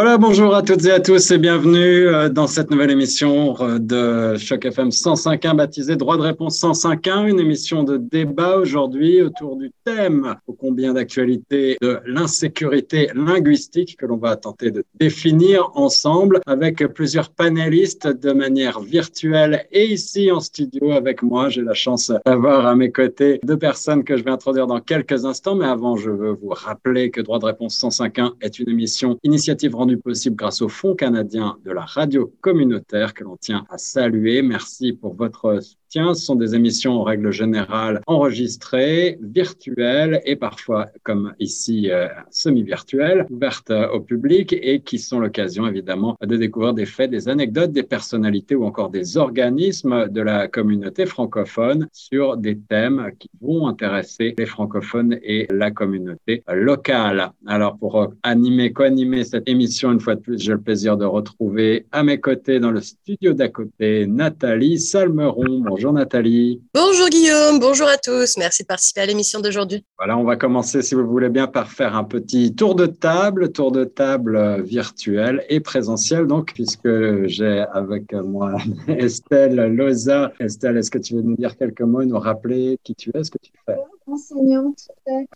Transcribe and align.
Voilà, 0.00 0.16
bonjour 0.16 0.54
à 0.54 0.62
toutes 0.62 0.84
et 0.84 0.92
à 0.92 1.00
tous 1.00 1.32
et 1.32 1.38
bienvenue 1.38 2.06
euh, 2.06 2.28
dans 2.28 2.46
cette 2.46 2.70
nouvelle 2.70 2.92
émission 2.92 3.56
euh, 3.60 3.80
de 3.80 4.38
Choc 4.38 4.64
FM 4.64 4.90
105.1 4.90 5.56
baptisée 5.56 5.96
Droit 5.96 6.16
de 6.16 6.22
réponse 6.22 6.62
105.1, 6.62 7.28
une 7.28 7.40
émission 7.40 7.82
de 7.82 7.96
débat 7.96 8.58
aujourd'hui 8.58 9.20
autour 9.22 9.56
du 9.56 9.72
thème 9.82 10.36
ô 10.46 10.52
combien 10.52 10.92
d'actualité 10.94 11.78
de 11.82 11.98
l'insécurité 12.06 13.10
linguistique 13.12 13.96
que 13.96 14.06
l'on 14.06 14.18
va 14.18 14.36
tenter 14.36 14.70
de 14.70 14.84
définir 15.00 15.68
ensemble 15.74 16.42
avec 16.46 16.86
plusieurs 16.94 17.30
panélistes 17.30 18.06
de 18.06 18.30
manière 18.30 18.78
virtuelle 18.78 19.66
et 19.72 19.86
ici 19.86 20.30
en 20.30 20.38
studio 20.38 20.92
avec 20.92 21.24
moi. 21.24 21.48
J'ai 21.48 21.62
la 21.62 21.74
chance 21.74 22.12
d'avoir 22.24 22.66
à 22.66 22.76
mes 22.76 22.92
côtés 22.92 23.40
deux 23.42 23.58
personnes 23.58 24.04
que 24.04 24.16
je 24.16 24.22
vais 24.22 24.30
introduire 24.30 24.68
dans 24.68 24.78
quelques 24.78 25.24
instants, 25.24 25.56
mais 25.56 25.66
avant 25.66 25.96
je 25.96 26.10
veux 26.10 26.38
vous 26.40 26.50
rappeler 26.50 27.10
que 27.10 27.20
Droit 27.20 27.40
de 27.40 27.46
réponse 27.46 27.76
105.1 27.82 28.34
est 28.40 28.60
une 28.60 28.68
émission 28.68 29.18
initiative 29.24 29.74
possible 29.96 30.36
grâce 30.36 30.62
au 30.62 30.68
Fonds 30.68 30.94
canadien 30.94 31.56
de 31.64 31.70
la 31.70 31.84
radio 31.84 32.32
communautaire 32.40 33.14
que 33.14 33.24
l'on 33.24 33.36
tient 33.36 33.64
à 33.70 33.78
saluer. 33.78 34.42
Merci 34.42 34.92
pour 34.92 35.14
votre 35.14 35.60
Tiens, 35.90 36.12
ce 36.12 36.22
sont 36.22 36.34
des 36.34 36.54
émissions 36.54 37.00
en 37.00 37.02
règle 37.02 37.32
générale 37.32 38.02
enregistrées, 38.06 39.18
virtuelles 39.22 40.20
et 40.26 40.36
parfois, 40.36 40.88
comme 41.02 41.32
ici, 41.38 41.90
euh, 41.90 42.08
semi-virtuelles, 42.30 43.24
ouvertes 43.30 43.70
euh, 43.70 43.88
au 43.88 44.00
public 44.00 44.52
et 44.52 44.80
qui 44.80 44.98
sont 44.98 45.18
l'occasion 45.18 45.66
évidemment 45.66 46.18
de 46.20 46.36
découvrir 46.36 46.74
des 46.74 46.84
faits, 46.84 47.10
des 47.10 47.30
anecdotes, 47.30 47.72
des 47.72 47.84
personnalités 47.84 48.54
ou 48.54 48.64
encore 48.64 48.90
des 48.90 49.16
organismes 49.16 50.08
de 50.08 50.20
la 50.20 50.46
communauté 50.46 51.06
francophone 51.06 51.88
sur 51.92 52.36
des 52.36 52.58
thèmes 52.58 53.10
qui 53.18 53.30
vont 53.40 53.66
intéresser 53.66 54.34
les 54.36 54.46
francophones 54.46 55.18
et 55.22 55.46
la 55.50 55.70
communauté 55.70 56.42
locale. 56.52 57.32
Alors 57.46 57.78
pour 57.78 58.12
animer, 58.24 58.74
co-animer 58.74 59.24
cette 59.24 59.48
émission, 59.48 59.90
une 59.92 60.00
fois 60.00 60.16
de 60.16 60.20
plus, 60.20 60.38
j'ai 60.38 60.52
le 60.52 60.60
plaisir 60.60 60.98
de 60.98 61.06
retrouver 61.06 61.86
à 61.92 62.02
mes 62.02 62.20
côtés 62.20 62.60
dans 62.60 62.72
le 62.72 62.82
studio 62.82 63.32
d'à 63.32 63.48
côté 63.48 64.06
Nathalie 64.06 64.78
Salmeron. 64.78 65.77
Bonjour 65.78 65.92
Nathalie. 65.92 66.60
Bonjour 66.74 67.08
Guillaume, 67.08 67.60
bonjour 67.60 67.86
à 67.86 67.98
tous. 67.98 68.36
Merci 68.36 68.64
de 68.64 68.66
participer 68.66 69.02
à 69.02 69.06
l'émission 69.06 69.38
d'aujourd'hui. 69.38 69.84
Voilà, 69.96 70.18
on 70.18 70.24
va 70.24 70.34
commencer, 70.34 70.82
si 70.82 70.96
vous 70.96 71.06
voulez 71.06 71.28
bien, 71.28 71.46
par 71.46 71.70
faire 71.70 71.94
un 71.94 72.02
petit 72.02 72.52
tour 72.52 72.74
de 72.74 72.86
table, 72.86 73.52
tour 73.52 73.70
de 73.70 73.84
table 73.84 74.34
euh, 74.34 74.60
virtuel 74.60 75.44
et 75.48 75.60
présentiel, 75.60 76.26
donc, 76.26 76.52
puisque 76.52 77.26
j'ai 77.26 77.64
avec 77.72 78.12
moi 78.12 78.56
Estelle 78.88 79.54
Loza. 79.72 80.32
Estelle, 80.40 80.78
est-ce 80.78 80.90
que 80.90 80.98
tu 80.98 81.14
veux 81.14 81.22
nous 81.22 81.36
dire 81.36 81.56
quelques 81.56 81.82
mots, 81.82 82.04
nous 82.04 82.18
rappeler 82.18 82.80
qui 82.82 82.96
tu 82.96 83.12
es, 83.14 83.22
ce 83.22 83.30
que 83.30 83.38
tu 83.38 83.52
fais? 83.64 83.76
Enseignante 84.08 84.88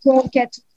pour 0.03 0.29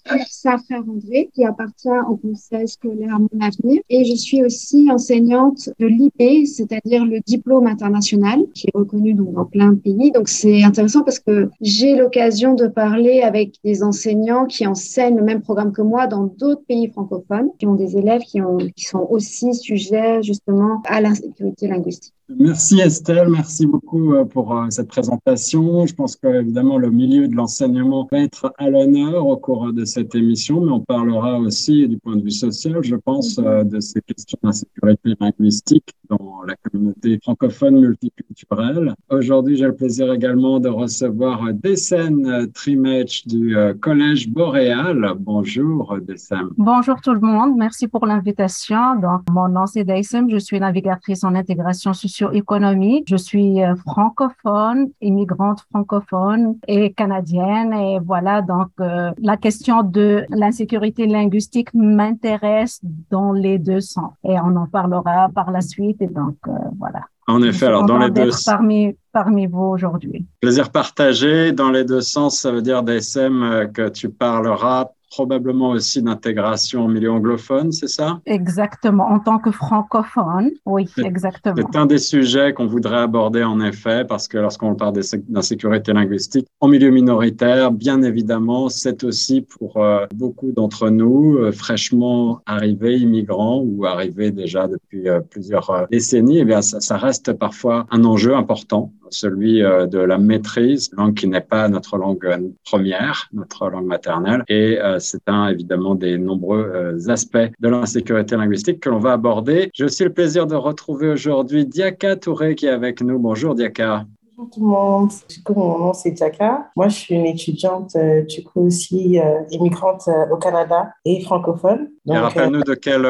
frère 0.06 0.84
André, 0.88 1.30
qui 1.34 1.46
appartient 1.46 1.90
au 2.10 2.16
conseil 2.18 2.68
scolaire 2.68 3.20
Mon 3.20 3.42
Avenir. 3.42 3.82
Et 3.90 4.06
je 4.06 4.16
suis 4.16 4.44
aussi 4.44 4.90
enseignante 4.92 5.70
de 5.80 5.88
l'IP, 5.88 6.48
c'est-à-dire 6.48 7.06
le 7.06 7.20
diplôme 7.26 7.68
international, 7.68 8.46
qui 8.54 8.68
est 8.68 8.78
reconnu 8.78 9.14
dans 9.14 9.46
plein 9.46 9.72
de 9.74 9.80
pays. 9.80 10.12
Donc 10.12 10.30
c'est 10.30 10.64
intéressant 10.64 11.04
parce 11.04 11.20
que 11.20 11.50
j'ai 11.62 11.96
l'occasion 11.96 12.54
de 12.54 12.68
parler 12.68 13.22
avec 13.22 13.56
des 13.64 13.84
enseignants 13.84 14.46
qui 14.46 14.66
enseignent 14.68 15.18
le 15.18 15.24
même 15.24 15.42
programme 15.42 15.72
que 15.72 15.82
moi 15.82 16.08
dans 16.08 16.24
d'autres 16.24 16.64
pays 16.68 16.90
francophones, 16.90 17.50
qui 17.60 17.68
ont 17.68 17.76
des 17.76 17.98
élèves 17.98 18.22
qui, 18.22 18.42
ont, 18.42 18.58
qui 18.58 18.86
sont 18.86 19.06
aussi 19.10 19.54
sujets 19.54 20.22
justement 20.24 20.82
à 20.88 21.02
l'insécurité 21.02 21.68
linguistique. 21.68 22.15
Merci 22.28 22.80
Estelle, 22.80 23.30
merci 23.30 23.68
beaucoup 23.68 24.16
euh, 24.16 24.26
pour 24.26 24.58
euh, 24.58 24.66
cette 24.70 24.88
présentation. 24.88 25.86
Je 25.86 25.94
pense 25.94 26.16
qu'évidemment 26.16 26.80
le 26.80 26.90
milieu 26.90 27.28
de 27.28 27.36
l'enseignement 27.36 28.08
va 28.12 28.18
être 28.22 28.52
à 28.58 28.68
l'honneur 28.68 29.28
au 29.28 29.38
cours 29.38 29.72
de 29.72 29.86
cette 29.86 30.16
émission, 30.16 30.60
mais 30.60 30.72
on 30.72 30.80
parlera 30.80 31.38
aussi 31.38 31.88
du 31.88 32.00
point 32.00 32.16
de 32.16 32.24
vue 32.24 32.32
social, 32.32 32.80
je 32.82 32.96
pense, 32.96 33.38
euh, 33.38 33.64
de 33.64 33.80
ces 33.80 34.02
questions 34.02 34.40
d'insécurité 34.42 35.14
linguistique 35.20 35.94
dans 36.10 36.42
la 36.48 36.56
communauté 36.56 37.20
francophone 37.22 37.80
multiculturelle. 37.80 38.96
Aujourd'hui, 39.10 39.56
j'ai 39.58 39.66
le 39.66 39.76
plaisir 39.76 40.12
également 40.12 40.60
de 40.60 40.70
recevoir 40.70 41.54
Dessène 41.54 42.52
Trimech 42.54 43.28
du 43.28 43.56
Collège 43.82 44.30
Boréal. 44.30 45.14
Bonjour 45.20 45.98
Dessène. 46.02 46.50
Bonjour 46.58 47.02
tout 47.02 47.14
le 47.14 47.22
monde, 47.22 47.56
merci 47.56 47.88
pour 47.88 48.06
l'invitation. 48.06 48.96
Donc, 49.00 49.22
mon 49.32 49.48
nom 49.48 49.66
c'est 49.66 49.84
Dessène, 49.84 50.30
je 50.30 50.38
suis 50.38 50.60
navigatrice 50.60 51.24
en 51.24 51.34
intégration 51.34 51.94
sociale 51.94 52.15
économie 52.34 53.04
Je 53.08 53.16
suis 53.16 53.64
euh, 53.64 53.76
francophone, 53.76 54.90
immigrante 55.02 55.62
francophone 55.72 56.58
et 56.68 56.94
canadienne. 56.94 57.74
Et 57.74 58.00
voilà, 58.00 58.42
donc 58.42 58.70
euh, 58.80 59.12
la 59.18 59.38
question 59.38 59.84
de 59.84 60.26
l'insécurité 60.30 61.08
linguistique 61.08 61.74
m'intéresse 61.74 62.80
dans 63.10 63.32
les 63.32 63.58
deux 63.60 63.82
sens. 63.82 64.14
Et 64.24 64.40
on 64.40 64.56
en 64.56 64.68
parlera 64.68 65.30
par 65.34 65.52
la 65.52 65.62
suite. 65.62 66.02
Et 66.02 66.08
donc, 66.08 66.38
euh, 66.48 66.52
voilà. 66.80 67.02
En 67.28 67.42
effet, 67.42 67.66
alors 67.66 67.86
dans 67.86 67.98
les 67.98 68.12
deux 68.12 68.30
parmi 68.46 68.96
parmi 69.12 69.48
vous 69.48 69.64
aujourd'hui. 69.64 70.28
Plaisir 70.42 70.70
partagé 70.72 71.54
dans 71.54 71.72
les 71.72 71.84
deux 71.84 72.02
sens, 72.02 72.40
ça 72.40 72.52
veut 72.52 72.62
dire 72.62 72.84
DSM 72.84 73.72
que 73.74 73.90
tu 73.90 74.10
parleras 74.10 74.90
probablement 75.10 75.70
aussi 75.70 76.02
d'intégration 76.02 76.86
au 76.86 76.88
milieu 76.88 77.12
anglophone, 77.12 77.72
c'est 77.72 77.88
ça? 77.88 78.20
Exactement, 78.26 79.08
en 79.08 79.20
tant 79.20 79.40
que 79.40 79.52
francophone, 79.52 80.52
oui, 80.66 80.88
exactement. 80.98 81.56
C'est 81.56 81.78
un 81.78 81.86
des 81.86 81.98
sujets 81.98 82.54
qu'on 82.54 82.68
voudrait 82.68 82.98
aborder 82.98 83.44
en 83.44 83.60
effet, 83.62 84.06
parce 84.06 84.28
que 84.28 84.38
lorsqu'on 84.38 84.76
parle 84.76 84.94
d'insécurité 85.28 85.94
linguistique 85.94 86.48
en 86.60 86.68
milieu 86.68 86.90
minoritaire, 86.90 87.72
bien 87.72 88.02
évidemment, 88.02 88.70
c'est 88.70 89.04
aussi 89.04 89.42
pour 89.42 89.78
euh, 89.78 90.06
beaucoup 90.14 90.52
d'entre 90.52 90.90
nous, 90.90 91.38
euh, 91.38 91.52
fraîchement 91.52 92.42
arrivés, 92.46 92.98
immigrants 92.98 93.62
ou 93.66 93.86
arrivés 93.86 94.32
déjà 94.32 94.68
depuis 94.68 95.08
euh, 95.08 95.20
plusieurs 95.22 95.88
décennies, 95.92 96.40
eh 96.40 96.46
bien, 96.46 96.62
ça, 96.62 96.80
ça 96.82 96.98
reste 96.98 97.34
parfois 97.34 97.86
un 97.92 98.04
enjeu 98.04 98.36
important 98.36 98.92
celui 99.10 99.64
euh, 99.64 99.86
de 99.86 100.00
la 100.00 100.18
maîtrise, 100.18 100.90
langue 100.94 101.16
qui 101.16 101.28
n'est 101.28 101.42
pas 101.42 101.68
notre 101.68 101.98
langue 101.98 102.56
première, 102.64 103.30
notre 103.34 103.70
langue 103.70 103.86
maternelle. 103.86 104.44
Et 104.48 104.80
euh, 104.80 105.00
c'est 105.00 105.28
un, 105.28 105.48
évidemment, 105.50 105.96
des 105.96 106.18
nombreux 106.18 106.72
euh, 106.74 107.10
aspects 107.10 107.38
de 107.60 107.70
l'insécurité 107.70 108.36
linguistique 108.36 108.80
que 108.80 108.90
l'on 108.90 109.00
va 109.00 109.14
aborder. 109.14 109.70
J'ai 109.74 109.86
aussi 109.86 110.04
le 110.04 110.14
plaisir 110.14 110.48
de 110.48 110.56
retrouver 110.56 111.10
aujourd'hui 111.10 111.66
Diaka 111.66 112.16
Touré 112.16 112.56
qui 112.56 112.66
est 112.66 112.70
avec 112.70 113.02
nous. 113.02 113.20
Bonjour 113.20 113.56
Diaka. 113.56 114.06
Bonjour 114.38 114.52
tout 114.54 114.60
le 114.60 114.66
monde. 114.66 115.12
Du 115.30 115.44
coup, 115.44 115.54
mon 115.54 115.80
nom 115.80 115.94
c'est 115.94 116.16
Jaka. 116.18 116.70
Moi, 116.76 116.90
je 116.90 116.96
suis 116.96 117.16
une 117.16 117.26
étudiante, 117.26 117.96
euh, 117.96 118.22
du 118.24 118.44
coup 118.44 118.68
aussi 118.68 119.18
euh, 119.18 119.44
immigrante 119.50 120.10
euh, 120.10 120.34
au 120.34 120.36
Canada 120.36 120.92
et 121.06 121.22
francophone. 121.22 121.90
et 122.06 122.18
rappelle-nous 122.18 122.64
de 122.64 122.74
quelle, 122.74 123.08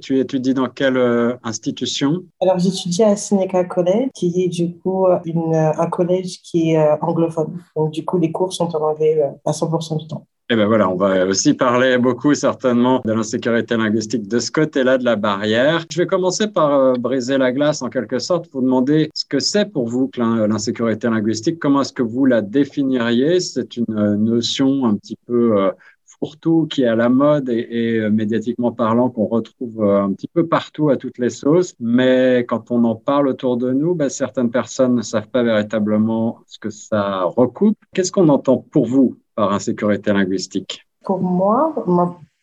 tu 0.00 0.18
étudies 0.18 0.52
dans 0.52 0.68
quelle 0.68 1.38
institution? 1.42 2.22
Alors, 2.42 2.58
j'étudie 2.58 3.02
à 3.02 3.16
Seneca 3.16 3.64
College, 3.64 4.10
qui 4.14 4.44
est 4.44 4.48
du 4.48 4.76
coup 4.76 5.06
une, 5.24 5.54
un 5.54 5.86
collège 5.86 6.42
qui 6.42 6.72
est 6.72 7.00
anglophone. 7.00 7.58
Donc, 7.74 7.92
du 7.92 8.04
coup, 8.04 8.18
les 8.18 8.30
cours 8.30 8.52
sont 8.52 8.74
en 8.76 8.90
anglais 8.90 9.22
à 9.46 9.52
100% 9.52 9.98
du 9.98 10.06
temps. 10.06 10.26
Eh 10.50 10.56
ben 10.56 10.66
voilà, 10.66 10.88
on 10.88 10.96
va 10.96 11.26
aussi 11.26 11.52
parler 11.52 11.98
beaucoup 11.98 12.32
certainement 12.32 13.02
de 13.04 13.12
l'insécurité 13.12 13.76
linguistique 13.76 14.26
de 14.28 14.38
ce 14.38 14.50
côté-là 14.50 14.96
de 14.96 15.04
la 15.04 15.14
barrière. 15.14 15.84
Je 15.92 15.98
vais 15.98 16.06
commencer 16.06 16.48
par 16.48 16.72
euh, 16.72 16.92
briser 16.94 17.36
la 17.36 17.52
glace 17.52 17.82
en 17.82 17.90
quelque 17.90 18.18
sorte, 18.18 18.48
vous 18.50 18.62
demander 18.62 19.10
ce 19.12 19.26
que 19.26 19.40
c'est 19.40 19.70
pour 19.70 19.86
vous 19.88 20.10
l'insécurité 20.16 21.10
linguistique, 21.10 21.58
comment 21.58 21.82
est-ce 21.82 21.92
que 21.92 22.02
vous 22.02 22.24
la 22.24 22.40
définiriez? 22.40 23.40
C'est 23.40 23.76
une 23.76 23.94
euh, 23.94 24.16
notion 24.16 24.86
un 24.86 24.96
petit 24.96 25.18
peu 25.26 25.60
euh, 25.60 25.70
fourre-tout 26.06 26.66
qui 26.66 26.80
est 26.84 26.86
à 26.86 26.96
la 26.96 27.10
mode 27.10 27.50
et, 27.50 28.08
médiatiquement 28.08 28.72
parlant 28.72 29.10
qu'on 29.10 29.26
retrouve 29.26 29.84
un 29.84 30.14
petit 30.14 30.28
peu 30.28 30.46
partout 30.46 30.88
à 30.88 30.96
toutes 30.96 31.18
les 31.18 31.28
sauces. 31.28 31.74
Mais 31.78 32.46
quand 32.48 32.70
on 32.70 32.84
en 32.84 32.94
parle 32.94 33.28
autour 33.28 33.58
de 33.58 33.70
nous, 33.72 33.94
ben, 33.94 34.08
certaines 34.08 34.50
personnes 34.50 34.94
ne 34.94 35.02
savent 35.02 35.28
pas 35.28 35.42
véritablement 35.42 36.38
ce 36.46 36.58
que 36.58 36.70
ça 36.70 37.24
recoupe. 37.24 37.76
Qu'est-ce 37.92 38.12
qu'on 38.12 38.30
entend 38.30 38.56
pour 38.56 38.86
vous? 38.86 39.18
Par 39.38 39.52
insécurité 39.52 40.12
linguistique 40.12 40.84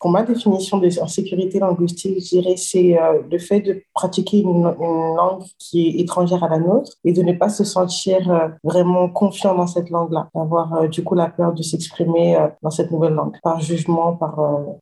Pour 0.05 0.11
ma 0.11 0.21
définition 0.21 0.77
de 0.77 0.87
sécurité 0.87 1.57
linguistique, 1.57 2.17
je 2.19 2.29
dirais 2.29 2.57
c'est 2.57 2.95
euh, 2.95 3.21
le 3.31 3.39
fait 3.39 3.59
de 3.61 3.81
pratiquer 3.95 4.41
une, 4.41 4.61
langue 4.61 5.41
qui 5.57 5.87
est 5.87 6.01
étrangère 6.01 6.43
à 6.43 6.47
la 6.47 6.59
nôtre 6.59 6.91
et 7.03 7.11
de 7.11 7.23
ne 7.23 7.33
pas 7.33 7.49
se 7.49 7.63
sentir 7.63 8.29
euh, 8.29 8.49
vraiment 8.63 9.09
confiant 9.09 9.55
dans 9.55 9.65
cette 9.65 9.89
langue-là, 9.89 10.27
d'avoir 10.35 10.75
euh, 10.75 10.87
du 10.87 11.03
coup 11.03 11.15
la 11.15 11.25
peur 11.25 11.53
de 11.53 11.63
s'exprimer 11.63 12.37
dans 12.61 12.69
cette 12.69 12.91
nouvelle 12.91 13.13
langue, 13.13 13.33
par 13.41 13.59
jugement, 13.61 14.13
par 14.13 14.37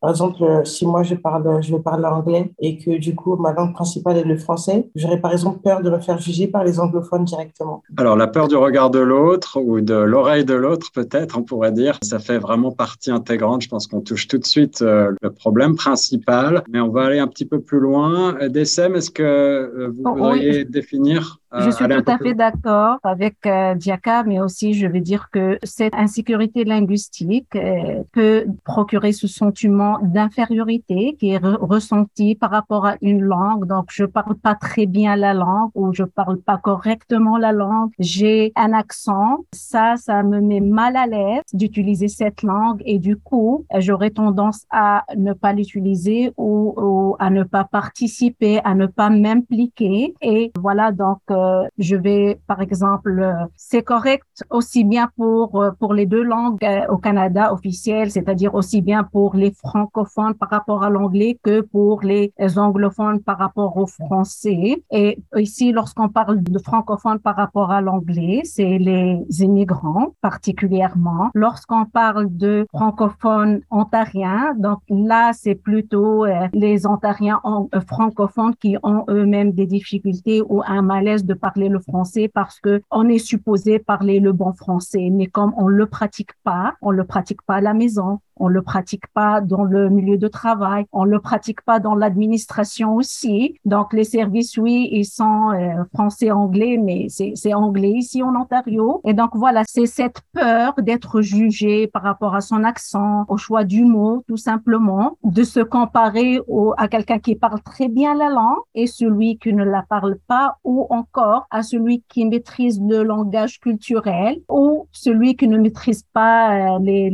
exemple 0.09 0.43
si 0.65 0.85
moi 0.85 1.03
je 1.03 1.15
parle 1.15 1.63
je 1.63 1.77
parle 1.77 2.05
anglais 2.05 2.51
et 2.59 2.77
que 2.77 2.97
du 2.97 3.15
coup 3.15 3.37
ma 3.37 3.53
langue 3.53 3.71
principale 3.71 4.17
est 4.17 4.25
le 4.25 4.37
français, 4.37 4.89
j'aurais 4.93 5.21
par 5.21 5.31
exemple 5.31 5.59
peur 5.63 5.81
de 5.81 5.89
me 5.89 5.99
faire 5.99 6.19
juger 6.19 6.47
par 6.47 6.65
les 6.65 6.81
anglophones 6.81 7.23
directement. 7.23 7.81
Alors 7.95 8.17
la 8.17 8.27
peur 8.27 8.49
du 8.49 8.57
regard 8.57 8.89
de 8.89 8.99
l'autre 8.99 9.57
ou 9.57 9.79
de 9.79 9.93
l'oreille 9.93 10.43
de 10.43 10.53
l'autre 10.53 10.87
peut-être, 10.93 11.37
on 11.37 11.43
pourrait 11.43 11.71
dire, 11.71 11.97
ça 12.03 12.19
fait 12.19 12.39
vraiment 12.39 12.71
partie 12.71 13.09
intégrante. 13.09 13.61
Je 13.61 13.69
pense 13.69 13.87
qu'on 13.87 14.01
touche 14.01 14.27
tout 14.27 14.37
de 14.37 14.45
suite 14.45 14.83
le 15.21 15.31
problème 15.31 15.75
principal, 15.75 16.63
mais 16.69 16.79
on 16.79 16.89
va 16.89 17.05
aller 17.05 17.19
un 17.19 17.27
petit 17.27 17.45
peu 17.45 17.61
plus 17.61 17.79
loin. 17.79 18.33
DSM, 18.49 18.95
est-ce 18.95 19.11
que 19.11 19.23
euh, 19.23 19.89
vous 19.93 20.03
oh, 20.05 20.15
voudriez 20.15 20.65
définir? 20.65 21.39
Je 21.59 21.69
suis 21.69 21.87
tout 21.87 22.03
à 22.07 22.17
fait 22.17 22.33
d'accord 22.33 22.97
avec 23.03 23.45
euh, 23.45 23.75
Diaka, 23.75 24.23
mais 24.23 24.39
aussi 24.39 24.73
je 24.73 24.87
vais 24.87 25.01
dire 25.01 25.29
que 25.31 25.59
cette 25.63 25.93
insécurité 25.95 26.63
linguistique 26.63 27.55
euh, 27.55 28.03
peut 28.11 28.45
procurer 28.63 29.11
ce 29.11 29.27
sentiment 29.27 29.99
d'infériorité 30.01 31.15
qui 31.19 31.29
est 31.31 31.37
ressenti 31.37 32.35
par 32.35 32.51
rapport 32.51 32.85
à 32.85 32.95
une 33.01 33.21
langue. 33.21 33.67
Donc, 33.67 33.85
je 33.91 34.05
parle 34.05 34.35
pas 34.35 34.55
très 34.55 34.85
bien 34.85 35.15
la 35.15 35.33
langue 35.33 35.69
ou 35.75 35.93
je 35.93 36.03
parle 36.03 36.39
pas 36.39 36.57
correctement 36.57 37.37
la 37.37 37.51
langue. 37.51 37.91
J'ai 37.99 38.51
un 38.55 38.73
accent. 38.73 39.45
Ça, 39.53 39.95
ça 39.97 40.23
me 40.23 40.41
met 40.41 40.59
mal 40.59 40.95
à 40.95 41.05
l'aise 41.05 41.41
d'utiliser 41.53 42.07
cette 42.07 42.41
langue 42.43 42.81
et 42.85 42.99
du 42.99 43.17
coup, 43.17 43.65
j'aurais 43.77 44.11
tendance 44.11 44.65
à 44.71 45.03
ne 45.15 45.33
pas 45.33 45.53
l'utiliser 45.53 46.31
ou, 46.37 46.73
ou, 46.77 47.15
à 47.19 47.29
ne 47.29 47.43
pas 47.43 47.63
participer, 47.63 48.59
à 48.63 48.75
ne 48.75 48.87
pas 48.87 49.09
m'impliquer. 49.09 50.13
Et 50.21 50.51
voilà, 50.59 50.91
donc, 50.91 51.19
euh, 51.29 51.42
euh, 51.43 51.67
je 51.77 51.95
vais, 51.95 52.39
par 52.47 52.61
exemple, 52.61 53.19
euh, 53.19 53.33
c'est 53.55 53.83
correct 53.83 54.25
aussi 54.49 54.83
bien 54.83 55.09
pour 55.17 55.61
euh, 55.61 55.71
pour 55.79 55.93
les 55.93 56.05
deux 56.05 56.23
langues 56.23 56.59
au 56.89 56.97
Canada 56.97 57.53
officielles, 57.53 58.11
c'est-à-dire 58.11 58.53
aussi 58.55 58.81
bien 58.81 59.03
pour 59.03 59.35
les 59.35 59.51
francophones 59.51 60.35
par 60.35 60.49
rapport 60.49 60.83
à 60.83 60.89
l'anglais 60.89 61.37
que 61.43 61.61
pour 61.61 62.01
les 62.01 62.31
anglophones 62.57 63.21
par 63.21 63.37
rapport 63.37 63.77
au 63.77 63.87
français. 63.87 64.83
Et 64.91 65.19
ici, 65.35 65.71
lorsqu'on 65.71 66.09
parle 66.09 66.41
de 66.41 66.59
francophones 66.59 67.19
par 67.19 67.35
rapport 67.35 67.71
à 67.71 67.81
l'anglais, 67.81 68.41
c'est 68.43 68.77
les 68.77 69.23
immigrants 69.39 70.13
particulièrement. 70.21 71.29
Lorsqu'on 71.33 71.85
parle 71.85 72.27
de 72.35 72.65
francophones 72.73 73.61
ontariens, 73.69 74.53
donc 74.57 74.79
là, 74.89 75.31
c'est 75.33 75.55
plutôt 75.55 76.25
les 76.53 76.85
ontariens 76.85 77.41
francophones 77.87 78.55
qui 78.55 78.77
ont 78.83 79.05
eux-mêmes 79.09 79.51
des 79.51 79.65
difficultés 79.65 80.41
ou 80.41 80.61
un 80.65 80.81
malaise 80.81 81.25
de 81.25 81.32
parler 81.35 81.69
le 81.69 81.79
français 81.79 82.29
parce 82.33 82.59
que 82.59 82.81
on 82.91 83.07
est 83.07 83.19
supposé 83.19 83.79
parler 83.79 84.19
le 84.19 84.33
bon 84.33 84.53
français, 84.53 85.09
mais 85.11 85.27
comme 85.27 85.53
on 85.57 85.67
le 85.67 85.85
pratique 85.85 86.31
pas, 86.43 86.75
on 86.81 86.91
le 86.91 87.03
pratique 87.03 87.41
pas 87.43 87.55
à 87.55 87.61
la 87.61 87.73
maison, 87.73 88.19
on 88.43 88.49
le 88.49 88.61
pratique 88.61 89.07
pas 89.13 89.39
dans 89.39 89.63
le 89.63 89.89
milieu 89.89 90.17
de 90.17 90.27
travail, 90.27 90.83
on 90.91 91.05
le 91.05 91.19
pratique 91.19 91.61
pas 91.61 91.79
dans 91.79 91.95
l'administration 91.95 92.95
aussi. 92.95 93.55
Donc 93.63 93.93
les 93.93 94.03
services, 94.03 94.57
oui, 94.57 94.89
ils 94.91 95.05
sont 95.05 95.51
euh, 95.51 95.85
français, 95.93 96.29
anglais, 96.29 96.77
mais 96.77 97.07
c'est 97.09 97.53
anglais 97.53 97.91
ici 97.91 98.21
en 98.21 98.35
Ontario. 98.35 98.99
Et 99.05 99.13
donc 99.13 99.31
voilà, 99.33 99.61
c'est 99.65 99.85
cette 99.85 100.21
peur 100.33 100.73
d'être 100.77 101.21
jugé 101.21 101.87
par 101.87 102.03
rapport 102.03 102.35
à 102.35 102.41
son 102.41 102.65
accent, 102.65 103.23
au 103.29 103.37
choix 103.37 103.63
du 103.63 103.85
mot, 103.85 104.25
tout 104.27 104.41
simplement, 104.49 105.17
de 105.23 105.43
se 105.43 105.61
comparer 105.61 106.41
au, 106.49 106.73
à 106.77 106.89
quelqu'un 106.89 107.19
qui 107.19 107.35
parle 107.35 107.61
très 107.61 107.87
bien 107.87 108.13
la 108.13 108.29
langue 108.29 108.63
et 108.75 108.87
celui 108.87 109.37
qui 109.37 109.53
ne 109.53 109.63
la 109.63 109.83
parle 109.87 110.17
pas, 110.27 110.57
ou 110.65 110.85
encore 110.89 111.47
à 111.49 111.63
celui 111.63 112.03
qui 112.09 112.25
maîtrise 112.25 112.81
le 112.81 113.03
langage 113.03 113.61
culturel 113.61 114.41
ou 114.49 114.87
celui 114.91 115.37
qui 115.37 115.47
ne 115.47 115.57
maîtrise 115.57 116.03
pas 116.11 116.75
euh, 116.75 116.79
les, 116.81 117.09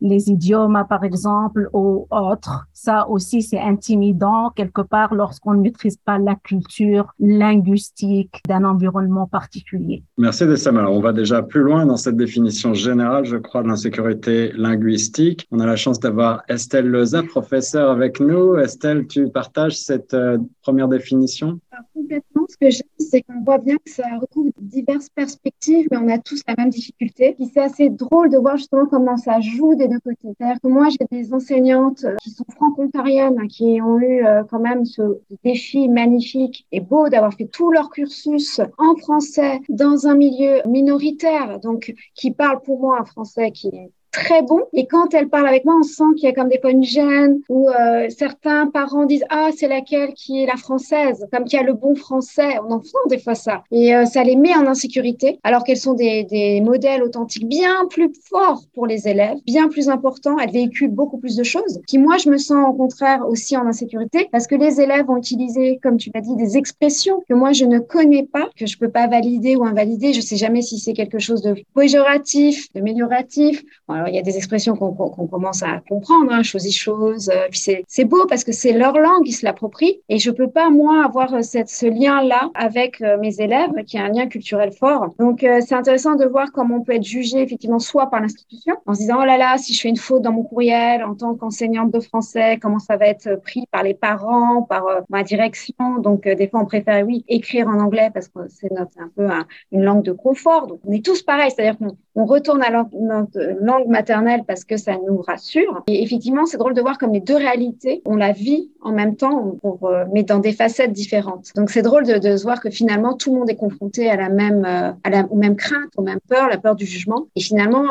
les 0.00 0.19
les 0.20 0.30
idiomes, 0.30 0.84
par 0.88 1.04
exemple, 1.04 1.68
ou 1.72 2.06
autres. 2.10 2.66
Ça 2.72 3.08
aussi, 3.08 3.42
c'est 3.42 3.60
intimidant 3.60 4.50
quelque 4.54 4.82
part 4.82 5.14
lorsqu'on 5.14 5.54
ne 5.54 5.60
maîtrise 5.60 5.96
pas 5.96 6.18
la 6.18 6.34
culture 6.34 7.12
linguistique 7.18 8.40
d'un 8.48 8.64
environnement 8.64 9.26
particulier. 9.26 10.02
Merci 10.18 10.46
Dessam. 10.46 10.76
Alors, 10.76 10.94
on 10.94 11.00
va 11.00 11.12
déjà 11.12 11.42
plus 11.42 11.62
loin 11.62 11.86
dans 11.86 11.96
cette 11.96 12.16
définition 12.16 12.74
générale, 12.74 13.24
je 13.24 13.36
crois, 13.36 13.62
de 13.62 13.68
l'insécurité 13.68 14.52
linguistique. 14.56 15.46
On 15.50 15.60
a 15.60 15.66
la 15.66 15.76
chance 15.76 16.00
d'avoir 16.00 16.42
Estelle 16.48 16.88
Leza, 16.88 17.22
professeure 17.22 17.90
avec 17.90 18.20
nous. 18.20 18.56
Estelle, 18.56 19.06
tu 19.06 19.28
partages 19.28 19.78
cette 19.78 20.14
euh, 20.14 20.38
première 20.62 20.88
définition? 20.88 21.60
Complètement. 22.10 22.46
Ce 22.48 22.56
que 22.56 22.70
j'aime, 22.70 22.88
c'est 22.98 23.22
qu'on 23.22 23.40
voit 23.44 23.58
bien 23.58 23.76
que 23.76 23.90
ça 23.90 24.02
recouvre 24.20 24.50
diverses 24.60 25.08
perspectives, 25.10 25.86
mais 25.92 25.96
on 25.96 26.08
a 26.08 26.18
tous 26.18 26.42
la 26.48 26.54
même 26.58 26.70
difficulté. 26.70 27.34
Puis 27.34 27.48
c'est 27.54 27.60
assez 27.60 27.88
drôle 27.88 28.30
de 28.30 28.36
voir 28.36 28.56
justement 28.56 28.86
comment 28.86 29.16
ça 29.16 29.40
joue 29.40 29.76
des 29.76 29.86
deux 29.86 30.00
côtés. 30.00 30.34
C'est-à-dire 30.36 30.60
que 30.60 30.66
moi, 30.66 30.88
j'ai 30.88 31.06
des 31.10 31.32
enseignantes 31.32 32.04
euh, 32.04 32.16
qui 32.16 32.30
sont 32.30 32.44
franco-ontariennes, 32.50 33.38
hein, 33.38 33.46
qui 33.48 33.80
ont 33.80 33.98
eu 33.98 34.26
euh, 34.26 34.42
quand 34.50 34.58
même 34.58 34.84
ce 34.84 35.20
défi 35.44 35.88
magnifique 35.88 36.66
et 36.72 36.80
beau 36.80 37.08
d'avoir 37.08 37.32
fait 37.32 37.46
tout 37.46 37.70
leur 37.70 37.90
cursus 37.90 38.60
en 38.78 38.96
français 38.96 39.60
dans 39.68 40.08
un 40.08 40.16
milieu 40.16 40.62
minoritaire, 40.66 41.60
donc 41.60 41.94
qui 42.16 42.32
parle 42.32 42.60
pour 42.62 42.80
moi 42.80 42.98
un 43.00 43.04
français 43.04 43.52
qui 43.52 43.68
est 43.68 43.92
très 44.10 44.42
bon. 44.42 44.60
Et 44.72 44.86
quand 44.86 45.14
elle 45.14 45.28
parle 45.28 45.46
avec 45.46 45.64
moi, 45.64 45.76
on 45.78 45.82
sent 45.82 46.04
qu'il 46.16 46.24
y 46.24 46.32
a 46.32 46.32
comme 46.32 46.48
des 46.48 46.58
fois 46.60 46.70
une 46.70 46.84
gêne 46.84 47.40
où 47.48 47.68
euh, 47.68 48.08
certains 48.08 48.66
parents 48.66 49.04
disent 49.04 49.24
ah 49.30 49.50
c'est 49.56 49.68
laquelle 49.68 50.14
qui 50.14 50.42
est 50.42 50.46
la 50.46 50.56
française, 50.56 51.26
comme 51.32 51.44
qui 51.44 51.56
a 51.56 51.62
le 51.62 51.74
bon 51.74 51.94
français. 51.94 52.58
On 52.66 52.72
en 52.72 52.82
sent 52.82 52.96
des 53.08 53.18
fois 53.18 53.34
ça. 53.34 53.62
Et 53.70 53.94
euh, 53.94 54.04
ça 54.04 54.24
les 54.24 54.36
met 54.36 54.54
en 54.54 54.66
insécurité, 54.66 55.38
alors 55.42 55.64
qu'elles 55.64 55.76
sont 55.76 55.94
des, 55.94 56.24
des 56.24 56.60
modèles 56.60 57.02
authentiques 57.02 57.48
bien 57.48 57.86
plus 57.88 58.12
forts 58.28 58.62
pour 58.74 58.86
les 58.86 59.08
élèves, 59.08 59.36
bien 59.46 59.68
plus 59.68 59.88
importants. 59.88 60.38
Elles 60.38 60.50
véhiculent 60.50 60.90
beaucoup 60.90 61.18
plus 61.18 61.36
de 61.36 61.42
choses. 61.42 61.80
Qui 61.86 61.98
moi 61.98 62.16
je 62.18 62.30
me 62.30 62.38
sens 62.38 62.68
au 62.68 62.72
contraire 62.72 63.26
aussi 63.28 63.56
en 63.56 63.66
insécurité 63.66 64.28
parce 64.32 64.46
que 64.46 64.54
les 64.54 64.80
élèves 64.80 65.08
ont 65.08 65.16
utilisé, 65.16 65.78
comme 65.82 65.96
tu 65.96 66.10
l'as 66.14 66.20
dit, 66.20 66.36
des 66.36 66.56
expressions 66.56 67.22
que 67.28 67.34
moi 67.34 67.52
je 67.52 67.64
ne 67.64 67.78
connais 67.78 68.24
pas, 68.24 68.48
que 68.56 68.66
je 68.66 68.78
peux 68.78 68.90
pas 68.90 69.06
valider 69.06 69.56
ou 69.56 69.64
invalider. 69.64 70.12
Je 70.12 70.20
sais 70.20 70.36
jamais 70.36 70.62
si 70.62 70.78
c'est 70.78 70.92
quelque 70.92 71.18
chose 71.18 71.42
de 71.42 71.54
péjoratif, 71.74 72.72
de 72.74 72.80
mélioratif 72.80 73.62
il 74.08 74.14
y 74.14 74.18
a 74.18 74.22
des 74.22 74.36
expressions 74.36 74.76
qu'on 74.76 75.26
commence 75.26 75.62
à 75.62 75.80
comprendre, 75.88 76.32
hein, 76.32 76.42
chose 76.42 76.66
chose. 76.70 77.30
Euh, 77.30 77.48
puis 77.50 77.84
c'est 77.86 78.04
beau 78.04 78.26
parce 78.28 78.44
que 78.44 78.52
c'est 78.52 78.72
leur 78.72 78.98
langue, 78.98 79.26
ils 79.26 79.32
se 79.32 79.44
l'approprient. 79.44 80.00
Et 80.08 80.18
je 80.18 80.30
peux 80.30 80.48
pas, 80.48 80.70
moi, 80.70 81.04
avoir 81.04 81.34
euh, 81.34 81.42
ce 81.42 81.86
lien-là 81.86 82.50
avec 82.54 83.00
euh, 83.00 83.18
mes 83.18 83.40
élèves, 83.40 83.70
qui 83.86 83.96
est 83.96 84.00
un 84.00 84.08
lien 84.08 84.26
culturel 84.26 84.72
fort. 84.72 85.14
Donc, 85.18 85.40
c'est 85.40 85.74
intéressant 85.74 86.14
de 86.14 86.24
voir 86.24 86.52
comment 86.52 86.76
on 86.76 86.82
peut 86.82 86.94
être 86.94 87.04
jugé, 87.04 87.40
effectivement, 87.40 87.78
soit 87.78 88.10
par 88.10 88.20
l'institution, 88.20 88.76
en 88.86 88.94
se 88.94 89.00
disant, 89.00 89.18
oh 89.20 89.24
là 89.24 89.38
là, 89.38 89.56
si 89.58 89.74
je 89.74 89.80
fais 89.80 89.88
une 89.88 89.96
faute 89.96 90.22
dans 90.22 90.32
mon 90.32 90.42
courriel 90.42 91.02
en 91.04 91.14
tant 91.14 91.34
qu'enseignante 91.34 91.92
de 91.92 92.00
français, 92.00 92.58
comment 92.60 92.78
ça 92.78 92.96
va 92.96 93.06
être 93.06 93.40
pris 93.42 93.64
par 93.70 93.82
les 93.82 93.94
parents, 93.94 94.62
par 94.62 94.84
ma 95.08 95.22
direction? 95.22 95.98
Donc, 95.98 96.22
des 96.22 96.48
fois, 96.48 96.60
on 96.60 96.66
préfère, 96.66 97.04
oui, 97.06 97.24
écrire 97.28 97.68
en 97.68 97.78
anglais 97.80 98.10
parce 98.12 98.28
que 98.28 98.40
c'est 98.48 98.70
un 98.76 98.86
peu 99.16 99.28
une 99.72 99.82
langue 99.82 100.02
de 100.02 100.12
confort. 100.12 100.66
Donc, 100.66 100.80
on 100.86 100.92
est 100.92 101.04
tous 101.04 101.22
pareils, 101.22 101.50
c'est-à-dire 101.50 101.78
qu'on 101.78 101.96
on 102.14 102.24
retourne 102.24 102.62
à 102.62 102.70
notre 102.70 103.38
langue 103.60 103.88
maternelle 103.90 104.42
parce 104.46 104.64
que 104.64 104.76
ça 104.76 104.96
nous 105.06 105.20
rassure. 105.20 105.82
Et 105.88 106.02
effectivement, 106.02 106.46
c'est 106.46 106.56
drôle 106.58 106.74
de 106.74 106.80
voir 106.80 106.98
comme 106.98 107.12
les 107.12 107.20
deux 107.20 107.36
réalités, 107.36 108.02
on 108.04 108.16
la 108.16 108.32
vit 108.32 108.70
en 108.80 108.92
même 108.92 109.16
temps, 109.16 109.56
euh, 109.64 110.04
mais 110.12 110.22
dans 110.22 110.38
des 110.38 110.52
facettes 110.52 110.92
différentes. 110.92 111.50
Donc 111.54 111.70
c'est 111.70 111.82
drôle 111.82 112.06
de, 112.06 112.18
de, 112.18 112.40
voir 112.42 112.60
que 112.60 112.70
finalement 112.70 113.14
tout 113.14 113.32
le 113.32 113.40
monde 113.40 113.50
est 113.50 113.56
confronté 113.56 114.08
à 114.08 114.16
la 114.16 114.28
même, 114.28 114.64
euh, 114.64 114.92
à 115.04 115.10
la, 115.10 115.26
aux 115.30 115.36
mêmes 115.36 115.56
craintes, 115.56 115.90
aux 115.96 116.02
mêmes 116.02 116.20
peurs, 116.28 116.48
la 116.48 116.58
peur 116.58 116.74
du 116.74 116.86
jugement. 116.86 117.26
Et 117.36 117.40
finalement, 117.40 117.84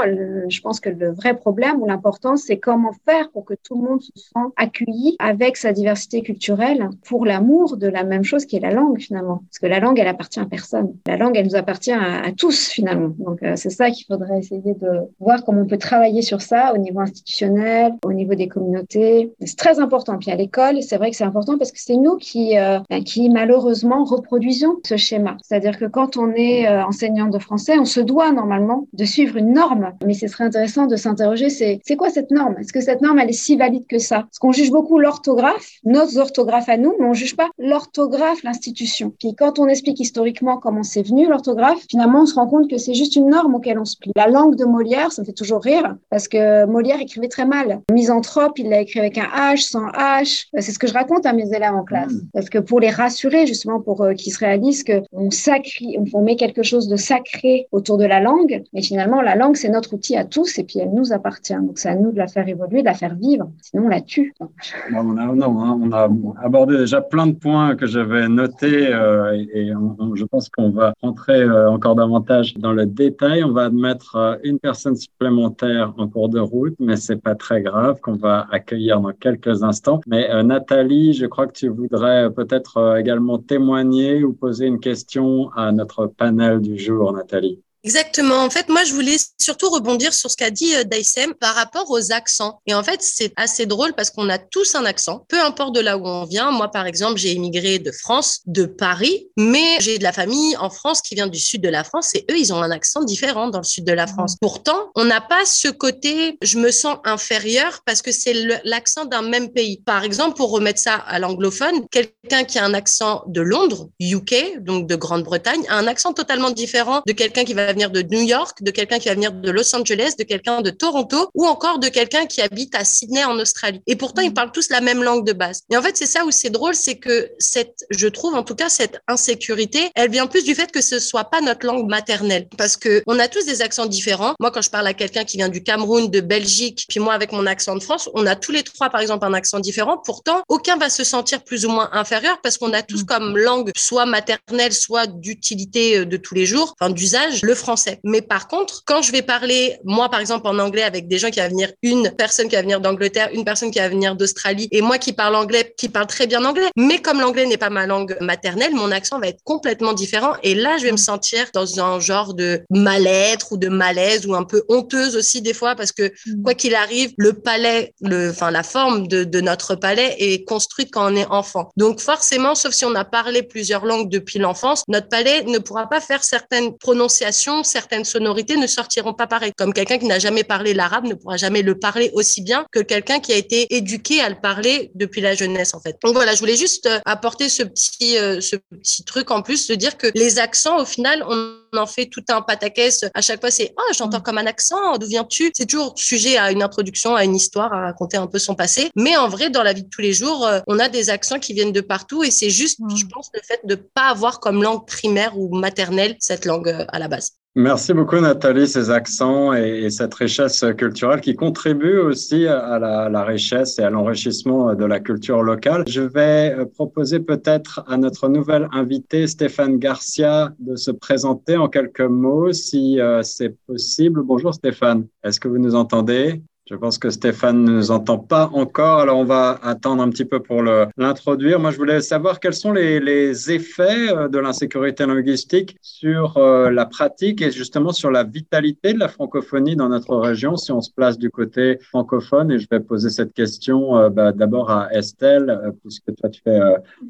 je 0.48 0.62
pense 0.62 0.79
que 0.79 0.89
le 0.89 1.12
vrai 1.12 1.36
problème 1.36 1.82
ou 1.82 1.86
l'important, 1.86 2.36
c'est 2.38 2.58
comment 2.58 2.91
faire 3.08 3.29
pour 3.32 3.46
que 3.46 3.53
tout 3.53 3.75
le 3.82 3.88
monde 3.88 4.01
se 4.01 4.12
sente 4.15 4.53
accueilli 4.56 5.15
avec 5.20 5.58
sa 5.58 5.74
diversité 5.74 6.22
culturelle 6.22 6.89
pour 7.06 7.25
l'amour 7.25 7.77
de 7.77 7.88
la 7.88 8.03
même 8.03 8.24
chose 8.24 8.46
qui 8.46 8.56
est 8.56 8.60
la 8.60 8.72
langue 8.72 9.00
finalement. 9.00 9.41
Parce 9.50 9.60
que 9.60 9.68
la 9.68 9.79
langue, 9.79 10.00
elle 10.00 10.08
appartient 10.08 10.39
à 10.39 10.46
personne. 10.46 10.94
La 11.06 11.18
langue, 11.18 11.38
elle 11.38 11.46
nous 11.46 11.56
appartient 11.56 11.91
à, 11.91 12.22
à 12.24 12.32
tous 12.32 12.70
finalement. 12.70 13.13
Donc 13.18 13.44
euh, 13.44 13.53
c'est 13.56 13.70
ça 13.70 13.89
qu'il 13.91 14.06
faudrait 14.06 14.39
essayer 14.39 14.74
de 14.74 14.88
voir 15.20 15.44
comment 15.44 15.62
on 15.62 15.65
peut 15.65 15.77
travailler 15.89 16.22
sur 16.22 16.41
ça 16.41 16.72
au 16.74 16.77
niveau 16.77 17.00
institutionnel, 17.00 17.93
au 18.05 18.13
niveau 18.13 18.36
des 18.36 18.48
communautés. 18.48 19.34
C'est 19.43 19.58
très 19.58 19.79
important. 19.79 20.17
Puis 20.19 20.31
à 20.31 20.36
l'école, 20.36 20.84
c'est 20.84 20.98
vrai 20.98 21.10
que 21.10 21.17
c'est 21.17 21.24
important 21.24 21.58
parce 21.58 21.72
que 21.72 21.79
c'est 21.81 21.96
nous 21.96 22.17
qui, 22.17 22.58
euh, 22.58 22.79
ben, 22.89 23.03
qui 23.03 23.29
malheureusement 23.29 24.03
reproduisons 24.03 24.75
ce 24.86 24.98
schéma. 24.98 25.38
C'est-à-dire 25.41 25.79
que 25.79 25.86
quand 25.86 26.15
on 26.15 26.31
est 26.34 26.67
euh, 26.67 26.86
enseignant 26.86 27.27
de 27.27 27.39
français, 27.39 27.79
on 27.79 27.86
se 27.86 28.01
doit 28.01 28.31
normalement 28.31 28.88
de 28.93 29.03
suivre 29.03 29.38
une 29.38 29.53
norme. 29.53 29.93
Mais 30.05 30.13
ce 30.13 30.27
serait 30.27 30.43
intéressant 30.43 30.86
de 30.86 30.96
s'interroger, 30.96 31.50
c'est 31.50 31.96
quoi 31.98 32.10
cette 32.10 32.29
norme? 32.29 32.55
Est-ce 32.60 32.74
que 32.74 32.81
cette 32.81 33.01
norme, 33.01 33.17
elle 33.19 33.29
est 33.29 33.43
si 33.48 33.55
valide 33.58 33.88
que 33.88 33.98
ça? 33.98 34.17
Parce 34.22 34.39
qu'on 34.39 34.51
juge 34.51 34.72
beaucoup 34.72 35.00
l'orthographe, 35.00 35.69
nos 35.86 36.17
orthographes 36.19 36.69
à 36.69 36.77
nous, 36.77 36.93
mais 37.00 37.08
on 37.08 37.13
juge 37.13 37.36
pas 37.36 37.50
l'orthographe, 37.58 38.43
l'institution. 38.43 39.12
Puis 39.19 39.34
quand 39.36 39.58
on 39.58 39.67
explique 39.67 40.00
historiquement 40.00 40.58
comment 40.58 40.84
c'est 40.84 41.01
venu 41.01 41.27
l'orthographe, 41.27 41.84
finalement, 41.89 42.22
on 42.22 42.25
se 42.27 42.36
rend 42.36 42.48
compte 42.48 42.69
que 42.69 42.77
c'est 42.77 42.93
juste 42.93 43.15
une 43.15 43.29
norme 43.29 43.55
auquel 43.55 43.79
on 43.79 43.86
se 43.86 43.98
plie. 43.98 44.12
La 44.15 44.27
langue 44.27 44.55
de 44.55 44.65
Molière, 44.65 45.12
ça 45.12 45.22
me 45.24 45.25
fait 45.25 45.34
toujours 45.34 45.62
rire. 45.62 45.78
Parce 46.09 46.27
que 46.27 46.65
Molière 46.65 47.00
écrivait 47.01 47.27
très 47.27 47.45
mal. 47.45 47.81
Misanthrope, 47.91 48.57
il 48.57 48.69
l'a 48.69 48.81
écrit 48.81 49.00
avec 49.00 49.17
un 49.17 49.27
H, 49.36 49.69
sans 49.69 49.88
H. 49.89 50.48
C'est 50.53 50.71
ce 50.71 50.79
que 50.79 50.88
je 50.88 50.93
raconte 50.93 51.25
à 51.25 51.33
mes 51.33 51.53
élèves 51.53 51.74
en 51.74 51.83
classe. 51.83 52.13
Mm. 52.13 52.29
Parce 52.33 52.50
que 52.50 52.59
pour 52.59 52.79
les 52.79 52.89
rassurer, 52.89 53.45
justement, 53.45 53.79
pour 53.79 54.01
euh, 54.01 54.13
qu'ils 54.13 54.33
se 54.33 54.39
réalisent 54.39 54.83
qu'on 54.83 55.31
sacrie, 55.31 55.98
on 56.13 56.21
met 56.21 56.36
quelque 56.36 56.63
chose 56.63 56.88
de 56.88 56.95
sacré 56.95 57.67
autour 57.71 57.98
de 57.98 58.05
la 58.05 58.19
langue, 58.19 58.63
mais 58.74 58.81
finalement, 58.81 59.21
la 59.21 59.36
langue, 59.36 59.55
c'est 59.55 59.69
notre 59.69 59.93
outil 59.93 60.15
à 60.15 60.25
tous, 60.25 60.57
et 60.57 60.63
puis 60.63 60.79
elle 60.79 60.93
nous 60.93 61.13
appartient. 61.13 61.53
Donc, 61.53 61.77
c'est 61.77 61.89
à 61.89 61.95
nous 61.95 62.12
de 62.12 62.17
la 62.17 62.27
faire 62.27 62.48
évoluer, 62.48 62.81
de 62.81 62.86
la 62.86 62.93
faire 62.93 63.15
vivre. 63.15 63.50
Sinon, 63.62 63.86
on 63.86 63.89
la 63.89 64.01
tue. 64.01 64.33
on, 64.39 65.17
a, 65.17 65.25
non, 65.25 65.62
hein, 65.62 65.79
on 65.81 65.91
a 65.91 66.09
abordé 66.43 66.77
déjà 66.77 67.01
plein 67.01 67.27
de 67.27 67.33
points 67.33 67.75
que 67.75 67.86
j'avais 67.86 68.27
notés, 68.27 68.88
euh, 68.93 69.33
et, 69.53 69.71
je 70.15 70.25
pense 70.25 70.50
qu'on 70.50 70.71
va 70.71 70.93
rentrer 71.01 71.41
euh, 71.41 71.69
encore 71.69 71.95
davantage 71.95 72.55
dans 72.57 72.74
le 72.74 72.86
détail. 72.86 73.43
On 73.43 73.51
va 73.51 73.65
admettre 73.65 74.39
une 74.43 74.59
personne 74.59 74.95
supplémentaire 74.95 75.68
en 75.77 76.07
cours 76.07 76.29
de 76.29 76.39
route, 76.39 76.75
mais 76.79 76.95
c'est 76.95 77.21
pas 77.21 77.35
très 77.35 77.61
grave, 77.61 77.99
qu'on 78.01 78.15
va 78.15 78.47
accueillir 78.51 78.99
dans 79.01 79.13
quelques 79.13 79.63
instants. 79.63 80.01
Mais 80.07 80.27
Nathalie, 80.43 81.13
je 81.13 81.25
crois 81.25 81.47
que 81.47 81.53
tu 81.53 81.67
voudrais 81.69 82.31
peut-être 82.31 82.97
également 82.97 83.38
témoigner 83.38 84.23
ou 84.23 84.33
poser 84.33 84.65
une 84.67 84.79
question 84.79 85.49
à 85.51 85.71
notre 85.71 86.07
panel 86.07 86.61
du 86.61 86.77
jour, 86.77 87.13
Nathalie. 87.13 87.61
Exactement. 87.83 88.43
En 88.43 88.50
fait, 88.50 88.67
moi, 88.67 88.83
je 88.83 88.93
voulais 88.93 89.15
surtout 89.39 89.69
rebondir 89.69 90.13
sur 90.13 90.29
ce 90.29 90.36
qu'a 90.36 90.50
dit 90.50 90.75
euh, 90.75 90.83
Daisem 90.83 91.33
par 91.33 91.55
rapport 91.55 91.89
aux 91.89 92.12
accents. 92.12 92.59
Et 92.67 92.74
en 92.74 92.83
fait, 92.83 93.01
c'est 93.01 93.31
assez 93.38 93.65
drôle 93.65 93.93
parce 93.93 94.09
qu'on 94.09 94.29
a 94.29 94.38
tous 94.38 94.75
un 94.75 94.86
accent, 94.86 95.25
peu 95.29 95.39
importe 95.39 95.74
de 95.75 95.79
là 95.79 95.98
où 95.98 96.05
on 96.05 96.25
vient. 96.25 96.51
Moi, 96.51 96.69
par 96.69 96.86
exemple, 96.86 97.17
j'ai 97.17 97.31
immigré 97.31 97.79
de 97.79 97.91
France, 97.91 98.41
de 98.45 98.65
Paris, 98.65 99.27
mais 99.38 99.77
j'ai 99.79 99.98
de 99.98 100.03
la 100.03 100.12
famille 100.12 100.57
en 100.57 100.69
France 100.69 101.01
qui 101.01 101.15
vient 101.15 101.27
du 101.27 101.39
sud 101.39 101.62
de 101.62 101.69
la 101.69 101.83
France 101.83 102.13
et 102.15 102.25
eux, 102.29 102.38
ils 102.38 102.51
ont 102.53 102.62
un 102.62 102.71
accent 102.71 103.03
différent 103.03 103.48
dans 103.50 103.59
le 103.59 103.63
sud 103.63 103.86
de 103.86 103.93
la 103.93 104.05
mmh. 104.05 104.09
France. 104.09 104.36
Pourtant, 104.41 104.91
on 104.95 105.05
n'a 105.05 105.21
pas 105.21 105.45
ce 105.45 105.69
côté, 105.69 106.38
je 106.41 106.57
me 106.57 106.71
sens 106.71 106.98
inférieur 107.05 107.81
parce 107.86 108.01
que 108.01 108.12
c'est 108.12 108.33
l'accent 108.65 109.05
d'un 109.05 109.21
même 109.21 109.51
pays. 109.51 109.81
Par 109.86 110.03
exemple, 110.03 110.36
pour 110.36 110.51
remettre 110.51 110.79
ça 110.79 110.95
à 110.95 111.19
l'anglophone, 111.19 111.88
quelqu'un 111.91 112.43
qui 112.43 112.59
a 112.59 112.65
un 112.65 112.74
accent 112.74 113.24
de 113.27 113.41
Londres, 113.41 113.89
UK, 114.00 114.59
donc 114.59 114.88
de 114.88 114.95
Grande-Bretagne, 114.95 115.63
a 115.69 115.77
un 115.77 115.88
accent 115.88 116.13
totalement 116.13 116.51
différent 116.51 117.01
de 117.07 117.13
quelqu'un 117.13 117.45
qui 117.45 117.53
va 117.53 117.68
venir 117.73 117.91
de 117.91 118.01
New 118.01 118.21
York, 118.21 118.57
de 118.61 118.71
quelqu'un 118.71 118.99
qui 118.99 119.07
va 119.07 119.15
venir 119.15 119.31
de 119.31 119.51
Los 119.51 119.75
Angeles, 119.75 120.13
de 120.17 120.23
quelqu'un 120.23 120.61
de 120.61 120.69
Toronto 120.69 121.29
ou 121.33 121.45
encore 121.45 121.79
de 121.79 121.88
quelqu'un 121.88 122.25
qui 122.25 122.41
habite 122.41 122.75
à 122.75 122.83
Sydney 122.83 123.23
en 123.23 123.38
Australie. 123.39 123.81
Et 123.88 123.95
pourtant, 123.95 124.21
ils 124.21 124.31
mm. 124.31 124.33
parlent 124.33 124.51
tous 124.51 124.69
la 124.69 124.81
même 124.81 125.03
langue 125.03 125.25
de 125.25 125.33
base. 125.33 125.61
Et 125.71 125.77
en 125.77 125.81
fait, 125.81 125.97
c'est 125.97 126.05
ça 126.05 126.25
où 126.25 126.31
c'est 126.31 126.49
drôle, 126.49 126.75
c'est 126.75 126.97
que 126.97 127.31
cette, 127.39 127.85
je 127.89 128.07
trouve 128.07 128.35
en 128.35 128.43
tout 128.43 128.55
cas, 128.55 128.69
cette 128.69 128.99
insécurité, 129.07 129.91
elle 129.95 130.11
vient 130.11 130.27
plus 130.27 130.43
du 130.43 130.55
fait 130.55 130.71
que 130.71 130.81
ce 130.81 130.99
soit 130.99 131.25
pas 131.25 131.41
notre 131.41 131.65
langue 131.65 131.88
maternelle. 131.88 132.47
Parce 132.57 132.77
que 132.77 133.03
on 133.07 133.19
a 133.19 133.27
tous 133.27 133.45
des 133.45 133.61
accents 133.61 133.85
différents. 133.85 134.33
Moi, 134.39 134.51
quand 134.51 134.61
je 134.61 134.69
parle 134.69 134.88
à 134.88 134.93
quelqu'un 134.93 135.23
qui 135.23 135.38
vient 135.38 135.49
du 135.49 135.63
Cameroun, 135.63 136.09
de 136.09 136.21
Belgique, 136.21 136.85
puis 136.89 136.99
moi 136.99 137.13
avec 137.13 137.31
mon 137.31 137.45
accent 137.45 137.75
de 137.75 137.81
France, 137.81 138.09
on 138.13 138.25
a 138.25 138.35
tous 138.35 138.51
les 138.51 138.63
trois, 138.63 138.89
par 138.89 139.01
exemple, 139.01 139.25
un 139.25 139.33
accent 139.33 139.59
différent. 139.59 139.97
Pourtant, 140.03 140.41
aucun 140.47 140.77
va 140.77 140.89
se 140.89 141.03
sentir 141.03 141.43
plus 141.43 141.65
ou 141.65 141.69
moins 141.69 141.89
inférieur 141.93 142.39
parce 142.41 142.57
qu'on 142.57 142.73
a 142.73 142.81
tous 142.81 143.03
mm. 143.03 143.05
comme 143.05 143.38
langue 143.38 143.71
soit 143.77 144.05
maternelle, 144.05 144.73
soit 144.73 145.07
d'utilité 145.07 145.99
euh, 145.99 146.05
de 146.05 146.17
tous 146.17 146.35
les 146.35 146.45
jours, 146.45 146.75
enfin 146.79 146.89
d'usage, 146.89 147.41
le 147.41 147.55
français. 147.59 147.99
Mais 148.03 148.21
par 148.21 148.47
contre, 148.47 148.83
quand 148.85 149.01
je 149.01 149.11
vais 149.11 149.21
parler, 149.21 149.77
moi 149.83 150.09
par 150.09 150.19
exemple 150.19 150.47
en 150.47 150.57
anglais 150.59 150.83
avec 150.83 151.07
des 151.07 151.17
gens 151.17 151.29
qui 151.29 151.39
vont 151.39 151.47
venir, 151.47 151.71
une 151.83 152.11
personne 152.17 152.47
qui 152.47 152.55
va 152.55 152.61
venir 152.61 152.81
d'Angleterre, 152.81 153.29
une 153.33 153.45
personne 153.45 153.71
qui 153.71 153.79
va 153.79 153.89
venir 153.89 154.15
d'Australie, 154.15 154.67
et 154.71 154.81
moi 154.81 154.97
qui 154.97 155.13
parle 155.13 155.35
anglais, 155.35 155.73
qui 155.77 155.89
parle 155.89 156.07
très 156.07 156.27
bien 156.27 156.43
anglais, 156.45 156.69
mais 156.75 156.99
comme 156.99 157.19
l'anglais 157.19 157.45
n'est 157.45 157.57
pas 157.57 157.69
ma 157.69 157.85
langue 157.85 158.17
maternelle, 158.21 158.73
mon 158.73 158.91
accent 158.91 159.19
va 159.19 159.27
être 159.27 159.43
complètement 159.43 159.93
différent. 159.93 160.33
Et 160.43 160.55
là, 160.55 160.77
je 160.77 160.83
vais 160.83 160.91
me 160.91 160.97
sentir 160.97 161.47
dans 161.53 161.79
un 161.79 161.99
genre 161.99 162.33
de 162.33 162.61
mal-être 162.69 163.51
ou 163.51 163.57
de 163.57 163.69
malaise 163.69 164.25
ou 164.25 164.35
un 164.35 164.43
peu 164.43 164.63
honteuse 164.69 165.15
aussi 165.15 165.41
des 165.41 165.53
fois 165.53 165.75
parce 165.75 165.91
que 165.91 166.11
mm. 166.25 166.43
quoi 166.43 166.53
qu'il 166.53 166.75
arrive, 166.75 167.13
le 167.17 167.33
palais, 167.33 167.93
le, 168.01 168.29
enfin 168.29 168.51
la 168.51 168.63
forme 168.63 169.07
de, 169.07 169.23
de 169.23 169.41
notre 169.41 169.75
palais 169.75 170.15
est 170.19 170.43
construite 170.45 170.89
quand 170.91 171.11
on 171.11 171.15
est 171.15 171.27
enfant. 171.29 171.69
Donc 171.77 171.99
forcément, 171.99 172.55
sauf 172.55 172.73
si 172.73 172.85
on 172.85 172.95
a 172.95 173.05
parlé 173.05 173.43
plusieurs 173.43 173.85
langues 173.85 174.09
depuis 174.09 174.39
l'enfance, 174.39 174.83
notre 174.87 175.09
palais 175.09 175.43
ne 175.43 175.59
pourra 175.59 175.87
pas 175.87 176.01
faire 176.01 176.23
certaines 176.23 176.77
prononciations 176.77 177.49
certaines 177.63 178.06
sonorités 178.06 178.58
ne 178.58 178.68
sortiront 178.68 179.13
pas 179.13 179.27
pareil. 179.27 179.51
Comme 179.58 179.74
quelqu'un 179.74 179.98
qui 179.98 180.06
n'a 180.06 180.20
jamais 180.20 180.44
parlé 180.44 180.74
l'arabe 180.74 181.06
ne 181.06 181.13
pourra 181.13 181.38
jamais 181.38 181.62
le 181.62 181.77
parler 181.77 182.12
aussi 182.13 182.41
bien 182.41 182.65
que 182.72 182.79
quelqu'un 182.79 183.20
qui 183.20 183.34
a 183.34 183.36
été 183.36 183.75
éduqué 183.75 184.22
à 184.22 184.29
le 184.29 184.39
parler 184.39 184.91
depuis 184.96 185.22
la 185.22 185.36
jeunesse, 185.36 185.74
en 185.74 185.79
fait. 185.79 185.98
Donc 186.03 186.13
voilà, 186.13 186.34
je 186.34 186.39
voulais 186.39 186.58
juste 186.58 186.86
euh, 186.86 187.00
apporter 187.06 187.50
ce 187.50 187.63
petit, 187.63 188.18
euh, 188.18 188.41
ce 188.41 188.56
petit 188.56 189.03
truc 189.03 189.32
en 189.32 189.41
plus, 189.41 189.68
de 189.68 189.75
dire 189.75 189.98
que 189.98 190.08
les 190.15 190.39
accents, 190.39 190.79
au 190.79 190.86
final, 190.86 191.24
on 191.27 191.56
en 191.77 191.86
fait 191.86 192.08
tout 192.08 192.24
un 192.29 192.41
pataquès. 192.41 193.06
À 193.13 193.22
chaque 193.22 193.41
fois, 193.41 193.51
c'est 193.51 193.74
oh, 193.77 193.94
j'entends 193.96 194.20
mm. 194.20 194.24
comme 194.24 194.38
un 194.38 194.46
accent, 194.46 194.98
d'où 194.98 195.08
viens-tu? 195.08 195.51
C'est 195.53 195.65
toujours 195.65 195.94
sujet 195.98 196.38
à 196.38 196.51
une 196.51 196.63
introduction, 196.63 197.15
à 197.15 197.24
une 197.24 197.36
histoire, 197.36 197.74
à 197.74 197.82
raconter 197.82 198.18
un 198.18 198.27
peu 198.27 198.39
son 198.39 198.56
passé. 198.56 198.89
Mais 198.96 199.18
en 199.18 199.27
vrai, 199.27 199.50
dans 199.50 199.63
la 199.63 199.74
vie 199.74 199.84
de 199.84 199.89
tous 199.89 200.01
les 200.01 200.13
jours, 200.13 200.46
euh, 200.46 200.60
on 200.68 200.79
a 200.79 200.89
des 200.89 201.10
accents 201.10 201.39
qui 201.39 201.53
viennent 201.53 201.74
de 201.74 201.82
partout 201.82 202.24
et 202.24 202.32
c'est 202.32 202.50
juste, 202.50 202.79
mm. 202.79 202.96
je 202.96 203.06
pense, 203.06 203.29
le 203.34 203.41
fait 203.44 203.62
de 203.63 203.75
pas 203.75 204.10
avoir 204.10 204.39
comme 204.39 204.63
langue 204.63 204.86
primaire 204.86 205.38
ou 205.38 205.56
maternelle 205.56 206.15
cette 206.20 206.46
langue 206.46 206.86
à 206.88 207.00
la 207.00 207.08
base. 207.08 207.38
Merci 207.56 207.94
beaucoup 207.94 208.20
Nathalie, 208.20 208.68
ces 208.68 208.91
accents 208.91 209.53
et, 209.53 209.89
cette 209.89 210.13
richesse 210.13 210.63
culturelle 210.77 211.20
qui 211.20 211.36
contribuent 211.36 211.98
aussi 211.98 212.46
à 212.46 212.77
la, 212.77 213.24
richesse 213.24 213.79
et 213.79 213.84
à 213.84 213.89
l'enrichissement 213.89 214.75
de 214.75 214.86
la 214.86 215.00
culture 215.00 215.41
locale. 215.41 215.84
Je 215.88 216.01
vais 216.01 216.53
euh, 216.56 216.65
proposer 216.65 217.20
peut-être 217.20 217.84
à 217.88 217.98
notre 217.98 218.29
nouvelle 218.29 218.68
invité 218.72 219.25
Stéphane 219.25 219.79
Garcia 219.79 220.53
de 220.60 220.75
se 220.75 220.91
présenter 220.91 221.58
en 221.58 221.68
quelques 221.68 222.01
mots 222.01 222.53
si 222.53 223.01
euh, 223.01 223.24
c'est 223.24 223.58
possible. 223.65 224.22
Bonjour 224.22 224.53
Stéphane, 224.53 225.08
est-ce 225.24 225.39
que 225.39 225.48
vous 225.48 225.58
nous 225.58 225.74
entendez? 225.74 226.44
Je 226.69 226.75
pense 226.75 226.99
que 226.99 227.09
Stéphane 227.09 227.63
ne 227.63 227.71
nous 227.71 227.89
entend 227.89 228.19
pas 228.19 228.47
encore, 228.53 228.99
alors 228.99 229.17
on 229.17 229.25
va 229.25 229.59
attendre 229.63 230.03
un 230.03 230.09
petit 230.09 230.25
peu 230.25 230.39
pour 230.39 230.61
l'introduire. 230.61 231.59
Moi, 231.59 231.71
je 231.71 231.77
voulais 231.77 231.99
savoir 231.99 232.39
quels 232.39 232.53
sont 232.53 232.71
les, 232.71 233.51
effets 233.51 234.11
euh, 234.11 234.27
de 234.27 234.38
l'insécurité 234.38 235.05
linguistique 235.05 235.77
sur 235.81 236.38
euh, 236.38 236.69
la 236.69 236.85
pratique 236.85 237.41
et 237.41 237.51
justement 237.51 237.91
sur 237.91 238.11
la 238.11 238.23
vitalité 238.23 238.93
de 238.93 238.99
la 238.99 239.07
francophonie 239.07 239.75
dans 239.75 239.89
notre 239.89 240.15
région, 240.17 240.57
si 240.57 240.71
on 240.71 240.81
se 240.81 240.91
place 240.91 241.17
du 241.17 241.31
côté 241.31 241.79
francophone. 241.81 242.51
Et 242.51 242.59
je 242.59 242.67
vais 242.69 242.79
poser 242.79 243.09
cette 243.09 243.33
question 243.33 243.97
euh, 243.97 244.09
bah, 244.09 244.31
d'abord 244.31 244.69
à 244.69 244.93
Estelle, 244.93 245.73
puisque 245.81 246.13
toi, 246.15 246.29
tu 246.29 246.41
fais 246.43 246.59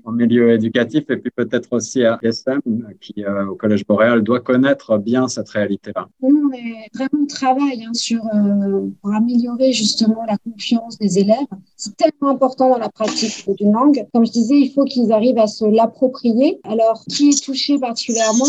en 0.06 0.14
milieu 0.14 0.52
éducatif, 0.52 1.04
et 1.10 1.18
puis 1.18 1.32
peut-être 1.36 1.74
aussi 1.74 2.06
à 2.06 2.18
SM, 2.22 2.62
qui 3.02 3.26
au 3.26 3.56
Collège 3.56 3.86
Boréal 3.86 4.22
doit 4.22 4.40
connaître 4.40 4.98
bien 4.98 5.28
cette 5.28 5.50
réalité-là. 5.50 6.08
Nous, 6.22 6.50
on 6.50 6.54
est 6.54 6.88
vraiment 6.96 7.26
travail 7.28 7.84
hein, 7.86 7.94
sur, 7.94 8.22
pour 9.02 9.14
améliorer 9.14 9.49
justement 9.72 10.24
la 10.28 10.38
confiance 10.38 10.98
des 10.98 11.20
élèves. 11.20 11.38
C'est 11.76 11.96
tellement 11.96 12.30
important 12.30 12.70
dans 12.70 12.78
la 12.78 12.90
pratique 12.90 13.50
d'une 13.58 13.74
langue. 13.74 14.06
Comme 14.14 14.26
je 14.26 14.32
disais, 14.32 14.56
il 14.56 14.72
faut 14.72 14.86
qu'ils 14.86 15.12
arrivent 15.12 15.40
à 15.40 15.48
se 15.48 15.66
l'approprier. 15.66 16.60
Alors, 16.64 17.04
qui 17.10 17.30
est 17.30 17.44
touché 17.44 17.78
particulièrement 17.78 18.46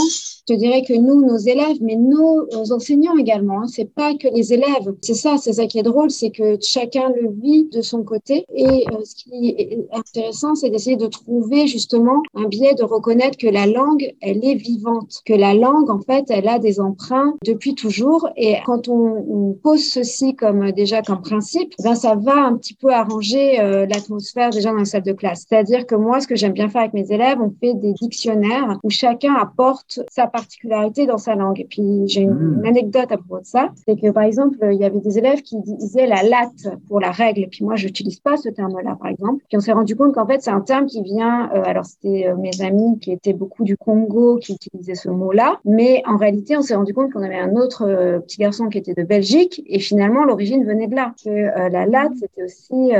je 0.50 0.56
dirais 0.56 0.82
que 0.82 0.94
nous, 0.94 1.24
nos 1.24 1.36
élèves, 1.36 1.78
mais 1.80 1.94
nos, 1.94 2.48
enseignants 2.72 3.16
également, 3.16 3.62
hein, 3.62 3.66
c'est 3.68 3.92
pas 3.92 4.14
que 4.14 4.26
les 4.28 4.52
élèves. 4.52 4.94
C'est 5.00 5.14
ça, 5.14 5.36
c'est 5.38 5.54
ça 5.54 5.66
qui 5.66 5.78
est 5.78 5.84
drôle, 5.84 6.10
c'est 6.10 6.30
que 6.30 6.58
chacun 6.60 7.08
le 7.10 7.30
vit 7.40 7.68
de 7.72 7.82
son 7.82 8.02
côté. 8.02 8.44
Et 8.54 8.84
euh, 8.90 9.04
ce 9.04 9.14
qui 9.14 9.48
est 9.50 9.86
intéressant, 9.92 10.56
c'est 10.56 10.70
d'essayer 10.70 10.96
de 10.96 11.06
trouver 11.06 11.68
justement 11.68 12.22
un 12.34 12.48
biais 12.48 12.74
de 12.74 12.82
reconnaître 12.82 13.38
que 13.38 13.46
la 13.46 13.66
langue, 13.66 14.12
elle 14.20 14.44
est 14.44 14.56
vivante, 14.56 15.20
que 15.24 15.34
la 15.34 15.54
langue, 15.54 15.88
en 15.88 16.00
fait, 16.00 16.24
elle 16.30 16.48
a 16.48 16.58
des 16.58 16.80
emprunts 16.80 17.36
depuis 17.44 17.74
toujours. 17.74 18.28
Et 18.36 18.56
quand 18.66 18.88
on, 18.88 19.24
on 19.28 19.52
pose 19.52 19.84
ceci 19.84 20.34
comme 20.34 20.72
déjà 20.90 21.02
comme 21.02 21.22
principe, 21.22 21.72
ben 21.82 21.94
ça 21.94 22.14
va 22.16 22.34
un 22.34 22.56
petit 22.56 22.74
peu 22.74 22.92
arranger 22.92 23.60
euh, 23.60 23.86
l'atmosphère 23.86 24.50
déjà 24.50 24.70
dans 24.70 24.78
la 24.78 24.84
salle 24.84 25.02
de 25.02 25.12
classe. 25.12 25.46
C'est-à-dire 25.48 25.86
que 25.86 25.94
moi, 25.94 26.20
ce 26.20 26.26
que 26.26 26.34
j'aime 26.34 26.52
bien 26.52 26.68
faire 26.68 26.82
avec 26.82 26.94
mes 26.94 27.12
élèves, 27.12 27.38
on 27.40 27.52
fait 27.60 27.74
des 27.74 27.92
dictionnaires 27.92 28.78
où 28.82 28.90
chacun 28.90 29.34
apporte 29.34 30.00
sa 30.10 30.26
particularité 30.26 31.06
dans 31.06 31.18
sa 31.18 31.34
langue. 31.36 31.60
Et 31.60 31.64
puis, 31.64 32.02
j'ai 32.06 32.22
une, 32.22 32.32
hmm. 32.32 32.66
anecdote 32.66 33.12
à 33.12 33.16
propos 33.16 33.40
de 33.40 33.46
ça. 33.46 33.68
C'est 33.86 34.00
que, 34.00 34.10
par 34.10 34.24
exemple, 34.24 34.58
il 34.62 34.78
y 34.78 34.84
avait 34.84 34.98
des 35.00 35.18
élèves 35.18 35.42
qui 35.42 35.56
disaient 35.60 36.06
la 36.06 36.22
latte 36.22 36.76
pour 36.88 37.00
la 37.00 37.12
règle. 37.12 37.42
Et 37.42 37.46
puis, 37.46 37.64
moi, 37.64 37.76
je 37.76 37.86
n'utilise 37.86 38.18
pas 38.18 38.36
ce 38.36 38.48
terme-là, 38.48 38.96
par 39.00 39.10
exemple. 39.10 39.44
Puis, 39.48 39.56
on 39.56 39.60
s'est 39.60 39.72
rendu 39.72 39.94
compte 39.94 40.14
qu'en 40.14 40.26
fait, 40.26 40.42
c'est 40.42 40.50
un 40.50 40.60
terme 40.60 40.86
qui 40.86 41.02
vient, 41.02 41.50
euh, 41.54 41.62
alors, 41.64 41.84
c'était 41.84 42.26
euh, 42.28 42.36
mes 42.36 42.60
amis 42.62 42.98
qui 42.98 43.12
étaient 43.12 43.32
beaucoup 43.32 43.62
du 43.62 43.76
Congo 43.76 44.38
qui 44.38 44.54
utilisaient 44.54 44.94
ce 44.94 45.08
mot-là. 45.08 45.60
Mais 45.64 46.02
en 46.06 46.16
réalité, 46.16 46.56
on 46.56 46.62
s'est 46.62 46.74
rendu 46.74 46.94
compte 46.94 47.12
qu'on 47.12 47.22
avait 47.22 47.38
un 47.38 47.54
autre 47.54 47.86
petit 48.26 48.38
garçon 48.38 48.68
qui 48.68 48.78
était 48.78 48.94
de 48.94 49.02
Belgique. 49.02 49.62
Et 49.66 49.78
finalement, 49.78 50.24
l'origine 50.24 50.64
venait 50.64 50.79
là. 50.88 51.14
Que 51.24 51.68
la 51.70 51.86
latte, 51.86 52.16
c'était 52.16 52.42
aussi 52.42 52.92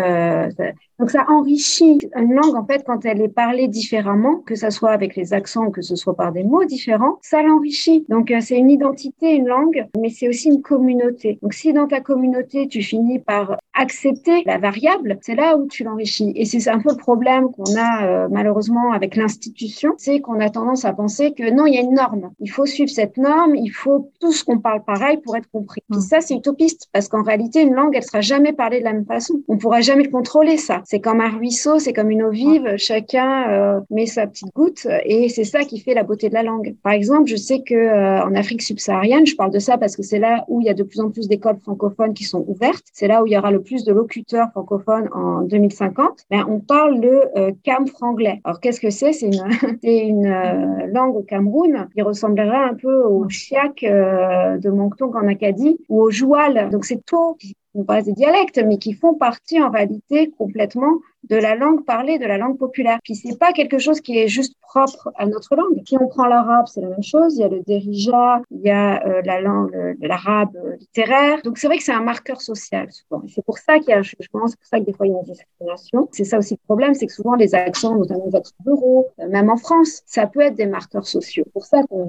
donc 1.00 1.10
ça 1.10 1.24
enrichit 1.30 1.98
une 2.14 2.34
langue 2.34 2.54
en 2.54 2.66
fait 2.66 2.84
quand 2.86 3.06
elle 3.06 3.22
est 3.22 3.28
parlée 3.28 3.68
différemment, 3.68 4.36
que 4.36 4.54
ce 4.54 4.68
soit 4.68 4.90
avec 4.90 5.16
les 5.16 5.32
accents 5.32 5.64
ou 5.64 5.70
que 5.70 5.80
ce 5.80 5.96
soit 5.96 6.14
par 6.14 6.30
des 6.30 6.44
mots 6.44 6.66
différents, 6.66 7.18
ça 7.22 7.42
l'enrichit. 7.42 8.04
Donc 8.10 8.30
c'est 8.40 8.58
une 8.58 8.70
identité, 8.70 9.34
une 9.34 9.46
langue, 9.46 9.86
mais 9.98 10.10
c'est 10.10 10.28
aussi 10.28 10.48
une 10.48 10.60
communauté. 10.60 11.38
Donc 11.40 11.54
si 11.54 11.72
dans 11.72 11.86
ta 11.88 12.00
communauté 12.00 12.68
tu 12.68 12.82
finis 12.82 13.18
par 13.18 13.56
accepter 13.72 14.42
la 14.44 14.58
variable, 14.58 15.18
c'est 15.22 15.36
là 15.36 15.56
où 15.56 15.66
tu 15.68 15.84
l'enrichis. 15.84 16.34
Et 16.36 16.44
c'est 16.44 16.68
un 16.68 16.80
peu 16.80 16.90
le 16.90 16.98
problème 16.98 17.50
qu'on 17.50 17.76
a 17.78 18.04
euh, 18.04 18.28
malheureusement 18.30 18.92
avec 18.92 19.16
l'institution, 19.16 19.94
c'est 19.96 20.20
qu'on 20.20 20.38
a 20.38 20.50
tendance 20.50 20.84
à 20.84 20.92
penser 20.92 21.32
que 21.32 21.50
non, 21.50 21.64
il 21.64 21.76
y 21.76 21.78
a 21.78 21.80
une 21.80 21.94
norme. 21.94 22.30
Il 22.40 22.50
faut 22.50 22.66
suivre 22.66 22.90
cette 22.90 23.16
norme, 23.16 23.54
il 23.54 23.70
faut 23.70 24.10
tous 24.20 24.42
qu'on 24.42 24.58
parle 24.58 24.84
pareil 24.84 25.16
pour 25.16 25.34
être 25.34 25.50
compris. 25.50 25.80
Et 25.96 26.00
ça, 26.00 26.20
c'est 26.20 26.34
utopiste 26.34 26.88
parce 26.92 27.08
qu'en 27.08 27.22
réalité, 27.22 27.64
une 27.70 27.76
langue, 27.76 27.94
elle 27.94 28.02
sera 28.02 28.20
jamais 28.20 28.52
parlée 28.52 28.80
de 28.80 28.84
la 28.84 28.92
même 28.92 29.06
façon. 29.06 29.34
On 29.48 29.56
pourra 29.56 29.80
jamais 29.80 30.08
contrôler 30.08 30.56
ça. 30.56 30.82
C'est 30.84 31.00
comme 31.00 31.20
un 31.20 31.30
ruisseau, 31.30 31.78
c'est 31.78 31.92
comme 31.92 32.10
une 32.10 32.22
eau 32.22 32.30
vive. 32.30 32.74
Chacun 32.76 33.48
euh, 33.50 33.80
met 33.90 34.06
sa 34.06 34.26
petite 34.26 34.52
goutte 34.54 34.86
et 35.04 35.28
c'est 35.28 35.44
ça 35.44 35.60
qui 35.60 35.78
fait 35.80 35.94
la 35.94 36.02
beauté 36.02 36.28
de 36.28 36.34
la 36.34 36.42
langue. 36.42 36.74
Par 36.82 36.92
exemple, 36.92 37.28
je 37.28 37.36
sais 37.36 37.60
que 37.60 37.74
euh, 37.74 38.22
en 38.24 38.34
Afrique 38.34 38.62
subsaharienne, 38.62 39.26
je 39.26 39.36
parle 39.36 39.52
de 39.52 39.58
ça 39.58 39.78
parce 39.78 39.96
que 39.96 40.02
c'est 40.02 40.18
là 40.18 40.44
où 40.48 40.60
il 40.60 40.66
y 40.66 40.70
a 40.70 40.74
de 40.74 40.82
plus 40.82 41.00
en 41.00 41.10
plus 41.10 41.28
d'écoles 41.28 41.58
francophones 41.62 42.14
qui 42.14 42.24
sont 42.24 42.44
ouvertes. 42.48 42.84
C'est 42.92 43.06
là 43.06 43.22
où 43.22 43.26
il 43.26 43.32
y 43.32 43.38
aura 43.38 43.50
le 43.50 43.62
plus 43.62 43.84
de 43.84 43.92
locuteurs 43.92 44.50
francophones 44.50 45.08
en 45.12 45.42
2050, 45.42 46.26
ben, 46.30 46.44
on 46.48 46.58
parle 46.60 47.00
le 47.00 47.22
euh, 47.36 47.52
cam 47.62 47.86
franglais. 47.86 48.40
Alors, 48.44 48.60
qu'est-ce 48.60 48.80
que 48.80 48.90
c'est? 48.90 49.12
C'est 49.12 49.26
une, 49.26 49.78
une 49.82 50.26
euh, 50.26 50.86
langue 50.92 51.16
au 51.16 51.22
Cameroun 51.22 51.88
qui 51.94 52.02
ressemblerait 52.02 52.56
un 52.56 52.74
peu 52.74 53.02
au 53.04 53.28
chiac 53.28 53.80
de 53.82 54.70
Moncton 54.70 55.10
en 55.14 55.28
Acadie 55.28 55.78
ou 55.88 56.02
au 56.02 56.10
joual. 56.10 56.70
Donc, 56.70 56.84
c'est 56.84 57.04
tout 57.04 57.36
non 57.74 57.84
pas 57.84 58.02
des 58.02 58.12
dialectes, 58.12 58.60
mais 58.66 58.78
qui 58.78 58.92
font 58.92 59.14
partie 59.14 59.62
en 59.62 59.70
réalité 59.70 60.30
complètement 60.36 60.98
de 61.24 61.36
la 61.36 61.54
langue 61.54 61.84
parlée, 61.84 62.18
de 62.18 62.24
la 62.24 62.38
langue 62.38 62.58
populaire. 62.58 62.98
Puis 63.04 63.14
c'est 63.14 63.38
pas 63.38 63.52
quelque 63.52 63.78
chose 63.78 64.00
qui 64.00 64.18
est 64.18 64.26
juste 64.26 64.54
propre 64.62 65.12
à 65.16 65.26
notre 65.26 65.54
langue. 65.54 65.82
Si 65.86 65.96
on 66.00 66.08
prend 66.08 66.26
l'arabe, 66.26 66.66
c'est 66.66 66.80
la 66.80 66.88
même 66.88 67.02
chose. 67.02 67.36
Il 67.36 67.40
y 67.40 67.44
a 67.44 67.48
le 67.48 67.60
derija, 67.60 68.40
il 68.50 68.62
y 68.62 68.70
a 68.70 69.04
euh, 69.06 69.22
la 69.24 69.40
langue, 69.40 69.96
l'arabe 70.00 70.56
littéraire. 70.78 71.42
Donc 71.44 71.58
c'est 71.58 71.66
vrai 71.66 71.76
que 71.76 71.84
c'est 71.84 71.92
un 71.92 72.02
marqueur 72.02 72.40
social 72.40 72.90
souvent. 72.90 73.22
C'est 73.28 73.44
pour 73.44 73.58
ça 73.58 73.78
qu'il 73.78 73.90
y 73.90 73.92
a, 73.92 74.02
je 74.02 74.14
pense, 74.32 74.56
pour 74.56 74.66
ça 74.66 74.80
que 74.80 74.84
des 74.84 74.92
fois 74.92 75.06
il 75.06 75.12
y 75.12 75.14
a 75.14 75.18
une 75.18 75.24
discrimination. 75.24 76.08
C'est 76.12 76.24
ça 76.24 76.38
aussi 76.38 76.54
le 76.54 76.64
problème, 76.64 76.94
c'est 76.94 77.06
que 77.06 77.12
souvent 77.12 77.34
les 77.34 77.54
accents, 77.54 77.94
notamment 77.94 78.26
les 78.26 78.36
accents 78.36 78.54
bureaux, 78.64 79.06
euh, 79.20 79.28
même 79.28 79.50
en 79.50 79.56
France, 79.56 80.02
ça 80.06 80.26
peut 80.26 80.40
être 80.40 80.54
des 80.54 80.66
marqueurs 80.66 81.06
sociaux. 81.06 81.44
Pour 81.52 81.64
ça 81.64 81.82
qu'on 81.84 82.06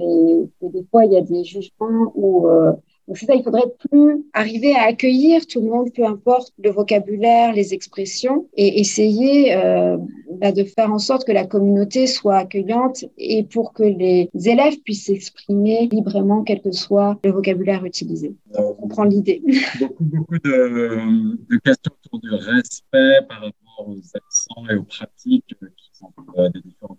que 0.60 0.66
des 0.66 0.84
fois 0.90 1.04
il 1.04 1.12
y 1.12 1.16
a 1.16 1.20
des 1.20 1.44
jugements 1.44 2.12
où 2.14 2.48
euh, 2.48 2.72
donc 3.08 3.18
c'est 3.18 3.26
ça, 3.26 3.34
il 3.34 3.42
faudrait 3.42 3.72
plus 3.90 4.24
arriver 4.32 4.74
à 4.74 4.84
accueillir 4.84 5.46
tout 5.46 5.60
le 5.60 5.68
monde, 5.68 5.92
peu 5.92 6.04
importe 6.04 6.52
le 6.62 6.70
vocabulaire, 6.70 7.52
les 7.52 7.74
expressions, 7.74 8.46
et 8.54 8.80
essayer 8.80 9.54
euh, 9.56 9.96
bah, 10.40 10.52
de 10.52 10.62
faire 10.62 10.92
en 10.92 10.98
sorte 10.98 11.26
que 11.26 11.32
la 11.32 11.44
communauté 11.44 12.06
soit 12.06 12.36
accueillante 12.36 13.04
et 13.18 13.42
pour 13.42 13.72
que 13.72 13.82
les 13.82 14.30
élèves 14.34 14.78
puissent 14.84 15.06
s'exprimer 15.06 15.88
librement, 15.90 16.42
quel 16.44 16.62
que 16.62 16.70
soit 16.70 17.18
le 17.24 17.32
vocabulaire 17.32 17.84
utilisé. 17.84 18.34
On 18.54 18.74
comprend 18.74 19.04
l'idée. 19.04 19.42
Beaucoup, 19.80 20.04
beaucoup 20.04 20.38
de, 20.38 21.36
de 21.50 21.56
questions 21.58 21.92
autour 22.04 22.20
du 22.20 22.30
respect 22.30 23.18
par 23.28 23.40
rapport 23.40 23.88
aux 23.88 23.98
accents 24.14 24.70
et 24.70 24.76
aux 24.76 24.84
pratiques 24.84 25.54
qui 25.76 25.90
sont 25.92 26.12
euh, 26.38 26.48
des 26.50 26.60
différentes 26.60 26.98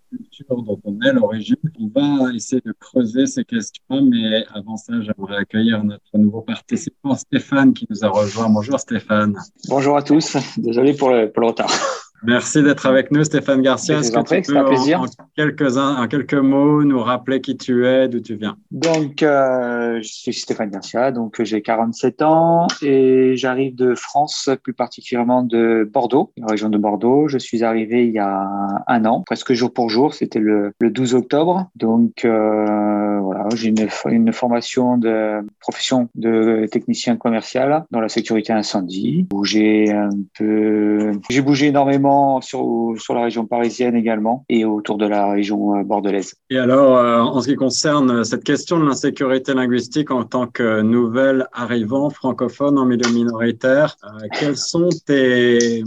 dont 0.50 0.80
on 0.84 1.00
est 1.02 1.14
l'origine. 1.14 1.56
On 1.80 1.88
va 1.94 2.34
essayer 2.34 2.62
de 2.66 2.72
creuser 2.72 3.26
ces 3.26 3.44
questions, 3.44 4.02
mais 4.02 4.46
avant 4.54 4.78
ça, 4.78 4.94
j'aimerais 5.02 5.38
accueillir 5.38 5.84
notre 5.84 6.18
nouveau 6.18 6.42
participant, 6.42 7.16
Stéphane, 7.16 7.74
qui 7.74 7.86
nous 7.90 8.04
a 8.04 8.10
rejoint. 8.10 8.50
Bonjour 8.50 8.80
Stéphane. 8.80 9.38
Bonjour 9.68 9.98
à 9.98 10.02
tous. 10.02 10.38
Désolé 10.58 10.94
pour 10.94 11.10
le 11.12 11.32
retard. 11.36 11.70
Merci 12.26 12.64
d'être 12.64 12.86
avec 12.86 13.12
nous, 13.12 13.24
Stéphane 13.24 13.62
Garcia. 13.62 14.00
Est-ce 14.00 14.12
que 14.12 14.42
tu 14.42 14.52
peux, 14.52 14.58
un 14.58 14.64
plaisir. 14.64 15.02
En, 15.02 15.06
quelques, 15.36 15.78
en 15.78 16.08
quelques 16.08 16.34
mots, 16.34 16.84
nous 16.84 17.00
rappeler 17.00 17.42
qui 17.42 17.58
tu 17.58 17.86
es, 17.86 18.08
d'où 18.08 18.22
tu 18.22 18.36
viens? 18.36 18.56
Donc, 18.72 19.24
euh, 19.24 20.00
je 20.02 20.08
suis 20.08 20.34
Stéphane 20.34 20.70
Garcia, 20.70 21.12
donc 21.12 21.42
j'ai 21.44 21.62
47 21.62 22.22
ans 22.22 22.68
et 22.82 23.36
j'arrive 23.36 23.76
de 23.76 23.94
France, 23.96 24.50
plus 24.64 24.74
particulièrement 24.74 25.44
de 25.44 25.90
Bordeaux, 25.92 26.32
la 26.38 26.48
région 26.48 26.70
de 26.70 26.78
Bordeaux. 26.78 27.28
Je 27.28 27.38
suis 27.38 27.64
arrivé 27.64 28.08
il 28.08 28.14
y 28.14 28.20
a 28.20 28.48
un 28.88 29.06
an, 29.06 29.24
presque 29.26 29.54
jour 29.54 29.74
pour 29.74 29.90
jour. 29.90 30.14
C'était 30.14 30.40
le, 30.40 30.72
le 30.80 30.92
12 30.92 31.16
octobre. 31.16 31.70
Donc, 31.76 32.24
euh, 32.24 33.20
voilà, 33.20 33.48
j'ai 33.56 33.70
une, 33.70 33.88
une 34.06 34.34
formation 34.34 34.98
de 34.98 35.46
profession 35.60 36.08
de 36.16 36.68
technicien 36.72 37.18
commercial 37.18 37.86
dans 37.92 38.00
la 38.00 38.10
sécurité 38.10 38.54
incendie, 38.54 39.28
où 39.34 39.44
j'ai 39.44 39.92
un 39.92 40.10
peu, 40.38 41.12
j'ai 41.30 41.42
bougé 41.42 41.68
énormément 41.68 42.13
sur, 42.42 42.94
sur 42.98 43.14
la 43.14 43.24
région 43.24 43.46
parisienne 43.46 43.96
également 43.96 44.46
et 44.50 44.66
autour 44.66 44.98
de 44.98 45.08
la 45.08 45.32
région 45.32 45.76
euh, 45.76 45.84
bordelaise. 45.84 46.36
Et 46.50 46.58
alors, 46.58 46.98
euh, 46.98 47.20
en 47.20 47.42
ce 47.42 47.48
qui 47.48 47.56
concerne 47.56 48.24
cette 48.24 48.44
question 48.44 48.80
de 48.80 48.86
l'insécurité 48.86 49.54
linguistique 49.54 50.12
en 50.12 50.24
tant 50.24 50.48
que 50.48 50.82
nouvel 50.82 51.48
arrivant 51.54 52.10
francophone 52.10 52.78
en 52.78 52.86
milieu 52.86 53.10
minoritaire, 53.12 53.96
euh, 54.04 54.28
quels 54.40 54.58
sont 54.58 54.90
tes... 55.06 55.84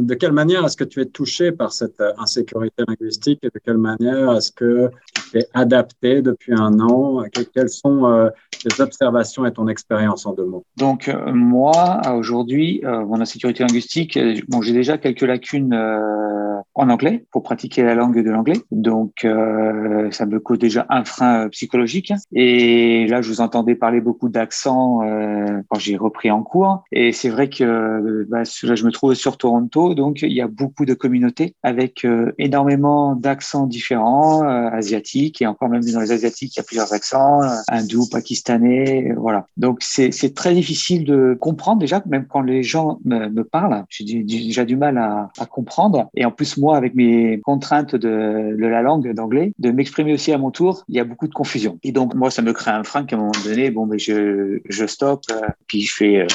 de 0.00 0.14
quelle 0.14 0.32
manière 0.32 0.64
est-ce 0.64 0.76
que 0.76 0.84
tu 0.84 1.00
es 1.00 1.06
touché 1.06 1.52
par 1.52 1.72
cette 1.72 2.02
insécurité 2.18 2.82
linguistique 2.86 3.40
et 3.42 3.48
de 3.48 3.60
quelle 3.64 3.78
manière 3.78 4.32
est-ce 4.36 4.52
que 4.52 4.90
tu 5.30 5.38
es 5.38 5.46
adapté 5.54 6.22
depuis 6.22 6.54
un 6.54 6.78
an? 6.80 7.22
Quelles 7.54 7.68
sont 7.68 8.30
tes 8.62 8.82
observations 8.82 9.44
et 9.46 9.52
ton 9.52 9.68
expérience 9.68 10.26
en 10.26 10.32
deux 10.32 10.44
mots? 10.44 10.64
Donc, 10.76 11.14
moi, 11.32 12.00
aujourd'hui, 12.16 12.82
mon 12.84 13.20
insécurité 13.20 13.62
linguistique, 13.64 14.18
bon, 14.48 14.62
j'ai 14.62 14.72
déjà 14.72 14.98
quelques 14.98 15.22
lacunes 15.22 15.67
euh, 15.72 16.60
en 16.74 16.90
anglais 16.90 17.26
pour 17.30 17.42
pratiquer 17.42 17.82
la 17.82 17.94
langue 17.94 18.22
de 18.22 18.30
l'anglais. 18.30 18.60
Donc, 18.70 19.24
euh, 19.24 20.10
ça 20.10 20.26
me 20.26 20.38
cause 20.40 20.58
déjà 20.58 20.86
un 20.88 21.04
frein 21.04 21.48
psychologique. 21.48 22.12
Et 22.32 23.06
là, 23.08 23.20
je 23.22 23.28
vous 23.28 23.40
entendais 23.40 23.74
parler 23.74 24.00
beaucoup 24.00 24.28
d'accent 24.28 25.02
euh, 25.02 25.60
quand 25.68 25.78
j'ai 25.78 25.96
repris 25.96 26.30
en 26.30 26.42
cours. 26.42 26.84
Et 26.92 27.12
c'est 27.12 27.28
vrai 27.28 27.48
que 27.48 28.26
bah, 28.28 28.42
là, 28.62 28.74
je 28.74 28.84
me 28.84 28.90
trouve 28.90 29.14
sur 29.14 29.36
Toronto, 29.36 29.94
donc 29.94 30.22
il 30.22 30.32
y 30.32 30.40
a 30.40 30.48
beaucoup 30.48 30.84
de 30.84 30.94
communautés 30.94 31.54
avec 31.62 32.06
énormément 32.38 33.14
d'accents 33.14 33.66
différents, 33.66 34.42
asiatiques, 34.42 35.42
et 35.42 35.46
encore 35.46 35.68
même 35.68 35.82
dans 35.82 36.00
les 36.00 36.12
asiatiques, 36.12 36.56
il 36.56 36.58
y 36.58 36.60
a 36.60 36.64
plusieurs 36.64 36.92
accents, 36.92 37.40
hindous, 37.68 38.08
pakistanais, 38.10 39.14
voilà. 39.16 39.46
Donc, 39.56 39.78
c'est 39.82 40.34
très 40.34 40.54
difficile 40.54 41.04
de 41.04 41.36
comprendre 41.40 41.78
déjà, 41.80 42.02
même 42.06 42.26
quand 42.26 42.42
les 42.42 42.62
gens 42.62 42.98
me, 43.04 43.28
me 43.28 43.44
parlent, 43.44 43.84
j'ai 43.88 44.22
déjà 44.22 44.64
du 44.64 44.76
mal 44.76 44.98
à, 44.98 45.30
à 45.38 45.46
comprendre. 45.48 46.08
Et 46.14 46.24
en 46.24 46.30
plus, 46.30 46.56
moi, 46.56 46.76
avec 46.76 46.94
mes 46.94 47.40
contraintes 47.40 47.94
de, 47.94 48.56
de 48.56 48.66
la 48.66 48.82
langue 48.82 49.12
d'anglais, 49.12 49.52
de 49.58 49.70
m'exprimer 49.70 50.12
aussi 50.12 50.32
à 50.32 50.38
mon 50.38 50.50
tour, 50.50 50.84
il 50.88 50.96
y 50.96 51.00
a 51.00 51.04
beaucoup 51.04 51.28
de 51.28 51.34
confusion. 51.34 51.78
Et 51.82 51.92
donc, 51.92 52.14
moi, 52.14 52.30
ça 52.30 52.42
me 52.42 52.52
crée 52.52 52.70
un 52.70 52.84
frein 52.84 53.04
qu'à 53.04 53.16
un 53.16 53.20
moment 53.20 53.32
donné, 53.44 53.70
bon, 53.70 53.86
mais 53.86 53.98
je, 53.98 54.60
je 54.68 54.86
stoppe, 54.86 55.22
euh, 55.30 55.46
puis 55.66 55.82
je 55.82 55.94
fais 55.94 56.26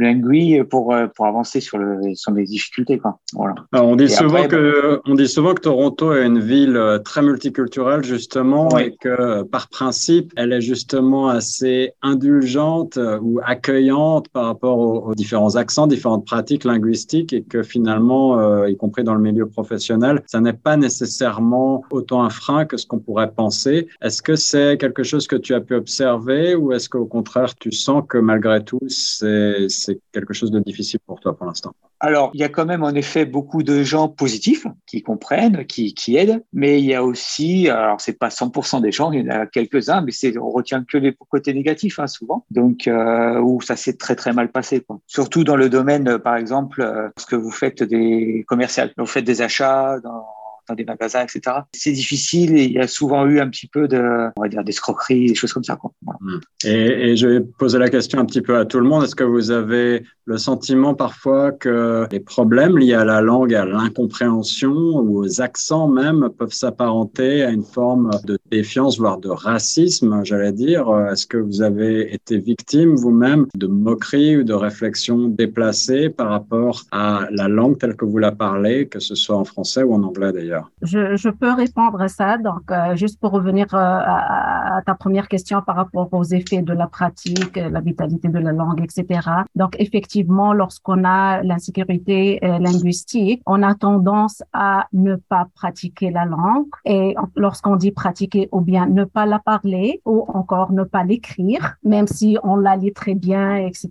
euh, 0.00 0.64
pour, 0.64 0.92
euh, 0.92 1.06
pour 1.14 1.26
avancer 1.26 1.60
sur, 1.60 1.78
le, 1.78 2.00
sur 2.14 2.32
mes 2.32 2.44
difficultés. 2.44 2.98
Quoi. 2.98 3.18
Voilà. 3.32 3.54
on, 3.72 3.96
dit 3.96 4.08
souvent 4.08 4.46
que, 4.46 5.00
on 5.06 5.14
dit 5.14 5.28
souvent 5.28 5.54
que 5.54 5.62
Toronto 5.62 6.12
est 6.12 6.26
une 6.26 6.40
ville 6.40 6.76
euh, 6.76 6.98
très 6.98 7.22
multiculturelle, 7.22 8.04
justement, 8.04 8.76
et 8.78 8.94
que 9.00 9.42
par 9.44 9.68
principe, 9.68 10.32
elle 10.36 10.52
est 10.52 10.60
justement 10.60 11.28
assez 11.28 11.92
indulgente 12.02 12.98
ou 13.22 13.40
accueillante 13.44 14.28
par 14.28 14.46
rapport 14.46 14.78
aux, 14.78 15.10
aux 15.10 15.14
différents 15.14 15.56
accents, 15.56 15.86
différentes 15.86 16.26
pratiques 16.26 16.64
linguistiques, 16.64 17.32
et 17.32 17.42
que 17.42 17.62
finalement, 17.62 18.38
euh, 18.38 18.53
y 18.68 18.76
compris 18.76 19.04
dans 19.04 19.14
le 19.14 19.20
milieu 19.20 19.46
professionnel, 19.46 20.22
ça 20.26 20.40
n'est 20.40 20.52
pas 20.52 20.76
nécessairement 20.76 21.84
autant 21.90 22.22
un 22.22 22.30
frein 22.30 22.64
que 22.64 22.76
ce 22.76 22.86
qu'on 22.86 22.98
pourrait 22.98 23.30
penser. 23.30 23.88
Est-ce 24.02 24.22
que 24.22 24.36
c'est 24.36 24.78
quelque 24.78 25.02
chose 25.02 25.26
que 25.26 25.36
tu 25.36 25.54
as 25.54 25.60
pu 25.60 25.74
observer 25.74 26.54
ou 26.54 26.72
est-ce 26.72 26.88
qu'au 26.88 27.06
contraire, 27.06 27.54
tu 27.54 27.72
sens 27.72 28.04
que 28.08 28.18
malgré 28.18 28.62
tout, 28.62 28.80
c'est 28.88 29.66
quelque 30.12 30.34
chose 30.34 30.50
de 30.50 30.60
difficile 30.60 31.00
pour 31.06 31.20
toi 31.20 31.36
pour 31.36 31.46
l'instant? 31.46 31.74
Alors, 32.04 32.30
il 32.34 32.40
y 32.40 32.44
a 32.44 32.50
quand 32.50 32.66
même 32.66 32.82
en 32.82 32.90
effet 32.90 33.24
beaucoup 33.24 33.62
de 33.62 33.82
gens 33.82 34.08
positifs 34.08 34.66
qui 34.86 35.02
comprennent, 35.02 35.64
qui, 35.64 35.94
qui 35.94 36.16
aident, 36.16 36.44
mais 36.52 36.78
il 36.78 36.84
y 36.84 36.92
a 36.92 37.02
aussi, 37.02 37.70
alors 37.70 37.98
c'est 37.98 38.18
pas 38.18 38.28
100% 38.28 38.82
des 38.82 38.92
gens, 38.92 39.10
il 39.10 39.24
y 39.24 39.26
en 39.26 39.34
a 39.34 39.46
quelques-uns, 39.46 40.02
mais 40.02 40.12
c'est 40.12 40.36
on 40.36 40.50
retient 40.50 40.84
que 40.84 40.98
les 40.98 41.14
côtés 41.14 41.54
négatifs 41.54 41.98
hein, 41.98 42.06
souvent, 42.06 42.44
donc 42.50 42.88
euh, 42.88 43.40
où 43.40 43.62
ça 43.62 43.76
s'est 43.76 43.96
très 43.96 44.16
très 44.16 44.34
mal 44.34 44.50
passé. 44.50 44.80
Quoi. 44.80 45.00
Surtout 45.06 45.44
dans 45.44 45.56
le 45.56 45.70
domaine, 45.70 46.18
par 46.18 46.36
exemple, 46.36 46.82
euh, 46.82 47.08
ce 47.16 47.24
que 47.24 47.36
vous 47.36 47.50
faites 47.50 47.82
des 47.82 48.44
commerciales, 48.46 48.92
vous 48.98 49.06
faites 49.06 49.24
des 49.24 49.40
achats 49.40 49.98
dans 50.00 50.26
dans 50.68 50.74
des 50.74 50.84
magasins, 50.84 51.22
etc. 51.22 51.56
C'est 51.72 51.92
difficile 51.92 52.56
et 52.56 52.64
il 52.64 52.72
y 52.72 52.78
a 52.78 52.88
souvent 52.88 53.26
eu 53.26 53.40
un 53.40 53.48
petit 53.48 53.66
peu 53.66 53.88
de, 53.88 54.30
on 54.36 54.42
va 54.42 54.48
dire, 54.48 54.64
d'escroquerie, 54.64 55.26
des 55.26 55.34
choses 55.34 55.52
comme 55.52 55.64
ça. 55.64 55.78
Mmh. 56.20 56.38
Et, 56.64 57.10
et, 57.10 57.16
je 57.16 57.26
vais 57.26 57.40
poser 57.40 57.78
la 57.78 57.90
question 57.90 58.18
un 58.18 58.24
petit 58.24 58.40
peu 58.40 58.56
à 58.56 58.64
tout 58.64 58.78
le 58.78 58.86
monde. 58.86 59.04
Est-ce 59.04 59.16
que 59.16 59.24
vous 59.24 59.50
avez 59.50 60.04
le 60.26 60.38
sentiment 60.38 60.94
parfois 60.94 61.52
que 61.52 62.06
les 62.10 62.20
problèmes 62.20 62.78
liés 62.78 62.94
à 62.94 63.04
la 63.04 63.20
langue, 63.20 63.54
à 63.54 63.64
l'incompréhension 63.64 64.72
ou 64.72 65.24
aux 65.24 65.40
accents 65.40 65.88
même 65.88 66.30
peuvent 66.38 66.52
s'apparenter 66.52 67.42
à 67.44 67.50
une 67.50 67.64
forme 67.64 68.10
de 68.24 68.38
défiance, 68.50 68.98
voire 68.98 69.18
de 69.18 69.28
racisme, 69.28 70.22
j'allais 70.24 70.52
dire? 70.52 70.86
Est-ce 71.10 71.26
que 71.26 71.36
vous 71.36 71.60
avez 71.60 72.14
été 72.14 72.38
victime 72.38 72.94
vous-même 72.94 73.46
de 73.54 73.66
moqueries 73.66 74.38
ou 74.38 74.44
de 74.44 74.54
réflexions 74.54 75.28
déplacées 75.28 76.08
par 76.08 76.30
rapport 76.30 76.82
à 76.90 77.26
la 77.30 77.48
langue 77.48 77.78
telle 77.78 77.96
que 77.96 78.04
vous 78.04 78.18
la 78.18 78.32
parlez, 78.32 78.86
que 78.88 79.00
ce 79.00 79.14
soit 79.14 79.36
en 79.36 79.44
français 79.44 79.82
ou 79.82 79.94
en 79.94 80.02
anglais 80.02 80.32
d'ailleurs? 80.32 80.53
Je, 80.82 81.16
je, 81.16 81.28
peux 81.28 81.52
répondre 81.52 82.00
à 82.00 82.08
ça. 82.08 82.38
Donc, 82.38 82.70
euh, 82.70 82.96
juste 82.96 83.20
pour 83.20 83.32
revenir 83.32 83.66
euh, 83.74 83.78
à, 83.78 84.76
à, 84.76 84.82
ta 84.82 84.94
première 84.94 85.28
question 85.28 85.62
par 85.62 85.76
rapport 85.76 86.08
aux 86.12 86.24
effets 86.24 86.62
de 86.62 86.72
la 86.72 86.86
pratique, 86.86 87.56
la 87.56 87.80
vitalité 87.80 88.28
de 88.28 88.38
la 88.38 88.52
langue, 88.52 88.80
etc. 88.82 89.28
Donc, 89.54 89.76
effectivement, 89.78 90.52
lorsqu'on 90.52 91.04
a 91.04 91.42
l'insécurité 91.42 92.38
euh, 92.44 92.58
linguistique, 92.58 93.42
on 93.46 93.62
a 93.62 93.74
tendance 93.74 94.42
à 94.52 94.86
ne 94.92 95.16
pas 95.16 95.46
pratiquer 95.54 96.10
la 96.10 96.24
langue. 96.24 96.66
Et 96.84 97.14
lorsqu'on 97.36 97.76
dit 97.76 97.90
pratiquer 97.90 98.48
ou 98.52 98.60
bien 98.60 98.86
ne 98.86 99.04
pas 99.04 99.26
la 99.26 99.38
parler 99.38 100.00
ou 100.04 100.24
encore 100.28 100.72
ne 100.72 100.84
pas 100.84 101.04
l'écrire, 101.04 101.76
même 101.82 102.06
si 102.06 102.38
on 102.42 102.56
la 102.56 102.76
lit 102.76 102.92
très 102.92 103.14
bien, 103.14 103.56
etc. 103.56 103.88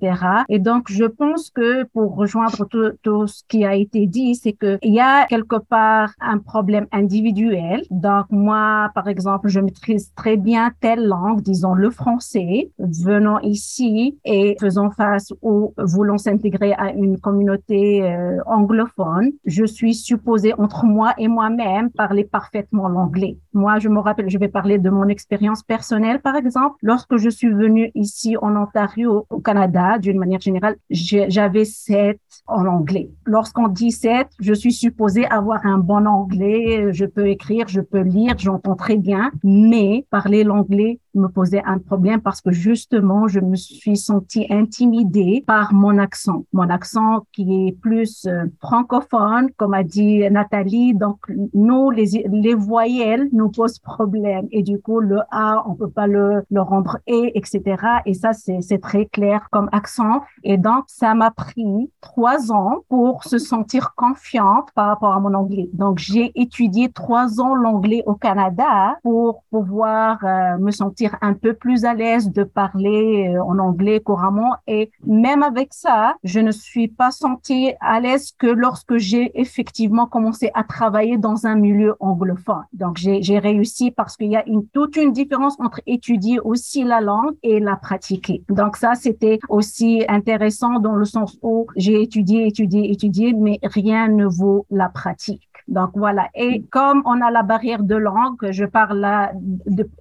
Et 0.50 0.60
donc, 0.60 0.92
je 0.92 1.06
pense 1.06 1.50
que 1.50 1.84
pour 1.84 2.16
rejoindre 2.16 2.66
tout, 2.66 2.92
tout 3.02 3.28
ce 3.28 3.44
qui 3.48 3.66
a 3.66 3.76
été 3.76 4.08
dit, 4.08 4.36
c'est 4.36 4.54
qu'il 4.54 4.94
y 4.94 5.00
a 5.00 5.26
quelque 5.28 5.58
part 5.58 6.12
un 6.20 6.38
problème 6.38 6.53
individuel. 6.92 7.84
Donc, 7.90 8.26
moi, 8.30 8.90
par 8.96 9.08
exemple, 9.08 9.50
je 9.50 9.60
maîtrise 9.60 10.12
très 10.16 10.38
bien 10.38 10.72
telle 10.80 11.06
langue, 11.06 11.42
disons 11.42 11.74
le 11.74 11.90
français. 11.90 12.72
Venons 12.80 13.40
ici 13.40 14.18
et 14.26 14.56
faisons 14.60 14.92
face 14.92 15.34
ou 15.42 15.74
voulons 15.78 16.18
s'intégrer 16.18 16.74
à 16.74 16.92
une 16.94 17.20
communauté 17.20 18.04
euh, 18.04 18.40
anglophone. 18.46 19.32
Je 19.46 19.66
suis 19.66 19.94
supposée, 19.94 20.54
entre 20.54 20.86
moi 20.86 21.14
et 21.18 21.28
moi-même, 21.28 21.90
parler 21.92 22.24
parfaitement 22.24 22.88
l'anglais. 22.88 23.38
Moi, 23.54 23.80
je 23.80 23.90
me 23.90 24.00
rappelle, 24.00 24.30
je 24.30 24.38
vais 24.38 24.48
parler 24.48 24.78
de 24.78 24.90
mon 24.90 25.08
expérience 25.08 25.64
personnelle, 25.64 26.22
par 26.22 26.36
exemple. 26.36 26.76
Lorsque 26.82 27.18
je 27.18 27.30
suis 27.30 27.50
venue 27.50 27.92
ici 27.96 28.36
en 28.42 28.56
Ontario, 28.56 29.26
au 29.30 29.40
Canada, 29.40 29.98
d'une 30.00 30.18
manière 30.18 30.42
générale, 30.42 30.76
j'avais 30.90 31.66
sept 31.66 32.20
en 32.48 32.66
anglais. 32.66 33.10
Lorsqu'on 33.26 33.68
dit 33.68 33.92
sept, 33.92 34.28
je 34.40 34.54
suis 34.54 34.74
supposée 34.74 35.26
avoir 35.26 35.66
un 35.66 35.78
bon 35.78 36.06
anglais. 36.06 36.92
Je 36.92 37.06
peux 37.06 37.28
écrire, 37.28 37.68
je 37.68 37.82
peux 37.82 38.02
lire, 38.02 38.36
j'entends 38.38 38.76
très 38.76 38.98
bien, 38.98 39.32
mais 39.44 40.06
parler 40.10 40.44
l'anglais 40.44 41.00
me 41.16 41.28
posait 41.28 41.62
un 41.66 41.80
problème 41.80 42.22
parce 42.22 42.42
que 42.42 42.52
justement, 42.52 43.28
je 43.28 43.40
me 43.40 43.56
suis 43.56 43.98
sentie 43.98 44.48
intimidée 44.50 45.44
par 45.46 45.74
mon 45.74 45.98
accent. 45.98 46.46
Mon 46.54 46.70
accent 46.70 47.26
qui 47.32 47.68
est 47.68 47.72
plus 47.80 48.26
euh, 48.26 48.46
francophone, 48.60 49.50
comme 49.58 49.74
a 49.74 49.84
dit 49.84 50.30
Nathalie. 50.30 50.94
Donc, 50.94 51.18
nous, 51.54 51.92
les, 51.92 52.26
les 52.32 52.56
voyelles 52.56 53.30
nous 53.32 53.50
posent 53.50 53.80
problème. 53.80 54.48
Et 54.52 54.64
du 54.64 54.80
coup, 54.80 55.00
le 55.00 55.20
A, 55.32 55.64
on 55.68 55.76
peut 55.76 55.90
pas 55.90 56.08
le, 56.08 56.44
le 56.50 56.62
rendre 56.62 56.98
E, 57.08 57.32
etc. 57.36 57.62
Et 58.06 58.14
ça, 58.14 58.32
c'est 58.34 58.82
très 58.82 59.06
clair 59.06 59.48
comme 59.52 59.70
accent. 59.72 60.22
Et 60.44 60.58
donc, 60.58 60.86
ça 60.88 61.14
m'a 61.14 61.32
pris 61.32 61.92
trois 62.02 62.33
ans 62.52 62.80
pour 62.90 63.24
se 63.24 63.38
sentir 63.38 63.94
confiante 63.96 64.70
par 64.76 64.88
rapport 64.88 65.14
à 65.14 65.20
mon 65.20 65.34
anglais. 65.34 65.70
Donc, 65.74 66.00
j'ai 66.00 66.32
étudié 66.36 66.92
trois 66.92 67.40
ans 67.40 67.56
l'anglais 67.56 68.04
au 68.06 68.16
Canada 68.16 68.98
pour 69.04 69.44
pouvoir 69.50 70.20
euh, 70.24 70.58
me 70.60 70.72
sentir 70.72 71.18
un 71.22 71.34
peu 71.34 71.54
plus 71.54 71.86
à 71.86 71.94
l'aise 71.94 72.32
de 72.32 72.44
parler 72.44 73.30
euh, 73.30 73.44
en 73.44 73.60
anglais 73.60 74.00
couramment. 74.00 74.56
Et 74.68 74.92
même 75.06 75.44
avec 75.44 75.74
ça, 75.74 76.16
je 76.24 76.40
ne 76.40 76.52
suis 76.52 76.88
pas 76.88 77.12
sentie 77.12 77.74
à 77.80 78.00
l'aise 78.00 78.32
que 78.38 78.48
lorsque 78.48 78.98
j'ai 78.98 79.32
effectivement 79.40 80.06
commencé 80.06 80.52
à 80.54 80.64
travailler 80.64 81.18
dans 81.18 81.46
un 81.46 81.56
milieu 81.56 81.96
anglophone. 82.00 82.64
Donc, 82.74 82.98
j'ai 82.98 83.40
réussi 83.40 83.92
parce 83.92 84.18
qu'il 84.18 84.32
y 84.32 84.36
a 84.36 84.48
une, 84.48 84.68
toute 84.68 84.96
une 84.96 85.12
différence 85.12 85.56
entre 85.60 85.82
étudier 85.86 86.40
aussi 86.40 86.84
la 86.84 87.02
langue 87.02 87.36
et 87.44 87.60
la 87.60 87.76
pratiquer. 87.76 88.44
Donc, 88.50 88.78
ça, 88.78 88.96
c'était 88.96 89.40
aussi 89.50 90.04
intéressant 90.08 90.80
dans 90.80 90.96
le 90.96 91.06
sens 91.06 91.38
où 91.42 91.68
j'ai 91.76 92.02
étudié, 92.02 92.23
étudié, 92.32 92.92
étudié, 92.92 93.34
mais 93.34 93.60
rien 93.64 94.08
ne 94.08 94.26
vaut 94.26 94.66
la 94.70 94.90
pratique. 94.90 95.48
Donc 95.68 95.92
voilà. 95.96 96.30
Et 96.36 96.64
comme 96.72 97.02
on 97.06 97.22
a 97.22 97.32
la 97.32 97.44
barrière 97.44 97.84
de 97.84 97.96
langue, 97.96 98.52
je 98.52 98.66
parle 98.66 99.08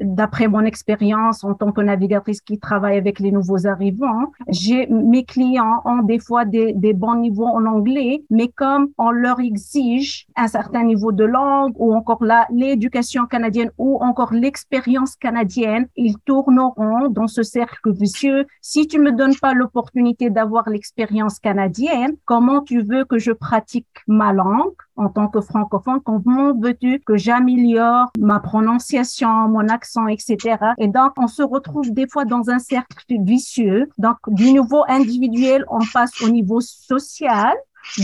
d'après 0.01 0.48
mon 0.48 0.64
expérience 0.64 1.44
en 1.44 1.55
tant 1.55 1.72
que 1.72 1.81
navigatrice 1.81 2.40
qui 2.40 2.59
travaille 2.59 2.96
avec 2.96 3.18
les 3.20 3.33
nouveaux 3.33 3.66
arrivants, 3.66 4.33
j'ai 4.48 4.87
mes 4.88 5.25
clients 5.25 5.83
ont 5.85 6.03
des 6.03 6.18
fois 6.18 6.44
des, 6.44 6.72
des 6.72 6.92
bons 6.92 7.16
niveaux 7.16 7.46
en 7.46 7.66
anglais, 7.66 8.25
mais 8.31 8.48
comme 8.48 8.88
on 8.98 9.11
leur 9.11 9.40
exige 9.40 10.27
un 10.37 10.48
certain 10.48 10.85
niveau 10.85 11.12
de 11.12 11.25
langue 11.25 11.72
ou 11.77 11.94
encore 11.94 12.25
là 12.25 12.46
l'éducation 12.51 13.27
canadienne 13.27 13.70
ou 13.79 13.98
encore 14.03 14.33
l'expérience 14.33 15.16
canadienne, 15.16 15.87
ils 15.96 16.18
tourneront 16.25 17.09
dans 17.09 17.27
ce 17.27 17.42
cercle 17.42 17.92
vicieux. 17.92 18.46
Si 18.61 18.87
tu 18.87 18.98
me 18.98 19.12
donnes 19.12 19.37
pas 19.37 19.55
l'opportunité 19.55 20.31
d'avoir 20.31 20.68
l'expérience 20.68 21.38
canadienne, 21.38 22.14
comment 22.25 22.62
tu 22.62 22.83
veux 22.83 23.05
que 23.05 23.18
je 23.18 23.33
pratique 23.33 23.87
ma 24.07 24.33
langue? 24.33 24.75
En 24.97 25.09
tant 25.09 25.29
que 25.29 25.41
francophone, 25.41 26.01
comment 26.05 26.53
veux-tu 26.59 27.01
que 27.01 27.17
j'améliore 27.17 28.11
ma 28.19 28.41
prononciation, 28.41 29.49
mon 29.49 29.69
accent, 29.69 30.07
etc. 30.07 30.57
Et 30.79 30.89
donc, 30.89 31.13
on 31.17 31.27
se 31.27 31.43
retrouve 31.43 31.93
des 31.93 32.07
fois 32.07 32.25
dans 32.25 32.51
un 32.51 32.59
cercle 32.59 33.05
vicieux. 33.21 33.89
Donc, 33.99 34.17
du 34.29 34.53
niveau 34.53 34.85
individuel, 34.89 35.65
on 35.69 35.81
passe 35.93 36.21
au 36.23 36.29
niveau 36.29 36.61
social. 36.61 37.55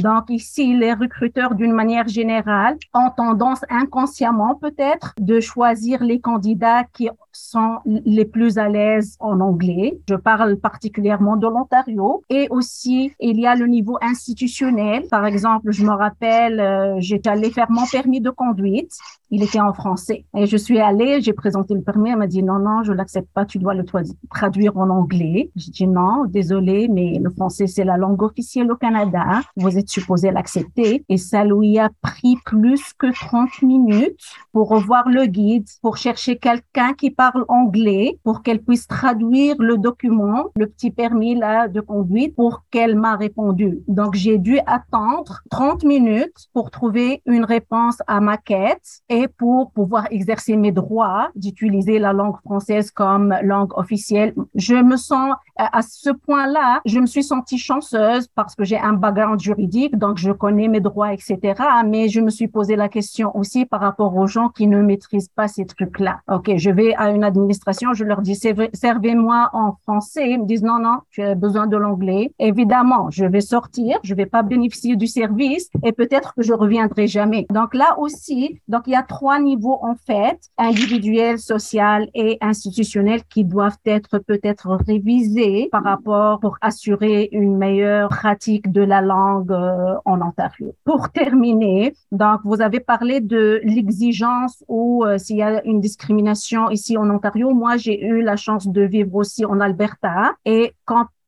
Donc 0.02 0.24
ici, 0.28 0.76
les 0.76 0.92
recruteurs, 0.92 1.54
d'une 1.54 1.72
manière 1.72 2.08
générale, 2.08 2.76
ont 2.94 3.10
tendance 3.16 3.60
inconsciemment 3.70 4.56
peut-être 4.56 5.14
de 5.18 5.40
choisir 5.40 6.02
les 6.02 6.20
candidats 6.20 6.84
qui 6.92 7.08
sont 7.38 7.78
les 7.84 8.24
plus 8.24 8.58
à 8.58 8.68
l'aise 8.68 9.16
en 9.20 9.40
anglais. 9.40 9.98
Je 10.08 10.16
parle 10.16 10.56
particulièrement 10.56 11.36
de 11.36 11.46
l'Ontario. 11.46 12.22
Et 12.28 12.48
aussi, 12.50 13.12
il 13.20 13.38
y 13.38 13.46
a 13.46 13.54
le 13.54 13.66
niveau 13.66 13.96
institutionnel. 14.02 15.04
Par 15.10 15.24
exemple, 15.24 15.70
je 15.70 15.84
me 15.84 15.92
rappelle, 15.92 16.60
euh, 16.60 16.96
j'étais 16.98 17.30
allée 17.30 17.50
faire 17.50 17.70
mon 17.70 17.86
permis 17.86 18.20
de 18.20 18.30
conduite. 18.30 18.92
Il 19.30 19.42
était 19.42 19.60
en 19.60 19.72
français. 19.72 20.24
Et 20.36 20.46
je 20.46 20.56
suis 20.56 20.80
allée, 20.80 21.20
j'ai 21.20 21.32
présenté 21.32 21.74
le 21.74 21.82
permis. 21.82 22.10
Elle 22.10 22.16
m'a 22.16 22.26
dit, 22.26 22.42
non, 22.42 22.58
non, 22.58 22.82
je 22.82 22.92
l'accepte 22.92 23.28
pas. 23.32 23.44
Tu 23.44 23.58
dois 23.58 23.74
le 23.74 23.84
traduire 24.30 24.76
en 24.76 24.88
anglais. 24.90 25.50
J'ai 25.54 25.70
dit, 25.70 25.86
non, 25.86 26.24
désolé, 26.26 26.88
mais 26.88 27.18
le 27.22 27.30
français, 27.30 27.66
c'est 27.66 27.84
la 27.84 27.96
langue 27.96 28.22
officielle 28.22 28.70
au 28.72 28.76
Canada. 28.76 29.42
Vous 29.56 29.78
êtes 29.78 29.88
supposé 29.88 30.30
l'accepter. 30.30 31.04
Et 31.08 31.18
ça 31.18 31.44
lui 31.44 31.78
a 31.78 31.90
pris 32.02 32.36
plus 32.44 32.92
que 32.94 33.12
30 33.12 33.62
minutes 33.62 34.18
pour 34.52 34.68
revoir 34.68 35.08
le 35.08 35.26
guide, 35.26 35.66
pour 35.82 35.96
chercher 35.96 36.38
quelqu'un 36.38 36.94
qui 36.94 37.10
parle 37.10 37.27
anglais 37.48 38.18
pour 38.24 38.42
qu'elle 38.42 38.60
puisse 38.60 38.86
traduire 38.86 39.56
le 39.58 39.76
document, 39.76 40.46
le 40.56 40.66
petit 40.66 40.90
permis 40.90 41.34
là 41.34 41.68
de 41.68 41.80
conduite 41.80 42.34
pour 42.34 42.62
qu'elle 42.70 42.96
m'a 42.96 43.16
répondu. 43.16 43.80
Donc 43.88 44.14
j'ai 44.14 44.38
dû 44.38 44.58
attendre 44.66 45.40
30 45.50 45.84
minutes 45.84 46.48
pour 46.52 46.70
trouver 46.70 47.22
une 47.26 47.44
réponse 47.44 47.98
à 48.06 48.20
ma 48.20 48.36
quête 48.36 49.00
et 49.08 49.28
pour 49.28 49.70
pouvoir 49.72 50.06
exercer 50.10 50.56
mes 50.56 50.72
droits 50.72 51.30
d'utiliser 51.34 51.98
la 51.98 52.12
langue 52.12 52.36
française 52.44 52.90
comme 52.90 53.34
langue 53.42 53.76
officielle. 53.76 54.34
Je 54.54 54.74
me 54.74 54.96
sens 54.96 55.34
à 55.56 55.82
ce 55.82 56.10
point-là, 56.10 56.80
je 56.84 57.00
me 57.00 57.06
suis 57.06 57.24
sentie 57.24 57.58
chanceuse 57.58 58.28
parce 58.34 58.54
que 58.54 58.64
j'ai 58.64 58.78
un 58.78 58.92
background 58.92 59.40
juridique, 59.40 59.96
donc 59.96 60.18
je 60.18 60.30
connais 60.30 60.68
mes 60.68 60.80
droits, 60.80 61.12
etc. 61.12 61.38
Mais 61.84 62.08
je 62.08 62.20
me 62.20 62.30
suis 62.30 62.48
posé 62.48 62.76
la 62.76 62.88
question 62.88 63.36
aussi 63.36 63.66
par 63.66 63.80
rapport 63.80 64.16
aux 64.16 64.26
gens 64.26 64.48
qui 64.50 64.66
ne 64.66 64.80
maîtrisent 64.80 65.28
pas 65.28 65.48
ces 65.48 65.66
trucs-là. 65.66 66.20
Ok, 66.28 66.52
je 66.56 66.70
vais 66.70 66.94
à 66.94 67.10
une 67.10 67.17
administration, 67.22 67.92
je 67.94 68.04
leur 68.04 68.22
dis 68.22 68.38
servez-moi 68.72 69.50
en 69.52 69.72
français. 69.82 70.30
Ils 70.30 70.40
me 70.40 70.46
disent 70.46 70.62
non, 70.62 70.78
non, 70.78 70.98
tu 71.10 71.22
as 71.22 71.34
besoin 71.34 71.66
de 71.66 71.76
l'anglais. 71.76 72.32
Évidemment, 72.38 73.10
je 73.10 73.24
vais 73.24 73.40
sortir, 73.40 73.98
je 74.02 74.14
vais 74.14 74.26
pas 74.26 74.42
bénéficier 74.42 74.96
du 74.96 75.06
service 75.06 75.68
et 75.84 75.92
peut-être 75.92 76.34
que 76.34 76.42
je 76.42 76.52
reviendrai 76.52 77.06
jamais. 77.06 77.46
Donc 77.50 77.74
là 77.74 77.98
aussi, 77.98 78.60
donc 78.68 78.82
il 78.86 78.92
y 78.92 78.96
a 78.96 79.02
trois 79.02 79.38
niveaux 79.40 79.78
en 79.82 79.94
fait, 79.94 80.38
individuel, 80.58 81.38
social 81.38 82.08
et 82.14 82.38
institutionnel 82.40 83.22
qui 83.28 83.44
doivent 83.44 83.78
être 83.84 84.18
peut-être 84.18 84.78
révisés 84.86 85.68
par 85.70 85.84
rapport 85.84 86.40
pour 86.40 86.56
assurer 86.60 87.28
une 87.32 87.56
meilleure 87.56 88.08
pratique 88.08 88.70
de 88.72 88.82
la 88.82 89.00
langue 89.00 89.52
euh, 89.52 89.94
en 90.04 90.20
Ontario. 90.20 90.74
Pour 90.84 91.10
terminer, 91.10 91.94
donc 92.12 92.40
vous 92.44 92.60
avez 92.60 92.80
parlé 92.80 93.20
de 93.20 93.60
l'exigence 93.64 94.64
ou 94.68 95.04
euh, 95.04 95.18
s'il 95.18 95.36
y 95.36 95.42
a 95.42 95.64
une 95.64 95.80
discrimination 95.80 96.70
ici 96.70 96.96
en 96.96 97.07
Ontario. 97.10 97.54
Moi, 97.54 97.76
j'ai 97.76 98.04
eu 98.04 98.22
la 98.22 98.36
chance 98.36 98.68
de 98.68 98.82
vivre 98.82 99.14
aussi 99.14 99.44
en 99.44 99.60
Alberta 99.60 100.34
et 100.44 100.74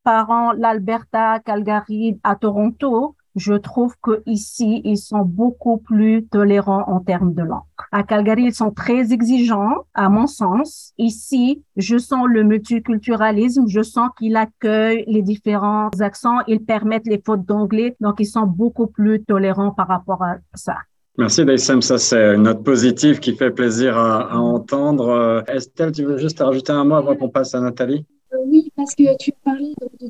parents 0.03 0.53
l'Alberta, 0.53 1.41
Calgary, 1.41 2.19
à 2.23 2.35
Toronto, 2.37 3.17
je 3.37 3.55
trouve 3.55 3.95
que 4.03 4.23
ici 4.27 4.83
ils 4.85 4.99
sont 4.99 5.21
beaucoup 5.21 5.79
plus 5.79 6.27
tolérants 6.27 6.85
en 6.89 7.01
termes 7.01 7.35
de 7.35 7.43
langue. 7.43 7.63
À 7.93 8.03
Calgary, 8.03 8.45
ils 8.45 8.55
sont 8.55 8.73
très 8.73 9.13
exigeants, 9.13 9.87
à 9.95 10.09
mon 10.09 10.27
sens. 10.27 10.93
Ici, 10.99 11.63
je 11.77 11.97
sens 11.97 12.27
le 12.27 12.43
multiculturalisme, 12.43 13.67
je 13.69 13.83
sens 13.83 14.11
qu'ils 14.19 14.37
accueillent 14.37 15.05
les 15.07 15.23
différents 15.23 15.91
accents, 16.01 16.39
ils 16.47 16.65
permettent 16.65 17.07
les 17.07 17.23
fautes 17.25 17.45
d'anglais, 17.45 17.97
donc 18.01 18.17
ils 18.19 18.27
sont 18.27 18.47
beaucoup 18.47 18.87
plus 18.87 19.23
tolérants 19.23 19.71
par 19.71 19.89
rapport 19.89 20.23
à 20.23 20.37
ça. 20.55 20.77
Merci 21.19 21.45
Daïsem, 21.45 21.83
ça 21.83 21.99
c'est 21.99 22.35
une 22.35 22.45
note 22.45 22.65
positive 22.65 23.19
qui 23.19 23.37
fait 23.37 23.51
plaisir 23.51 23.97
à, 23.97 24.39
entendre. 24.39 25.09
Euh, 25.09 25.43
Estelle, 25.49 25.93
tu 25.93 26.05
veux 26.05 26.19
juste 26.19 26.39
rajouter 26.41 26.73
un 26.73 26.85
mot 26.85 26.95
avant 26.95 27.17
qu'on 27.17 27.29
passe 27.29 27.55
à 27.55 27.61
Nathalie? 27.61 28.07
Euh, 28.33 28.39
Oui, 28.47 28.73
parce 28.77 28.95
que 28.95 29.17
tu 29.19 29.33
parlais 29.45 29.75
de, 29.81 30.09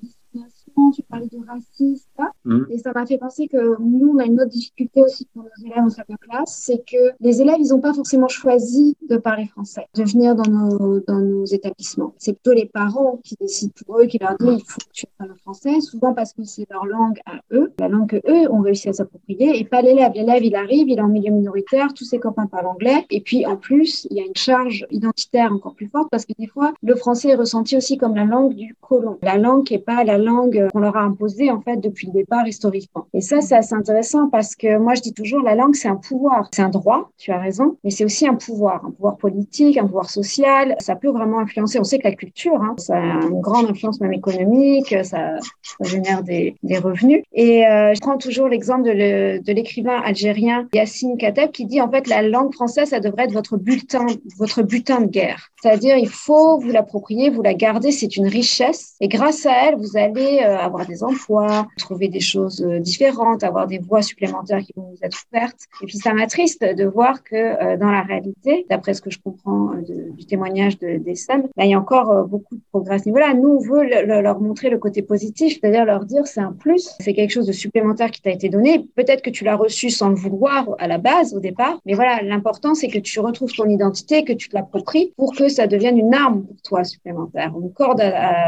tu 0.95 1.03
parlais 1.03 1.27
de 1.27 1.39
racisme, 1.47 2.09
mmh. 2.45 2.63
et 2.71 2.79
ça 2.79 2.93
m'a 2.95 3.07
fait 3.07 3.19
penser 3.19 3.49
que 3.49 3.81
nous, 3.81 4.13
on 4.15 4.19
a 4.19 4.25
une 4.25 4.41
autre 4.41 4.51
difficulté 4.51 5.03
aussi 5.03 5.27
pour 5.33 5.43
nos 5.43 5.67
élèves 5.67 5.85
en 5.85 5.91
salle 5.91 6.07
de 6.09 6.17
classe, 6.17 6.63
c'est 6.65 6.83
que 6.87 7.13
les 7.21 7.43
élèves, 7.43 7.57
ils 7.59 7.71
n'ont 7.71 7.81
pas 7.81 7.95
forcément 7.95 8.29
choisi 8.29 8.97
de 9.09 9.17
parler 9.17 9.47
français, 9.47 9.87
de 9.95 10.05
venir 10.05 10.35
dans 10.35 10.51
nos, 10.51 11.01
dans 11.01 11.21
nos 11.21 11.45
établissements. 11.45 12.15
C'est 12.19 12.33
plutôt 12.33 12.53
les 12.53 12.67
parents 12.67 13.19
qui 13.23 13.37
décident 13.41 13.73
pour 13.85 14.01
eux, 14.01 14.07
qui 14.07 14.19
leur 14.19 14.37
disent 14.39 14.61
il 14.61 14.71
faut 14.71 14.81
que 14.81 14.93
tu 14.93 15.07
parles 15.19 15.35
français, 15.43 15.81
souvent 15.81 16.15
parce 16.15 16.33
que 16.33 16.45
c'est 16.45 16.67
leur 16.71 16.87
langue 16.87 17.21
à 17.27 17.41
eux, 17.53 17.73
la 17.79 17.89
langue 17.89 18.09
que 18.09 18.31
eux 18.31 18.51
ont 18.51 18.61
réussi 18.61 18.89
à 18.89 18.93
s'approprier, 18.93 19.59
et 19.59 19.65
pas 19.65 19.83
l'élève. 19.83 20.13
L'élève, 20.15 20.45
il 20.45 20.55
arrive, 20.55 20.89
il 20.89 20.99
est 20.99 21.03
en 21.03 21.09
milieu 21.09 21.33
minoritaire, 21.33 21.93
tous 21.95 22.05
ses 22.05 22.19
copains 22.19 22.47
parlent 22.47 22.67
anglais, 22.67 23.07
et 23.11 23.21
puis 23.21 23.47
en 23.47 23.57
plus, 23.57 24.07
il 24.11 24.17
y 24.17 24.21
a 24.21 24.25
une 24.25 24.37
charge 24.37 24.87
identitaire 24.91 25.53
encore 25.53 25.75
plus 25.75 25.89
forte 25.89 26.09
parce 26.11 26.25
que 26.25 26.33
des 26.39 26.47
fois, 26.47 26.73
le 26.83 26.95
français 26.95 27.31
est 27.31 27.35
ressenti 27.35 27.77
aussi 27.77 27.99
comme 27.99 28.15
la 28.15 28.25
langue 28.25 28.55
du 28.55 28.77
colon, 28.81 29.19
la 29.23 29.39
langue 29.39 29.65
qui 29.65 29.75
n'est 29.75 29.81
pas 29.81 30.05
la 30.05 30.19
langue 30.19 30.57
qu'on 30.69 30.81
leur 30.81 30.97
a 30.97 31.03
imposé 31.03 31.51
en 31.51 31.61
fait 31.61 31.77
depuis 31.77 32.07
le 32.09 32.13
départ 32.13 32.47
historiquement. 32.47 33.07
Et 33.15 33.21
ça, 33.21 33.41
c'est 33.41 33.57
assez 33.57 33.75
intéressant 33.75 34.29
parce 34.29 34.55
que 34.55 34.79
moi, 34.79 34.95
je 34.95 35.03
dis 35.03 35.13
toujours, 35.13 35.43
la 35.43 35.55
langue, 35.55 35.75
c'est 35.75 35.89
un 35.89 35.97
pouvoir, 35.97 36.49
c'est 36.53 36.63
un 36.63 36.69
droit, 36.69 37.11
tu 37.19 37.31
as 37.33 37.39
raison, 37.39 37.77
mais 37.85 37.91
c'est 37.91 38.05
aussi 38.05 38.27
un 38.27 38.35
pouvoir, 38.35 38.85
un 38.85 38.91
pouvoir 38.91 39.17
politique, 39.17 39.77
un 39.77 39.87
pouvoir 39.87 40.11
social. 40.11 40.77
Ça 40.81 40.97
peut 40.97 41.11
vraiment 41.11 41.41
influencer. 41.41 41.79
On 41.79 41.85
sait 41.85 41.99
que 41.99 42.09
la 42.09 42.15
culture, 42.15 42.61
hein, 42.61 42.75
ça 42.79 42.97
a 42.97 43.27
une 43.27 43.41
grande 43.41 43.71
influence 43.71 44.01
même 44.01 44.13
économique, 44.13 44.95
ça, 45.03 45.37
génère 45.81 46.23
des, 46.23 46.57
des, 46.63 46.79
revenus. 46.79 47.23
Et 47.33 47.67
euh, 47.67 47.95
je 47.95 48.01
prends 48.01 48.19
toujours 48.19 48.49
l'exemple 48.49 48.85
de 48.85 49.53
l'écrivain 49.53 50.01
algérien 50.05 50.69
Yassine 50.75 51.17
Kateb 51.17 51.51
qui 51.51 51.67
dit 51.67 51.81
en 51.81 51.91
fait 51.91 52.07
la 52.09 52.23
langue 52.23 52.53
française, 52.53 52.91
ça 52.91 53.01
devrait 53.01 53.25
être 53.25 53.33
votre 53.33 53.57
bulletin, 53.57 54.07
votre 54.39 54.63
butin 54.63 55.03
de 55.03 55.07
guerre. 55.07 55.51
C'est-à-dire, 55.63 55.97
il 55.97 56.09
faut 56.09 56.59
vous 56.59 56.71
l'approprier, 56.71 57.29
vous 57.29 57.43
la 57.43 57.55
garder, 57.55 57.93
c'est 57.93 58.17
une 58.17 58.27
richesse. 58.27 58.97
Et 59.01 59.09
grâce 59.09 59.45
à 59.45 59.53
elle, 59.67 59.77
vous 59.77 59.97
allez 59.97 60.41
euh, 60.43 60.57
avoir 60.57 60.87
des 60.87 61.05
emplois, 61.05 61.69
trouver 61.77 62.09
des 62.09 62.21
choses 62.21 62.63
euh, 62.63 62.79
différentes, 62.79 63.45
avoir 63.45 63.67
des 63.67 63.79
voies 63.79 64.03
supplémentaires 64.03 64.61
qui 64.61 64.73
vont 64.75 64.89
vous 64.91 64.99
être 65.03 65.19
ouvertes. 65.31 65.67
Et 65.83 65.87
puis 65.87 65.99
ça 65.99 66.15
m'attriste 66.15 66.65
de 66.65 66.85
voir 66.85 67.23
que 67.23 67.37
euh, 67.37 67.77
dans 67.77 67.91
la 67.91 68.01
réalité, 68.03 68.67
d'après 68.71 68.95
ce 68.95 69.03
que 69.03 69.11
je 69.11 69.19
comprends 69.23 69.73
du 70.17 70.25
témoignage 70.25 70.79
de, 70.79 70.97
des 70.97 71.15
SAM, 71.15 71.43
bah, 71.57 71.65
il 71.65 71.71
y 71.71 71.75
a 71.75 71.79
encore 71.79 72.27
beaucoup 72.27 72.57
de 72.57 72.63
progrès 72.71 72.95
à 72.95 72.99
ce 72.99 73.05
niveau-là. 73.07 73.35
Nous, 73.35 73.49
on 73.49 73.59
veut 73.59 73.85
leur 74.23 74.41
montrer 74.41 74.71
le 74.71 74.79
côté 74.79 75.03
positif, 75.03 75.59
c'est-à-dire 75.61 75.85
leur 75.85 76.05
dire 76.07 76.27
c'est 76.27 76.41
un 76.41 76.53
plus, 76.53 76.91
c'est 77.01 77.13
quelque 77.13 77.31
chose 77.31 77.47
de 77.47 77.53
supplémentaire 77.53 78.11
qui 78.11 78.23
t'a 78.23 78.31
été 78.31 78.49
donné. 78.49 78.87
Peut-être 78.97 79.23
que 79.23 79.31
tu 79.31 79.45
l'as 79.45 79.57
reçu 79.57 79.91
sans 79.91 80.09
le 80.09 80.15
vouloir 80.15 80.69
à 80.79 80.89
la 80.89 80.99
base, 80.99 81.35
au 81.35 81.41
départ, 81.41 81.79
mais 81.85 81.95
voilà, 81.95 82.23
l'important 82.23 82.75
c'est 82.75 82.89
que 82.89 82.99
tu 82.99 83.21
retrouves 83.21 83.53
ton 83.53 83.69
identité, 83.69 84.25
que 84.25 84.33
tu 84.33 84.49
te 84.49 84.57
l'appropries 84.57 85.13
pour 85.17 85.35
que 85.35 85.50
ça 85.51 85.67
devienne 85.67 85.99
une 85.99 86.15
arme 86.15 86.45
pour 86.45 86.57
toi 86.63 86.85
supplémentaire, 86.85 87.53
une 87.61 87.73
corde 87.73 88.03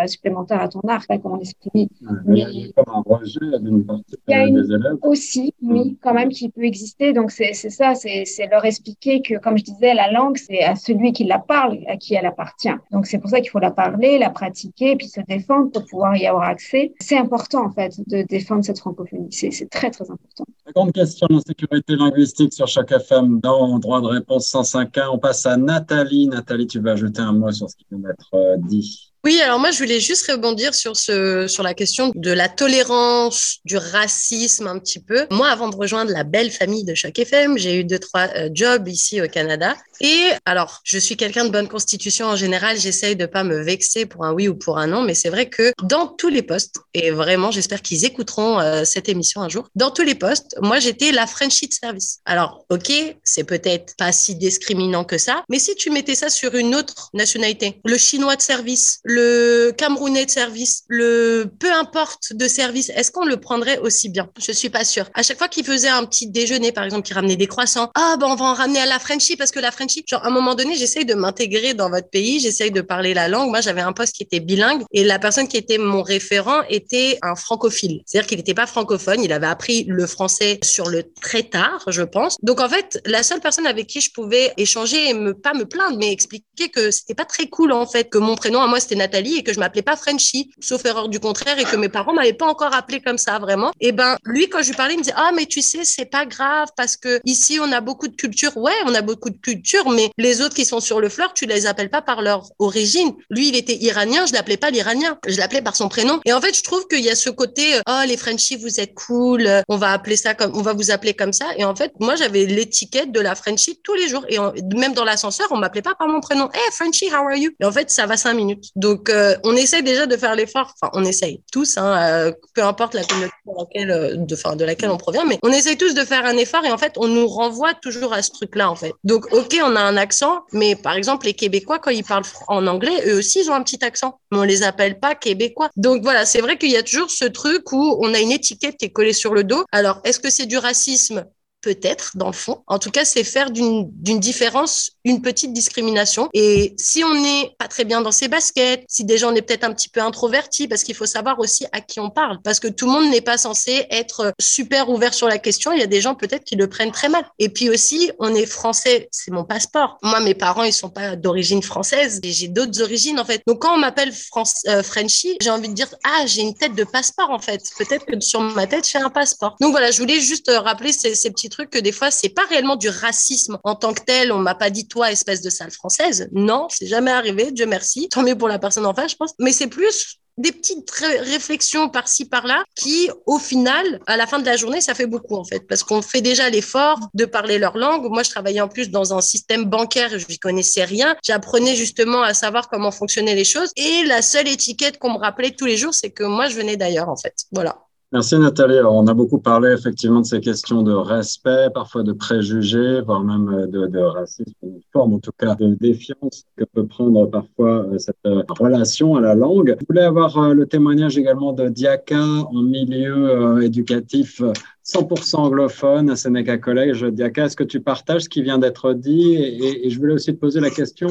supplémentaire 0.07 0.61
à 0.61 0.69
ton 0.69 0.81
arc, 0.89 1.07
là, 1.09 1.19
comment 1.19 1.37
l'exprimer. 1.37 1.89
Il 2.29 2.39
y 2.39 2.43
a 2.43 2.83
comme 2.83 2.95
un 2.95 3.03
rejet 3.05 3.59
d'une 3.61 3.85
partie 3.85 4.17
des 4.27 4.73
élèves. 4.73 4.97
Aussi, 5.03 5.55
oui, 5.63 5.99
quand 6.03 6.15
même, 6.15 6.31
qui 6.31 6.49
peut 6.49 6.65
exister. 6.65 7.13
Donc, 7.13 7.31
c'est 7.31 7.53
ça, 7.53 7.95
c'est 7.95 8.25
leur 8.51 8.65
expliquer 8.65 9.23
que, 9.23 9.39
comme 9.39 9.59
je 9.59 9.65
disais, 9.65 9.95
la 9.95 10.11
langue, 10.11 10.37
c'est 10.37 10.63
à 10.63 10.75
celui 10.77 11.13
qui 11.13 11.25
la 11.25 11.39
parle, 11.39 11.79
à 11.89 11.97
qui 11.97 12.15
elle 12.15 12.27
appartient. 12.27 12.75
Donc, 12.91 13.07
c'est 13.07 13.19
pour 13.19 13.31
ça 13.31 13.41
qu'il 13.41 13.51
faut 13.51 13.59
la 13.59 13.71
parler, 13.71 14.19
la 14.19 14.31
pratiquer, 14.31 14.97
puis 14.97 15.09
se 15.09 15.21
défendre 15.29 15.71
pour 15.71 15.85
pouvoir 15.87 16.17
y 16.17 16.27
avoir 16.27 16.45
accès. 16.45 16.93
C'est 17.01 17.19
important, 17.19 17.67
en 17.67 17.71
fait, 17.71 18.01
de 18.07 18.23
défendre 18.23 18.65
cette 18.65 18.79
francophonie. 18.79 19.29
C'est 19.31 19.71
très, 19.71 19.91
très 19.91 20.11
important. 20.11 20.45
La 20.67 20.73
grande 20.73 20.93
question 20.93 21.27
en 21.31 21.41
sécurité 21.41 21.97
linguistique 21.97 22.53
sur 22.53 22.67
chaque 22.67 22.93
FM 22.93 23.41
dans 23.41 23.79
droit 23.79 24.01
de 24.01 24.07
réponse 24.07 24.53
105.1. 24.53 25.09
On 25.13 25.19
passe 25.19 25.45
à 25.47 25.57
Nathalie. 25.57 26.29
Nathalie, 26.29 26.67
tu 26.67 26.81
vas 26.81 26.92
ajouter 26.93 27.21
un 27.23 27.33
mot 27.33 27.51
sur 27.53 27.69
ce 27.71 27.77
qui 27.77 27.87
vient 27.91 27.99
d'être 27.99 28.35
euh, 28.35 28.57
dit. 28.59 29.12
Oui, 29.25 29.41
alors 29.41 29.61
moi, 29.61 29.71
je 29.71 29.79
voulais 29.79 30.01
juste 30.01 30.29
rebondir 30.29 30.75
sur, 30.75 30.97
ce, 30.97 31.47
sur 31.47 31.63
la 31.63 31.75
question 31.75 32.11
de 32.17 32.33
la 32.33 32.49
tolérance, 32.49 33.59
du 33.65 33.77
racisme 33.77 34.67
un 34.67 34.81
petit 34.81 34.99
peu. 34.99 35.29
Moi, 35.31 35.49
avant 35.49 35.69
de 35.69 35.77
rejoindre 35.77 36.11
la 36.11 36.25
belle 36.25 36.51
famille 36.51 36.83
de 36.83 36.97
chaque 36.97 37.21
FM, 37.21 37.57
j'ai 37.57 37.77
eu 37.77 37.85
deux, 37.85 38.01
trois 38.01 38.27
euh, 38.35 38.51
jobs 38.53 38.89
ici 38.89 39.23
au 39.23 39.29
Canada. 39.29 39.77
Et 40.01 40.31
alors, 40.45 40.81
je 40.83 40.99
suis 40.99 41.17
quelqu'un 41.17 41.45
de 41.45 41.51
bonne 41.51 41.69
constitution 41.69 42.27
en 42.27 42.35
général. 42.35 42.77
J'essaye 42.77 43.15
de 43.15 43.27
pas 43.27 43.45
me 43.45 43.63
vexer 43.63 44.07
pour 44.07 44.25
un 44.25 44.33
oui 44.33 44.49
ou 44.49 44.57
pour 44.57 44.79
un 44.79 44.89
non. 44.89 45.03
Mais 45.03 45.15
c'est 45.15 45.31
vrai 45.31 45.49
que 45.49 45.73
dans 45.85 46.09
tous 46.09 46.29
les 46.29 46.43
postes, 46.43 46.81
et 46.93 47.13
vraiment, 47.13 47.53
j'espère 47.53 47.81
qu'ils 47.81 48.05
écouteront 48.05 48.59
euh, 48.59 48.85
cette 48.85 49.09
émission 49.09 49.41
un 49.41 49.49
jour, 49.49 49.69
dans 49.77 49.93
tous 49.93 50.03
les 50.03 50.17
postes, 50.17 50.57
moi, 50.61 50.81
j'étais 50.81 51.13
la 51.13 51.29
Frenchie 51.29 51.69
de 51.69 51.75
service. 51.75 52.19
Alors, 52.25 52.65
OK, 52.71 52.91
c'est 53.23 53.45
peut-être 53.45 53.95
pas 53.97 54.11
si 54.11 54.35
discriminant 54.35 55.05
que 55.05 55.19
ça. 55.19 55.45
Mais 55.49 55.61
si 55.61 55.77
tu 55.77 55.91
mettais 55.91 56.17
ça 56.17 56.29
sur 56.29 56.57
une 56.57 56.75
autre 56.75 57.11
nationalité, 57.15 57.81
le 57.85 57.97
chinois 57.97 58.35
de 58.35 58.43
service, 58.43 58.99
le 59.13 59.73
Camerounais 59.77 60.27
de 60.27 60.31
service, 60.31 60.85
le 60.89 61.45
peu 61.59 61.73
importe 61.73 62.33
de 62.33 62.49
service, 62.49 62.91
est-ce 62.91 63.11
qu'on 63.11 63.25
le 63.25 63.37
prendrait 63.37 63.79
aussi 63.79 64.09
bien? 64.09 64.31
Je 64.39 64.53
suis 64.53 64.71
pas 64.71 64.85
sûre. 64.85 65.11
À 65.15 65.23
chaque 65.23 65.39
fois 65.39 65.49
qu'il 65.49 65.65
faisait 65.65 65.89
un 65.89 66.05
petit 66.05 66.29
déjeuner, 66.29 66.73
par 66.73 66.85
exemple, 66.85 67.03
qu'il 67.03 67.15
ramenait 67.15 67.37
des 67.37 67.47
croissants, 67.47 67.91
ah 67.95 68.17
ben 68.19 68.27
on 68.29 68.35
va 68.35 68.47
en 68.47 68.55
ramener 68.55 68.81
à 68.81 68.87
la 68.87 68.99
Frenchie 68.99 69.37
parce 69.37 69.51
que 69.51 69.61
la 69.61 69.71
Frenchie, 69.71 70.05
genre 70.07 70.25
à 70.25 70.29
un 70.29 70.31
moment 70.31 70.55
donné, 70.55 70.75
j'essaye 70.77 71.05
de 71.05 71.15
m'intégrer 71.15 71.75
dans 71.75 71.91
votre 71.91 72.09
pays, 72.09 72.41
j'essaye 72.41 72.71
de 72.71 72.81
parler 72.81 73.15
la 73.15 73.29
langue. 73.29 73.51
Moi, 73.51 73.61
j'avais 73.61 73.83
un 73.83 73.93
poste 73.93 74.15
qui 74.15 74.23
était 74.23 74.41
bilingue 74.41 74.83
et 74.93 75.05
la 75.05 75.19
personne 75.19 75.49
qui 75.49 75.57
était 75.57 75.79
mon 75.79 76.03
référent 76.03 76.63
était 76.69 77.19
un 77.23 77.35
francophile, 77.35 78.03
c'est-à-dire 78.07 78.27
qu'il 78.27 78.39
n'était 78.39 78.55
pas 78.55 78.67
francophone, 78.67 79.23
il 79.23 79.33
avait 79.33 79.47
appris 79.47 79.85
le 79.89 80.07
français 80.07 80.59
sur 80.63 80.89
le 80.89 81.05
très 81.21 81.43
tard, 81.43 81.85
je 81.89 82.03
pense. 82.03 82.37
Donc 82.43 82.61
en 82.61 82.69
fait, 82.69 83.01
la 83.05 83.23
seule 83.23 83.41
personne 83.41 83.67
avec 83.67 83.87
qui 83.87 84.01
je 84.01 84.11
pouvais 84.13 84.53
échanger 84.57 85.11
et 85.11 85.15
me 85.15 85.35
pas 85.35 85.55
me 85.55 85.65
plaindre, 85.65 85.99
mais 85.99 86.13
expliquer 86.13 86.69
que 86.71 86.91
c'était 86.91 87.15
pas 87.15 87.25
très 87.25 87.49
cool 87.49 87.73
en 87.73 87.87
fait, 87.87 88.09
que 88.09 88.19
mon 88.19 88.37
prénom 88.37 88.61
à 88.61 88.67
moi 88.67 88.81
c'était 88.81 88.95
Et 89.13 89.43
que 89.43 89.53
je 89.53 89.59
m'appelais 89.59 89.83
pas 89.83 89.97
Frenchy, 89.97 90.51
sauf 90.61 90.85
erreur 90.85 91.09
du 91.09 91.21
contraire, 91.21 91.59
et 91.59 91.65
que 91.65 91.77
mes 91.77 91.89
parents 91.89 92.13
m'avaient 92.13 92.33
pas 92.33 92.47
encore 92.47 92.75
appelé 92.75 93.01
comme 93.01 93.19
ça 93.19 93.39
vraiment. 93.39 93.73
Et 93.81 93.93
ben 93.93 94.17
lui, 94.25 94.49
quand 94.49 94.63
je 94.63 94.69
lui 94.69 94.77
parlais, 94.77 94.95
il 94.95 94.99
me 94.99 95.03
disait 95.03 95.15
ah 95.17 95.31
mais 95.35 95.47
tu 95.47 95.63
sais 95.63 95.85
c'est 95.85 96.07
pas 96.07 96.27
grave 96.27 96.69
parce 96.77 96.97
que 96.97 97.21
ici 97.25 97.59
on 97.61 97.71
a 97.73 97.81
beaucoup 97.81 98.09
de 98.09 98.17
culture. 98.17 98.57
Ouais, 98.57 98.73
on 98.87 98.95
a 98.95 99.03
beaucoup 99.03 99.31
de 99.31 99.39
culture, 99.39 99.89
mais 99.91 100.11
les 100.19 100.41
autres 100.41 100.55
qui 100.55 100.65
sont 100.65 100.81
sur 100.81 101.01
le 101.01 101.09
fleur, 101.09 101.35
tu 101.35 101.47
les 101.47 101.67
appelles 101.67 101.91
pas 101.91 102.03
par 102.03 102.23
leur 102.23 102.49
origine. 102.59 103.13
Lui, 103.31 103.49
il 103.49 103.57
était 103.57 103.77
iranien, 103.77 104.27
je 104.27 104.33
l'appelais 104.33 104.57
pas 104.57 104.71
l'iranien, 104.71 105.19
je 105.27 105.37
l'appelais 105.37 105.63
par 105.63 105.77
son 105.77 105.89
prénom. 105.89 106.21
Et 106.25 106.33
en 106.33 106.41
fait, 106.41 106.57
je 106.57 106.63
trouve 106.63 106.87
qu'il 106.89 107.01
y 107.01 107.11
a 107.11 107.15
ce 107.15 107.31
côté 107.31 107.81
oh 107.89 108.03
les 108.07 108.17
Frenchies 108.17 108.57
vous 108.57 108.81
êtes 108.81 108.95
cool, 108.95 109.49
on 109.69 109.77
va 109.77 109.93
appeler 109.93 110.17
ça 110.17 110.35
comme 110.35 110.57
on 110.57 110.63
va 110.63 110.73
vous 110.73 110.91
appeler 110.91 111.15
comme 111.15 111.33
ça. 111.33 111.47
Et 111.57 111.65
en 111.65 111.75
fait, 111.75 111.93
moi 112.01 112.17
j'avais 112.17 112.45
l'étiquette 112.47 113.13
de 113.13 113.21
la 113.21 113.35
Frenchie 113.35 113.79
tous 113.83 113.95
les 113.95 114.09
jours 114.09 114.25
et 114.29 114.39
même 114.77 114.95
dans 114.95 115.05
l'ascenseur, 115.05 115.49
on 115.51 115.57
m'appelait 115.57 115.83
pas 115.83 115.95
par 115.95 116.09
mon 116.09 116.21
prénom. 116.21 116.49
Hey 116.53 116.73
Frenchie, 116.73 117.09
how 117.11 117.27
are 117.29 117.35
you? 117.35 117.51
Et 117.61 117.65
en 117.65 117.73
fait, 117.73 117.91
ça 117.91 118.07
va 118.07 118.17
cinq 118.17 118.35
minutes. 118.35 118.71
Donc 118.77 118.92
euh, 119.09 119.37
on 119.45 119.55
essaie 119.57 119.83
déjà 119.83 120.07
de 120.07 120.17
faire 120.17 120.35
l'effort. 120.35 120.75
Enfin, 120.81 120.91
on 120.95 121.05
essaye 121.05 121.43
tous, 121.53 121.79
hein, 121.79 121.97
euh, 121.97 122.33
peu 122.55 122.63
importe 122.63 122.95
la 122.95 123.05
communauté 123.05 123.35
laquelle, 123.59 123.91
euh, 123.91 124.17
de, 124.17 124.57
de 124.57 124.65
laquelle 124.65 124.91
on 124.91 124.97
provient, 124.97 125.25
mais 125.25 125.39
on 125.43 125.53
essaye 125.53 125.77
tous 125.77 125.95
de 125.95 126.05
faire 126.05 126.25
un 126.25 126.37
effort 126.37 126.65
et 126.65 126.73
en 126.73 126.79
fait, 126.79 126.93
on 126.97 127.09
nous 127.09 127.27
renvoie 127.27 127.75
toujours 127.75 128.13
à 128.13 128.23
ce 128.23 128.31
truc-là, 128.31 128.71
en 128.71 128.77
fait. 128.77 128.93
Donc, 129.05 129.33
ok, 129.33 129.59
on 129.63 129.77
a 129.77 129.81
un 129.81 129.97
accent, 129.97 130.41
mais 130.53 130.77
par 130.77 130.95
exemple, 130.95 131.27
les 131.27 131.35
Québécois, 131.35 131.79
quand 131.79 131.91
ils 131.91 132.05
parlent 132.05 132.25
en 132.49 132.67
anglais, 132.67 133.03
eux 133.07 133.19
aussi, 133.19 133.41
ils 133.41 133.51
ont 133.51 133.55
un 133.55 133.63
petit 133.63 133.85
accent, 133.85 134.19
mais 134.31 134.39
on 134.39 134.43
les 134.45 134.63
appelle 134.63 134.99
pas 134.99 135.15
Québécois. 135.15 135.71
Donc 135.77 136.03
voilà, 136.03 136.27
c'est 136.27 136.41
vrai 136.41 136.59
qu'il 136.59 136.71
y 136.71 136.77
a 136.77 136.83
toujours 136.83 137.11
ce 137.11 137.25
truc 137.25 137.73
où 137.73 137.99
on 138.01 138.15
a 138.15 138.21
une 138.21 138.33
étiquette 138.33 138.77
qui 138.77 138.87
est 138.87 138.93
collée 138.93 139.13
sur 139.13 139.35
le 139.35 139.45
dos. 139.45 139.65
Alors, 139.73 140.01
est-ce 140.05 140.21
que 140.21 140.31
c'est 140.31 140.47
du 140.47 140.59
racisme? 140.59 141.25
Peut-être 141.63 142.17
dans 142.17 142.27
le 142.27 142.33
fond. 142.33 142.63
En 142.67 142.79
tout 142.79 142.91
cas, 142.91 143.05
c'est 143.05 143.25
faire 143.25 143.51
d'une 143.51 143.91
différence 144.21 144.93
une 145.05 145.23
petite 145.23 145.53
discrimination. 145.53 146.29
Et 146.35 146.75
si 146.79 147.03
on 147.05 147.15
n'est 147.15 147.55
pas 147.59 147.69
très 147.69 147.85
bien 147.85 148.03
dans 148.03 148.13
ses 148.13 148.29
baskets, 148.29 148.85
si 148.89 149.05
déjà 149.05 149.29
on 149.29 149.35
est 149.35 149.43
peut-être 149.43 149.65
un 149.65 149.73
petit 149.73 149.89
peu 149.89 150.01
introverti, 150.01 150.69
parce 150.69 150.83
qu'il 150.83 150.95
faut 150.95 151.07
savoir 151.07 151.39
aussi 151.39 151.67
à 151.73 151.81
qui 151.81 152.01
on 152.01 152.11
parle, 152.11 152.41
parce 152.43 152.61
que 152.61 152.69
tout 152.69 152.87
le 152.87 152.93
monde 152.93 153.11
n'est 153.11 153.21
pas 153.21 153.39
censé 153.39 153.87
être 153.91 154.33
super 154.41 154.89
ouvert 154.91 155.15
sur 155.15 155.29
la 155.29 155.39
question. 155.39 155.73
Il 155.73 155.81
y 155.81 155.83
a 155.83 155.87
des 155.87 156.01
gens 156.01 156.15
peut-être 156.15 156.45
qui 156.45 156.57
le 156.57 156.69
prennent 156.69 156.93
très 156.93 157.09
mal. 157.09 157.25
Et 157.39 157.49
puis 157.49 157.71
aussi, 157.71 158.11
on 158.19 158.35
est 158.35 158.47
français, 158.47 159.09
c'est 159.11 159.31
mon 159.31 159.45
passeport. 159.45 159.99
Moi, 160.03 160.21
mes 160.21 160.35
parents, 160.35 160.65
ils 160.65 160.73
sont 160.73 160.91
pas 160.91 161.17
d'origine 161.17 161.63
française 161.63 162.21
j'ai 162.33 162.49
d'autres 162.49 162.83
origines 162.83 163.21
en 163.21 163.25
fait. 163.25 163.43
Donc 163.47 163.61
quand 163.61 163.75
on 163.75 163.79
m'appelle 163.79 164.13
France, 164.13 164.63
euh, 164.69 164.83
Frenchie, 164.83 165.37
j'ai 165.41 165.51
envie 165.51 165.69
de 165.69 165.75
dire 165.75 165.89
ah 166.05 166.25
j'ai 166.27 166.43
une 166.43 166.55
tête 166.55 166.75
de 166.75 166.85
passeport 166.85 167.31
en 167.31 167.39
fait. 167.39 167.63
Peut-être 167.79 168.07
que 168.07 168.19
sur 168.21 168.41
ma 168.41 168.67
tête 168.67 168.89
j'ai 168.89 168.99
un 168.99 169.11
passeport. 169.11 169.57
Donc 169.61 169.73
voilà, 169.73 169.91
je 169.91 169.99
voulais 169.99 170.21
juste 170.21 170.49
euh, 170.49 170.61
rappeler 170.61 170.93
ces, 170.93 171.31
petits 171.31 171.49
truc 171.53 171.71
que 171.71 171.79
des 171.79 171.93
fois, 171.93 172.11
c'est 172.11 172.31
pas 172.31 172.45
réellement 172.49 172.77
du 172.77 172.89
racisme 172.89 173.59
en 173.65 173.75
tant 173.75 173.93
que 173.93 174.03
tel. 174.05 174.33
On 174.33 174.39
m'a 174.39 174.55
pas 174.55 174.71
dit 174.71 174.89
toi, 174.89 175.13
espèce 175.13 175.43
de 175.43 175.51
sale 175.51 175.71
française. 175.71 176.29
Non, 176.33 176.67
c'est 176.69 176.87
jamais 176.87 177.11
arrivé, 177.11 177.53
Dieu 177.53 177.67
merci. 177.67 178.09
Tant 178.09 178.23
mieux 178.23 178.37
pour 178.37 178.49
la 178.49 178.59
personne 178.59 178.87
en 178.87 178.95
face, 178.95 179.13
je 179.13 179.17
pense. 179.17 179.35
Mais 179.39 179.53
c'est 179.53 179.69
plus 179.69 180.19
des 180.39 180.53
petites 180.53 180.91
réflexions 180.91 181.89
par-ci, 181.89 182.25
par-là 182.25 182.65
qui, 182.75 183.11
au 183.27 183.39
final, 183.39 184.01
à 184.07 184.17
la 184.17 184.27
fin 184.27 184.39
de 184.39 184.47
la 184.47 184.57
journée, 184.57 184.81
ça 184.81 184.95
fait 184.95 185.07
beaucoup 185.07 185.37
en 185.37 185.45
fait, 185.45 185.67
parce 185.69 185.83
qu'on 185.83 186.03
fait 186.03 186.21
déjà 186.21 186.49
l'effort 186.49 186.99
de 187.15 187.25
parler 187.25 187.59
leur 187.59 187.77
langue. 187.77 188.09
Moi, 188.09 188.23
je 188.23 188.31
travaillais 188.31 188.61
en 188.61 188.69
plus 188.69 188.91
dans 188.91 189.15
un 189.15 189.21
système 189.21 189.65
bancaire, 189.67 190.19
je 190.19 190.27
n'y 190.27 190.39
connaissais 190.39 190.85
rien. 190.85 191.17
J'apprenais 191.23 191.77
justement 191.77 192.23
à 192.23 192.35
savoir 192.35 192.69
comment 192.69 192.91
fonctionnaient 192.91 193.35
les 193.35 193.45
choses. 193.45 193.71
Et 193.77 194.05
la 194.05 194.23
seule 194.23 194.49
étiquette 194.49 194.99
qu'on 194.99 195.13
me 195.13 195.19
rappelait 195.19 195.51
tous 195.51 195.67
les 195.67 195.77
jours, 195.77 195.95
c'est 195.95 196.11
que 196.11 196.25
moi, 196.25 196.49
je 196.49 196.55
venais 196.55 196.77
d'ailleurs 196.77 197.09
en 197.09 197.17
fait. 197.17 197.35
Voilà. 197.53 197.79
Merci 198.13 198.39
Nathalie. 198.39 198.79
on 198.85 199.07
a 199.07 199.15
beaucoup 199.15 199.39
parlé 199.39 199.73
effectivement 199.73 200.21
de 200.21 200.27
ces 200.27 200.41
questions 200.41 200.83
de 200.83 200.93
respect, 200.93 201.69
parfois 201.73 202.03
de 202.03 202.13
préjugés, 202.13 203.01
voire 203.01 203.25
même 203.25 203.49
euh, 203.49 203.67
de, 203.67 204.01
racisme, 204.01 204.53
une 204.63 204.83
forme 204.93 205.15
en 205.15 205.19
tout 205.19 205.33
cas 205.33 205.55
de 205.55 205.75
défiance 205.81 206.45
que 206.59 206.65
peut 206.65 206.87
prendre 206.87 207.25
parfois 207.25 207.87
euh, 207.87 207.97
cette 207.97 208.17
euh, 208.27 208.43
relation 208.51 209.17
à 209.17 209.23
la 209.23 209.35
langue. 209.35 209.75
Je 209.81 209.87
voulais 209.89 210.03
avoir 210.03 210.53
le 210.53 210.67
témoignage 210.67 211.17
également 211.17 211.55
de 211.55 211.71
Diaka 211.71 212.23
en 212.23 212.63
milieu 212.63 213.63
éducatif 213.63 214.43
100% 214.85 215.37
anglophone 215.37 216.11
à 216.11 216.17
Sénéca 216.17 216.59
Collège. 216.59 217.03
Diaka, 217.05 217.47
est-ce 217.47 217.57
que 217.57 217.65
tu 217.65 217.81
partages 217.81 218.25
ce 218.25 218.29
qui 218.29 218.43
vient 218.43 218.59
d'être 218.59 218.93
dit? 218.93 219.37
Et, 219.37 219.89
je 219.89 219.99
voulais 219.99 220.13
aussi 220.13 220.35
te 220.35 220.39
poser 220.39 220.61
la 220.61 220.69
question 220.71 221.09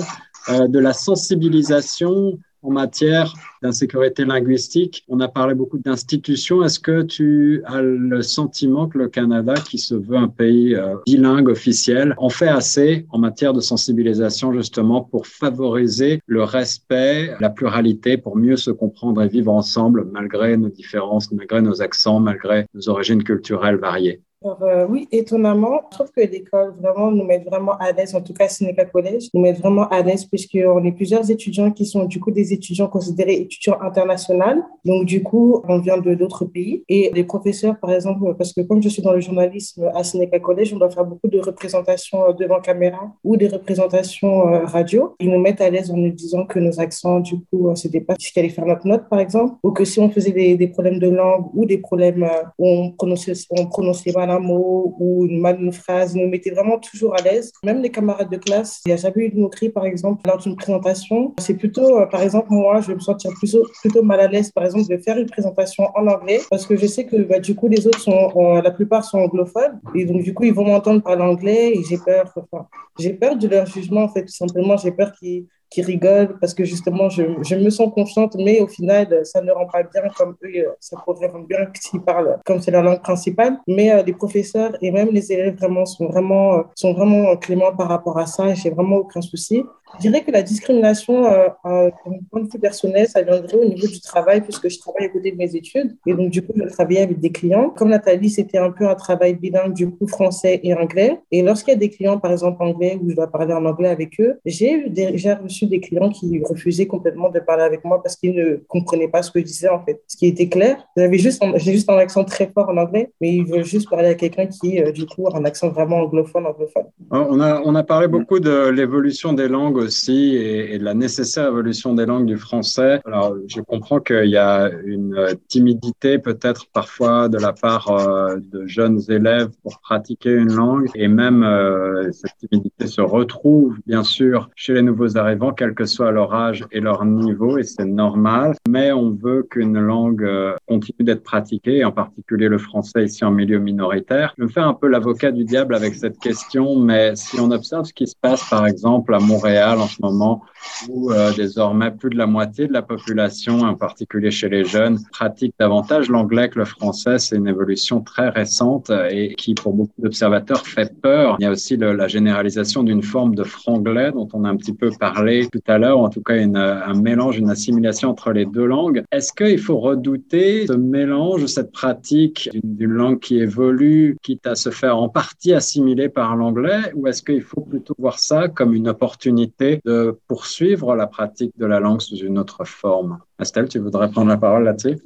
de 0.50 0.80
la 0.80 0.94
sensibilisation 0.94 2.38
en 2.64 2.72
matière 2.72 3.34
d'insécurité 3.62 4.26
linguistique. 4.26 5.04
On 5.08 5.20
a 5.20 5.28
parlé 5.28 5.54
beaucoup 5.54 5.78
d'institutions. 5.78 6.64
Est-ce 6.64 6.80
que 6.80 7.02
tu 7.04 7.62
as 7.66 7.82
le 7.82 8.22
sentiment 8.22 8.88
que 8.88 8.98
le 8.98 9.08
Canada, 9.08 9.54
qui 9.54 9.78
se 9.78 9.96
veut 9.96 10.18
un 10.18 10.28
pays 10.28 10.76
euh, 10.76 10.96
bilingue 11.06 11.50
officiel, 11.50 12.14
en 12.18 12.30
fait 12.30 12.48
assez 12.48 13.06
en 13.10 13.20
matière 13.20 13.54
de 13.54 13.62
sensibilisation 13.62 14.54
justement 14.54 15.02
pour 15.02 15.28
favoriser 15.28 16.22
le 16.26 16.44
respect, 16.44 17.36
la 17.40 17.50
pluralité, 17.50 18.18
pour 18.18 18.38
mieux 18.38 18.58
se 18.58 18.72
comprendre 18.72 19.22
et 19.22 19.28
vivre 19.28 19.52
ensemble 19.52 20.08
malgré 20.12 20.58
nos 20.58 20.70
différences, 20.70 21.32
malgré 21.32 21.62
nos 21.62 21.82
accents, 21.82 22.20
malgré 22.20 22.66
nos 22.74 22.90
origines 22.90 23.24
culturelles 23.24 23.78
variées? 23.78 24.22
Alors, 24.44 24.64
euh, 24.64 24.88
oui, 24.90 25.08
étonnamment, 25.12 25.82
je 25.92 25.98
trouve 25.98 26.12
que 26.12 26.22
l'école 26.22 26.74
vraiment 26.82 27.12
nous 27.12 27.24
met 27.24 27.38
vraiment 27.40 27.78
à 27.78 27.92
l'aise, 27.92 28.16
en 28.16 28.22
tout 28.22 28.34
cas 28.34 28.48
Sénéca 28.48 28.86
Collège, 28.86 29.30
nous 29.36 29.42
met 29.42 29.54
vraiment 29.54 29.88
à 29.90 30.02
l'aise 30.02 30.26
puisqu'on 30.26 30.84
est 30.84 30.92
plusieurs 30.94 31.30
étudiants 31.30 31.70
qui 31.70 31.86
sont 31.86 32.06
du 32.06 32.20
coup 32.20 32.32
des 32.32 32.52
étudiants 32.52 32.88
considérés 32.88 33.36
étudiants 33.36 33.78
internationaux. 33.80 34.64
Donc 34.84 35.06
du 35.06 35.22
coup, 35.22 35.62
on 35.68 35.78
vient 35.78 36.00
de 36.00 36.16
d'autres 36.16 36.46
pays. 36.46 36.84
Et 36.90 37.12
les 37.14 37.24
professeurs, 37.24 37.78
par 37.80 37.92
exemple, 37.92 38.34
parce 38.36 38.52
que 38.52 38.62
comme 38.62 38.82
je 38.82 38.90
suis 38.90 39.04
dans 39.04 39.14
le 39.14 39.20
journalisme 39.20 39.92
à 39.94 40.04
Sénéca 40.04 40.40
Collège, 40.40 40.74
on 40.74 40.78
doit 40.78 40.90
faire 40.90 41.06
beaucoup 41.06 41.28
de 41.28 41.40
représentations 41.40 42.30
euh, 42.30 42.34
devant 42.34 42.60
caméra 42.62 43.12
ou 43.24 43.38
des 43.38 43.48
représentations 43.48 44.48
euh, 44.48 44.66
radio. 44.66 45.16
Ils 45.20 45.30
nous 45.30 45.40
mettent 45.40 45.62
à 45.62 45.70
l'aise 45.70 45.92
en 45.92 45.98
nous 45.98 46.12
disant 46.12 46.48
que 46.48 46.58
nos 46.58 46.80
accents, 46.80 47.20
du 47.20 47.36
coup, 47.46 47.70
c'était 47.76 48.02
pas 48.02 48.16
ce 48.18 48.32
qu'il 48.32 48.40
allait 48.40 48.50
faire 48.50 48.66
notre 48.66 48.88
note, 48.88 49.08
par 49.08 49.20
exemple, 49.20 49.54
ou 49.62 49.72
que 49.72 49.86
si 49.86 50.00
on 50.00 50.10
faisait 50.10 50.32
des, 50.32 50.58
des 50.58 50.68
problèmes 50.68 50.98
de 50.98 51.10
langue 51.10 51.46
ou 51.54 51.66
des 51.66 51.78
problèmes 51.78 52.28
où 52.58 52.68
on 52.68 52.92
prononçait, 52.94 53.34
on 53.52 53.68
prononçait 53.68 54.12
mal 54.16 54.31
un 54.32 54.40
mot 54.40 54.96
ou 55.00 55.26
une 55.26 55.40
mal 55.40 55.62
une 55.62 55.72
phrase, 55.72 56.16
nous 56.16 56.28
mettait 56.28 56.52
vraiment 56.52 56.80
toujours 56.80 57.16
à 57.16 57.22
l'aise. 57.22 57.52
Même 57.64 57.82
les 57.82 57.90
camarades 57.90 58.30
de 58.30 58.38
classe, 58.38 58.82
il 58.86 58.90
n'y 58.90 58.94
a 58.94 58.98
jamais 58.98 59.26
eu 59.26 59.30
de 59.30 59.40
moquerie, 59.40 59.70
par 59.70 59.86
exemple, 59.86 60.22
lors 60.26 60.38
d'une 60.38 60.56
présentation. 60.56 61.34
C'est 61.40 61.56
plutôt, 61.56 62.00
euh, 62.00 62.06
par 62.06 62.22
exemple, 62.22 62.48
moi, 62.52 62.82
je 62.82 62.88
vais 62.88 62.96
me 62.96 63.00
sentir 63.00 63.32
plutôt, 63.34 63.66
plutôt 63.82 64.04
mal 64.04 64.20
à 64.20 64.28
l'aise, 64.28 64.52
par 64.52 64.66
exemple, 64.66 64.88
de 64.90 64.98
faire 64.98 65.18
une 65.18 65.30
présentation 65.30 65.88
en 65.96 66.08
anglais 66.08 66.40
parce 66.50 66.66
que 66.66 66.76
je 66.76 66.86
sais 66.88 67.06
que 67.06 67.18
bah, 67.18 67.40
du 67.40 67.56
coup, 67.56 67.68
les 67.68 67.88
autres 67.88 68.00
sont, 68.00 68.62
la 68.62 68.72
plupart 68.72 69.04
sont 69.04 69.20
anglophones 69.20 69.80
et 69.96 70.06
donc 70.06 70.24
du 70.24 70.34
coup, 70.34 70.44
ils 70.44 70.54
vont 70.54 70.66
m'entendre 70.66 71.02
parler 71.02 71.24
anglais 71.24 71.74
et 71.76 71.84
j'ai 71.88 71.98
peur, 71.98 72.32
enfin, 72.36 72.68
j'ai 73.00 73.14
peur 73.14 73.36
de 73.36 73.48
leur 73.48 73.66
jugement, 73.66 74.04
en 74.04 74.10
fait, 74.10 74.26
tout 74.26 74.34
simplement. 74.34 74.78
J'ai 74.78 74.92
peur 74.92 75.12
qu'ils 75.14 75.46
qui 75.72 75.82
rigolent 75.82 76.38
parce 76.40 76.54
que 76.54 76.66
justement, 76.66 77.10
je, 77.10 77.24
je, 77.42 77.56
me 77.56 77.70
sens 77.70 77.92
confiante, 77.94 78.36
mais 78.38 78.60
au 78.60 78.68
final, 78.68 79.22
ça 79.24 79.42
ne 79.42 79.52
rend 79.52 79.66
pas 79.66 79.84
bien 79.84 80.04
comme 80.16 80.36
eux, 80.44 80.68
ça 80.80 80.98
pourrait 81.04 81.28
rendre 81.28 81.48
bien 81.48 81.60
s'ils 81.74 82.02
parlent 82.02 82.38
comme 82.46 82.62
c'est 82.62 82.72
la 82.72 82.82
langue 82.82 83.02
principale. 83.02 83.58
Mais 83.68 83.92
euh, 83.92 84.04
les 84.04 84.14
professeurs 84.14 84.74
et 84.82 84.92
même 84.92 85.10
les 85.12 85.32
élèves 85.32 85.58
vraiment 85.58 85.86
sont 85.86 86.08
vraiment, 86.08 86.56
euh, 86.56 86.62
sont 86.76 86.94
vraiment 86.94 87.36
cléments 87.38 87.74
par 87.76 87.88
rapport 87.88 88.18
à 88.18 88.26
ça 88.26 88.50
et 88.50 88.56
j'ai 88.56 88.70
vraiment 88.70 88.98
aucun 88.98 89.22
souci. 89.22 89.64
Je 89.96 90.10
dirais 90.10 90.22
que 90.24 90.32
la 90.32 90.42
discrimination, 90.42 91.26
euh, 91.26 91.48
euh, 91.66 91.90
point 92.32 92.42
de 92.42 92.50
vue 92.52 92.60
personnel, 92.60 93.08
ça 93.08 93.22
viendrait 93.22 93.58
au 93.58 93.66
niveau 93.66 93.88
du 93.88 94.00
travail, 94.02 94.42
puisque 94.42 94.70
je 94.70 94.80
travaille 94.80 95.06
à 95.06 95.10
côté 95.10 95.32
de 95.32 95.38
mes 95.38 95.56
études. 95.56 95.96
Et 96.06 96.14
donc, 96.14 96.30
du 96.30 96.42
coup, 96.42 96.54
je 96.56 96.64
travaillais 96.70 97.02
avec 97.02 97.20
des 97.20 97.32
clients. 97.32 97.70
Comme 97.70 97.90
Nathalie, 97.90 98.30
c'était 98.30 98.58
un 98.58 98.72
peu 98.72 98.88
un 98.88 98.96
travail 98.96 99.36
bilingue, 99.36 99.74
du 99.74 99.90
coup, 99.90 100.08
français 100.08 100.60
et 100.64 100.74
anglais. 100.74 101.20
Et 101.32 101.42
lorsqu'il 101.42 101.74
y 101.74 101.78
a 101.78 101.80
des 101.80 101.90
clients, 101.90 102.20
par 102.20 102.32
exemple, 102.32 102.62
anglais, 102.64 103.00
où 103.02 103.10
je 103.10 103.16
dois 103.16 103.28
parler 103.28 103.54
en 103.54 103.66
anglais 103.66 103.90
avec 103.90 104.20
eux, 104.20 104.40
j'ai 104.46 104.90
déjà 104.90 105.36
reçu 105.36 105.66
des 105.66 105.80
clients 105.80 106.10
qui 106.10 106.42
refusaient 106.44 106.88
complètement 106.88 107.30
de 107.30 107.40
parler 107.40 107.64
avec 107.64 107.84
moi 107.86 108.02
parce 108.02 108.16
qu'ils 108.16 108.36
ne 108.36 108.56
comprenaient 108.68 109.08
pas 109.08 109.22
ce 109.22 109.32
que 109.32 109.40
je 109.40 109.46
disais, 109.46 109.70
en 109.70 109.84
fait. 109.84 110.02
Ce 110.08 110.18
qui 110.18 110.28
était 110.28 110.50
clair, 110.50 110.78
j'avais 110.96 111.18
juste, 111.18 111.44
j'ai 111.56 111.74
juste 111.74 111.90
un 111.90 111.98
accent 111.98 112.24
très 112.24 112.48
fort 112.48 112.70
en 112.70 112.78
anglais, 112.78 113.12
mais 113.20 113.36
ils 113.36 113.46
veulent 113.46 113.66
juste 113.66 113.90
parler 113.90 114.10
à 114.10 114.16
quelqu'un 114.16 114.48
qui, 114.48 114.82
euh, 114.82 114.92
du 114.92 115.06
coup, 115.06 115.28
a 115.28 115.38
un 115.38 115.46
accent 115.46 115.70
vraiment 115.70 115.98
anglophone, 115.98 116.46
anglophone. 116.46 116.86
On 117.12 117.40
a, 117.40 117.62
on 117.64 117.76
a 117.76 117.84
parlé 117.84 118.08
beaucoup 118.08 118.40
de 118.40 118.70
l'évolution 118.70 119.34
des 119.34 119.48
langues 119.48 119.81
aussi 119.82 120.36
et, 120.36 120.78
de 120.78 120.84
la 120.84 120.94
nécessaire 120.94 121.48
évolution 121.48 121.94
des 121.94 122.06
langues 122.06 122.26
du 122.26 122.38
français. 122.38 123.02
Alors, 123.06 123.36
je 123.48 123.62
comprends 123.62 124.00
qu'il 124.00 124.30
y 124.30 124.38
a 124.38 124.70
une 124.86 125.36
timidité 125.48 126.20
peut-être 126.20 126.68
parfois 126.74 127.30
de 127.30 127.38
la 127.38 127.54
part 127.54 127.90
euh, 127.90 128.38
de 128.52 128.66
jeunes 128.66 129.02
élèves 129.10 129.50
pour 129.64 129.80
pratiquer 129.80 130.32
une 130.32 130.54
langue 130.54 130.88
et 130.96 131.08
même 131.08 131.44
euh, 131.44 132.12
cette 132.12 132.38
timidité 132.38 132.88
se 132.88 133.02
retrouve 133.02 133.78
bien 133.86 134.04
sûr 134.04 134.50
chez 134.56 134.74
les 134.74 134.82
nouveaux 134.82 135.18
arrivants, 135.18 135.52
quel 135.52 135.74
que 135.74 135.86
soit 135.86 136.12
leur 136.12 136.34
âge 136.34 136.66
et 136.72 136.80
leur 136.80 137.06
niveau 137.06 137.58
et 137.58 137.64
c'est 137.64 137.86
normal. 137.86 138.56
Mais 138.70 138.92
on 138.92 139.12
veut 139.12 139.44
qu'une 139.50 139.80
langue 139.80 140.24
euh, 140.24 140.56
continue 140.68 141.06
d'être 141.06 141.24
pratiquée, 141.24 141.84
en 141.84 141.92
particulier 141.92 142.48
le 142.48 142.58
français 142.58 143.06
ici 143.06 143.24
en 143.26 143.32
milieu 143.32 143.60
minoritaire. 143.60 144.34
Je 144.38 144.44
me 144.44 144.50
fais 144.50 144.62
un 144.62 144.74
peu 144.74 144.88
l'avocat 144.88 145.32
du 145.32 145.44
diable 145.44 145.76
avec 145.76 145.96
cette 145.96 146.20
question, 146.20 146.78
mais 146.78 147.16
si 147.16 147.40
on 147.40 147.52
observe 147.52 147.86
ce 147.86 147.94
qui 147.94 148.08
se 148.08 148.16
passe 148.20 148.48
par 148.50 148.66
exemple 148.68 149.14
à 149.14 149.20
Montréal 149.20 149.71
en 149.80 149.88
ce 149.88 150.02
moment, 150.02 150.42
où 150.90 151.12
euh, 151.12 151.32
désormais 151.34 151.92
plus 151.92 152.10
de 152.10 152.18
la 152.18 152.28
moitié 152.28 152.68
de 152.68 152.74
la 152.74 152.82
population, 152.82 153.62
en 153.62 153.76
particulier 153.76 154.32
chez 154.32 154.50
les 154.50 154.64
jeunes, 154.64 155.00
pratique 155.12 155.54
davantage 155.60 156.10
l'anglais 156.10 156.50
que 156.50 156.60
le 156.60 156.66
français. 156.66 157.20
C'est 157.20 157.36
une 157.36 157.48
évolution 157.48 158.02
très 158.02 158.30
récente 158.30 158.92
et 159.10 159.34
qui, 159.36 159.54
pour 159.54 159.74
beaucoup 159.74 160.02
d'observateurs, 160.02 160.66
fait 160.66 160.94
peur. 161.02 161.38
Il 161.40 161.44
y 161.44 161.46
a 161.46 161.52
aussi 161.52 161.78
la 161.78 162.08
généralisation 162.08 162.84
d'une 162.84 163.04
forme 163.04 163.36
de 163.36 163.44
franglais 163.44 164.12
dont 164.12 164.28
on 164.34 164.44
a 164.44 164.50
un 164.50 164.56
petit 164.56 164.74
peu 164.74 164.90
parlé 165.00 165.48
tout 165.52 165.62
à 165.68 165.78
l'heure, 165.78 166.00
en 166.00 166.10
tout 166.10 166.22
cas 166.22 166.38
une, 166.38 166.58
un 166.58 166.94
mélange, 166.94 167.38
une 167.38 167.50
assimilation 167.50 168.10
entre 168.10 168.32
les 168.32 168.46
deux 168.46 168.66
langues. 168.66 169.04
Est-ce 169.12 169.34
qu'il 169.34 169.60
faut 169.60 169.80
redouter 169.80 170.68
ce 170.68 170.74
mélange, 170.74 171.46
cette 171.46 171.72
pratique 171.72 172.50
d'une 172.54 172.92
langue 172.92 173.20
qui 173.20 173.40
évolue, 173.40 174.18
quitte 174.22 174.48
à 174.48 174.56
se 174.56 174.70
faire 174.70 174.98
en 174.98 175.10
partie 175.10 175.54
assimiler 175.54 176.10
par 176.10 176.36
l'anglais, 176.36 176.92
ou 176.96 177.08
est-ce 177.08 177.22
qu'il 177.24 177.42
faut 177.42 177.62
plutôt 177.62 177.96
voir 177.98 178.20
ça 178.20 178.48
comme 178.48 178.74
une 178.74 178.90
opportunité 178.90 179.61
de 179.86 180.20
poursuivre 180.28 180.96
la 180.96 181.08
pratique 181.08 181.58
de 181.58 181.66
la 181.66 181.80
langue 181.80 182.02
sous 182.02 182.18
une 182.18 182.38
autre 182.38 182.66
forme. 182.66 183.20
Estelle, 183.42 183.68
tu 183.68 183.80
voudrais 183.80 184.10
prendre 184.10 184.30
la 184.30 184.38
parole 184.38 184.64
là-dessus? 184.64 184.98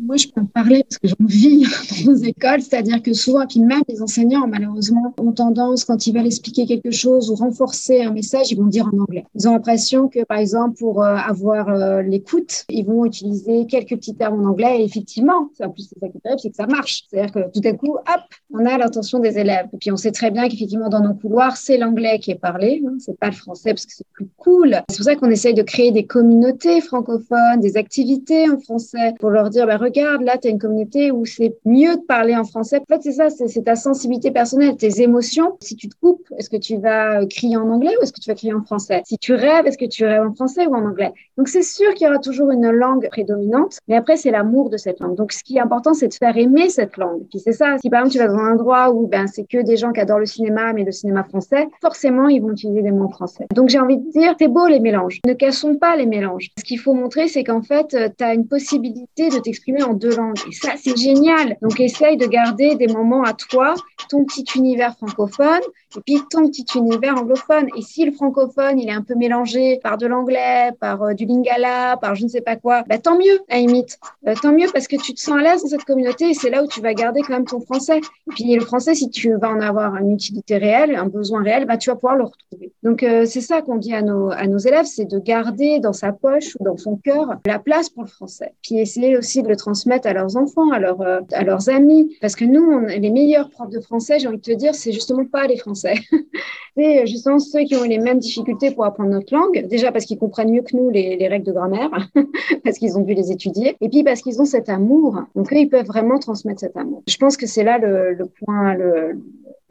Moi, 0.00 0.16
je 0.16 0.28
peux 0.28 0.40
en 0.40 0.46
parler 0.46 0.84
parce 0.88 0.98
que 0.98 1.08
j'en 1.08 1.26
vis 1.26 1.62
dans 2.06 2.12
nos 2.12 2.18
écoles, 2.18 2.62
c'est-à-dire 2.62 3.02
que 3.02 3.12
souvent, 3.12 3.46
puis 3.46 3.60
même 3.60 3.82
les 3.88 4.02
enseignants, 4.02 4.46
malheureusement, 4.46 5.14
ont 5.18 5.32
tendance, 5.32 5.84
quand 5.84 6.06
ils 6.06 6.14
veulent 6.14 6.26
expliquer 6.26 6.66
quelque 6.66 6.90
chose 6.90 7.30
ou 7.30 7.34
renforcer 7.34 8.02
un 8.02 8.12
message, 8.12 8.52
ils 8.52 8.58
vont 8.58 8.66
dire 8.66 8.88
en 8.92 8.98
anglais. 8.98 9.24
Ils 9.34 9.48
ont 9.48 9.52
l'impression 9.52 10.08
que, 10.08 10.24
par 10.24 10.38
exemple, 10.38 10.76
pour 10.78 11.02
euh, 11.02 11.14
avoir 11.14 11.68
euh, 11.68 12.02
l'écoute, 12.02 12.64
ils 12.68 12.84
vont 12.84 13.04
utiliser 13.04 13.66
quelques 13.66 13.96
petits 13.96 14.14
termes 14.14 14.44
en 14.44 14.50
anglais 14.50 14.80
et 14.80 14.84
effectivement, 14.84 15.50
en 15.60 15.70
plus, 15.70 15.88
c'est 15.88 15.98
ça 15.98 16.08
qui 16.08 16.18
est 16.18 16.20
terrible, 16.20 16.40
c'est 16.40 16.50
que 16.50 16.56
ça 16.56 16.66
marche. 16.66 17.04
C'est-à-dire 17.08 17.32
que 17.32 17.52
tout 17.52 17.60
d'un 17.60 17.74
coup, 17.74 17.94
hop, 17.94 18.22
on 18.52 18.64
a 18.66 18.78
l'intention 18.78 19.18
des 19.18 19.38
élèves. 19.38 19.66
Et 19.72 19.76
puis, 19.78 19.90
on 19.90 19.96
sait 19.96 20.12
très 20.12 20.30
bien 20.30 20.48
qu'effectivement, 20.48 20.88
dans 20.88 21.00
nos 21.00 21.14
couloirs, 21.14 21.56
c'est 21.56 21.78
l'anglais 21.78 22.18
qui 22.18 22.30
est 22.30 22.40
parlé, 22.40 22.82
hein, 22.86 22.94
c'est 22.98 23.18
pas 23.18 23.28
le 23.28 23.32
français 23.32 23.70
parce 23.70 23.86
que 23.86 23.92
c'est 23.94 24.06
plus 24.12 24.28
cool. 24.36 24.76
C'est 24.88 24.96
pour 24.96 25.04
ça 25.04 25.16
qu'on 25.16 25.30
essaye 25.30 25.54
de 25.54 25.62
créer 25.62 25.90
des 25.92 26.04
communautés 26.04 26.80
francophones, 26.80 27.60
des 27.60 27.71
activités 27.76 28.48
en 28.48 28.58
français 28.58 29.14
pour 29.20 29.30
leur 29.30 29.50
dire, 29.50 29.66
bah, 29.66 29.76
regarde, 29.76 30.22
là, 30.22 30.38
tu 30.38 30.48
as 30.48 30.50
une 30.50 30.58
communauté 30.58 31.10
où 31.10 31.24
c'est 31.24 31.56
mieux 31.64 31.96
de 31.96 32.02
parler 32.02 32.36
en 32.36 32.44
français. 32.44 32.80
En 32.80 32.94
fait, 32.94 33.02
c'est 33.02 33.12
ça, 33.12 33.28
c'est 33.30 33.62
ta 33.62 33.76
sensibilité 33.76 34.30
personnelle, 34.30 34.76
tes 34.76 35.02
émotions. 35.02 35.56
Si 35.60 35.76
tu 35.76 35.88
te 35.88 35.94
coupes, 36.00 36.26
est-ce 36.38 36.50
que 36.50 36.56
tu 36.56 36.76
vas 36.78 37.24
crier 37.26 37.56
en 37.56 37.68
anglais 37.68 37.92
ou 37.98 38.02
est-ce 38.02 38.12
que 38.12 38.20
tu 38.20 38.30
vas 38.30 38.34
crier 38.34 38.54
en 38.54 38.62
français? 38.62 39.02
Si 39.06 39.18
tu 39.18 39.34
rêves, 39.34 39.66
est-ce 39.66 39.78
que 39.78 39.86
tu 39.86 40.04
rêves 40.04 40.26
en 40.26 40.34
français 40.34 40.66
ou 40.66 40.74
en 40.74 40.84
anglais? 40.84 41.12
Donc, 41.36 41.48
c'est 41.48 41.62
sûr 41.62 41.92
qu'il 41.94 42.06
y 42.06 42.10
aura 42.10 42.18
toujours 42.18 42.50
une 42.50 42.70
langue 42.70 43.08
prédominante, 43.10 43.78
mais 43.88 43.96
après, 43.96 44.16
c'est 44.16 44.30
l'amour 44.30 44.70
de 44.70 44.76
cette 44.76 45.00
langue. 45.00 45.16
Donc, 45.16 45.32
ce 45.32 45.42
qui 45.42 45.56
est 45.56 45.60
important, 45.60 45.94
c'est 45.94 46.08
de 46.08 46.14
faire 46.14 46.36
aimer 46.36 46.68
cette 46.68 46.96
langue. 46.96 47.22
Puis 47.30 47.38
c'est 47.38 47.52
ça, 47.52 47.76
si 47.78 47.90
par 47.90 48.00
exemple, 48.00 48.12
tu 48.12 48.18
vas 48.18 48.28
dans 48.28 48.38
un 48.38 48.52
endroit 48.52 48.90
où 48.92 49.06
ben, 49.06 49.26
c'est 49.26 49.44
que 49.44 49.62
des 49.62 49.76
gens 49.76 49.92
qui 49.92 50.00
adorent 50.00 50.18
le 50.18 50.26
cinéma, 50.26 50.72
mais 50.72 50.84
le 50.84 50.92
cinéma 50.92 51.24
français, 51.24 51.68
forcément, 51.80 52.28
ils 52.28 52.40
vont 52.40 52.50
utiliser 52.50 52.82
des 52.82 52.92
mots 52.92 53.08
français. 53.08 53.46
Donc, 53.54 53.68
j'ai 53.68 53.78
envie 53.78 53.98
de 53.98 54.10
dire, 54.10 54.34
c'est 54.38 54.48
beau 54.48 54.66
les 54.66 54.80
mélanges. 54.80 55.20
Ne 55.26 55.34
cassons 55.34 55.76
pas 55.76 55.96
les 55.96 56.06
mélanges. 56.06 56.50
Ce 56.58 56.64
qu'il 56.64 56.78
faut 56.78 56.94
montrer, 56.94 57.28
c'est 57.28 57.44
qu'en 57.44 57.61
en 57.62 57.64
fait, 57.64 57.96
tu 58.18 58.24
as 58.24 58.34
une 58.34 58.48
possibilité 58.48 59.28
de 59.28 59.38
t'exprimer 59.38 59.84
en 59.84 59.94
deux 59.94 60.16
langues. 60.16 60.38
Et 60.48 60.52
ça, 60.52 60.72
c'est 60.76 60.96
génial. 60.96 61.56
Donc, 61.62 61.78
essaye 61.78 62.16
de 62.16 62.26
garder 62.26 62.74
des 62.74 62.88
moments 62.88 63.22
à 63.22 63.34
toi, 63.34 63.74
ton 64.08 64.24
petit 64.24 64.44
univers 64.56 64.96
francophone, 64.96 65.60
et 65.96 66.00
puis 66.04 66.20
ton 66.28 66.48
petit 66.48 66.64
univers 66.74 67.16
anglophone. 67.16 67.68
Et 67.76 67.82
si 67.82 68.04
le 68.04 68.12
francophone, 68.12 68.78
il 68.78 68.88
est 68.88 68.92
un 68.92 69.02
peu 69.02 69.14
mélangé 69.14 69.78
par 69.82 69.98
de 69.98 70.06
l'anglais, 70.06 70.70
par 70.80 71.02
euh, 71.02 71.14
du 71.14 71.24
lingala, 71.24 71.96
par 71.98 72.14
je 72.14 72.24
ne 72.24 72.28
sais 72.28 72.40
pas 72.40 72.56
quoi, 72.56 72.82
bah, 72.88 72.98
tant 72.98 73.16
mieux, 73.16 73.40
à 73.48 73.58
imite. 73.58 73.98
Euh, 74.26 74.34
tant 74.40 74.52
mieux 74.52 74.68
parce 74.72 74.88
que 74.88 74.96
tu 74.96 75.14
te 75.14 75.20
sens 75.20 75.38
à 75.38 75.42
l'aise 75.42 75.62
dans 75.62 75.68
cette 75.68 75.84
communauté 75.84 76.30
et 76.30 76.34
c'est 76.34 76.50
là 76.50 76.62
où 76.62 76.66
tu 76.66 76.80
vas 76.80 76.94
garder 76.94 77.20
quand 77.20 77.34
même 77.34 77.44
ton 77.44 77.60
français. 77.60 77.98
Et 77.98 78.34
puis 78.34 78.54
le 78.54 78.60
français, 78.60 78.94
si 78.94 79.10
tu 79.10 79.34
vas 79.34 79.50
en 79.50 79.60
avoir 79.60 79.96
une 79.96 80.12
utilité 80.12 80.56
réelle, 80.56 80.96
un 80.96 81.06
besoin 81.06 81.42
réel, 81.42 81.66
bah, 81.66 81.76
tu 81.76 81.90
vas 81.90 81.96
pouvoir 81.96 82.16
le 82.16 82.24
retrouver. 82.24 82.72
Donc 82.82 83.02
euh, 83.02 83.24
c'est 83.26 83.40
ça 83.40 83.62
qu'on 83.62 83.76
dit 83.76 83.94
à 83.94 84.02
nos, 84.02 84.30
à 84.30 84.46
nos 84.46 84.58
élèves, 84.58 84.86
c'est 84.86 85.04
de 85.04 85.18
garder 85.18 85.78
dans 85.80 85.92
sa 85.92 86.12
poche 86.12 86.56
ou 86.58 86.64
dans 86.64 86.76
son 86.76 86.96
cœur 86.96 87.36
la 87.46 87.58
place 87.58 87.88
pour 87.88 88.02
le 88.02 88.08
français. 88.08 88.52
Puis 88.62 88.78
essayer 88.78 89.16
aussi 89.16 89.42
de 89.42 89.48
le 89.48 89.56
transmettre 89.56 90.06
à 90.06 90.12
leurs 90.12 90.36
enfants, 90.36 90.70
à, 90.70 90.78
leurs 90.78 91.02
leurs 91.44 91.68
amis. 91.68 92.16
Parce 92.20 92.36
que 92.36 92.44
nous, 92.44 92.86
les 92.86 93.10
meilleurs 93.10 93.50
profs 93.50 93.70
de 93.70 93.80
français, 93.80 94.18
j'ai 94.18 94.28
envie 94.28 94.38
de 94.38 94.42
te 94.42 94.52
dire, 94.52 94.74
c'est 94.74 94.92
justement 94.92 95.24
pas 95.24 95.46
les 95.46 95.56
Français 95.56 95.94
c'est 96.76 97.02
euh, 97.02 97.06
justement 97.06 97.38
ceux 97.38 97.60
qui 97.60 97.76
ont 97.76 97.82
les 97.82 97.98
mêmes 97.98 98.18
difficultés 98.18 98.70
pour 98.70 98.84
apprendre 98.84 99.10
notre 99.10 99.34
langue. 99.34 99.66
Déjà 99.68 99.92
parce 99.92 100.04
qu'ils 100.04 100.18
comprennent 100.18 100.50
mieux 100.50 100.62
que 100.62 100.76
nous 100.76 100.90
les, 100.90 101.28
règles 101.28 101.46
de 101.46 101.52
grammaire, 101.52 101.90
parce 102.64 102.78
qu'ils 102.78 102.96
ont 102.96 103.02
dû 103.02 103.14
les 103.14 103.30
étudier, 103.30 103.76
et 103.80 103.88
puis 103.88 104.02
parce 104.02 104.22
qu'ils 104.22 104.40
ont 104.40 104.44
cet 104.44 104.68
amour. 104.68 105.22
Donc 105.34 105.52
eux, 105.52 105.56
ils 105.56 105.68
peuvent 105.68 105.86
vraiment 105.86 106.18
transmettre 106.18 106.60
cet 106.60 106.76
amour. 106.76 107.02
Je 107.06 107.16
pense 107.16 107.36
que 107.36 107.46
c'est 107.46 107.64
là 107.64 107.78
le, 107.78 108.16
point, 108.44 108.74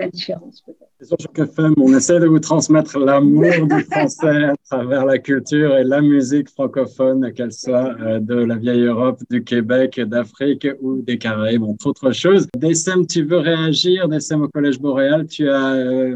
différence. 0.08 0.64
Sur 1.02 1.18
Choc 1.20 1.40
FM, 1.40 1.74
on 1.78 1.96
essaie 1.96 2.20
de 2.20 2.28
vous 2.28 2.40
transmettre 2.40 3.00
l'amour 3.00 3.68
du 3.68 3.84
français 3.86 4.46
à 4.46 4.54
travers 4.70 5.06
la 5.06 5.18
culture 5.18 5.76
et 5.76 5.84
la 5.84 6.00
musique 6.00 6.50
francophone, 6.50 7.34
qu'elle 7.34 7.52
soit 7.52 7.96
euh, 8.02 8.20
de 8.20 8.36
la 8.36 8.56
vieille 8.56 8.84
Europe, 8.84 9.20
du 9.30 9.44
Québec, 9.44 10.00
d'Afrique 10.00 10.68
ou 10.82 11.02
des 11.02 11.18
Caraïbes, 11.18 11.64
entre 11.64 11.88
autres 11.88 12.12
choses. 12.12 12.48
Dessem, 12.56 13.08
tu 13.08 13.24
veux 13.24 13.40
réagir? 13.40 14.08
Dessem 14.08 14.44
au 14.44 14.48
Collège 14.48 14.80
Boréal, 14.80 15.26
tu 15.26 15.50
as 15.50 15.74
euh, 15.74 16.16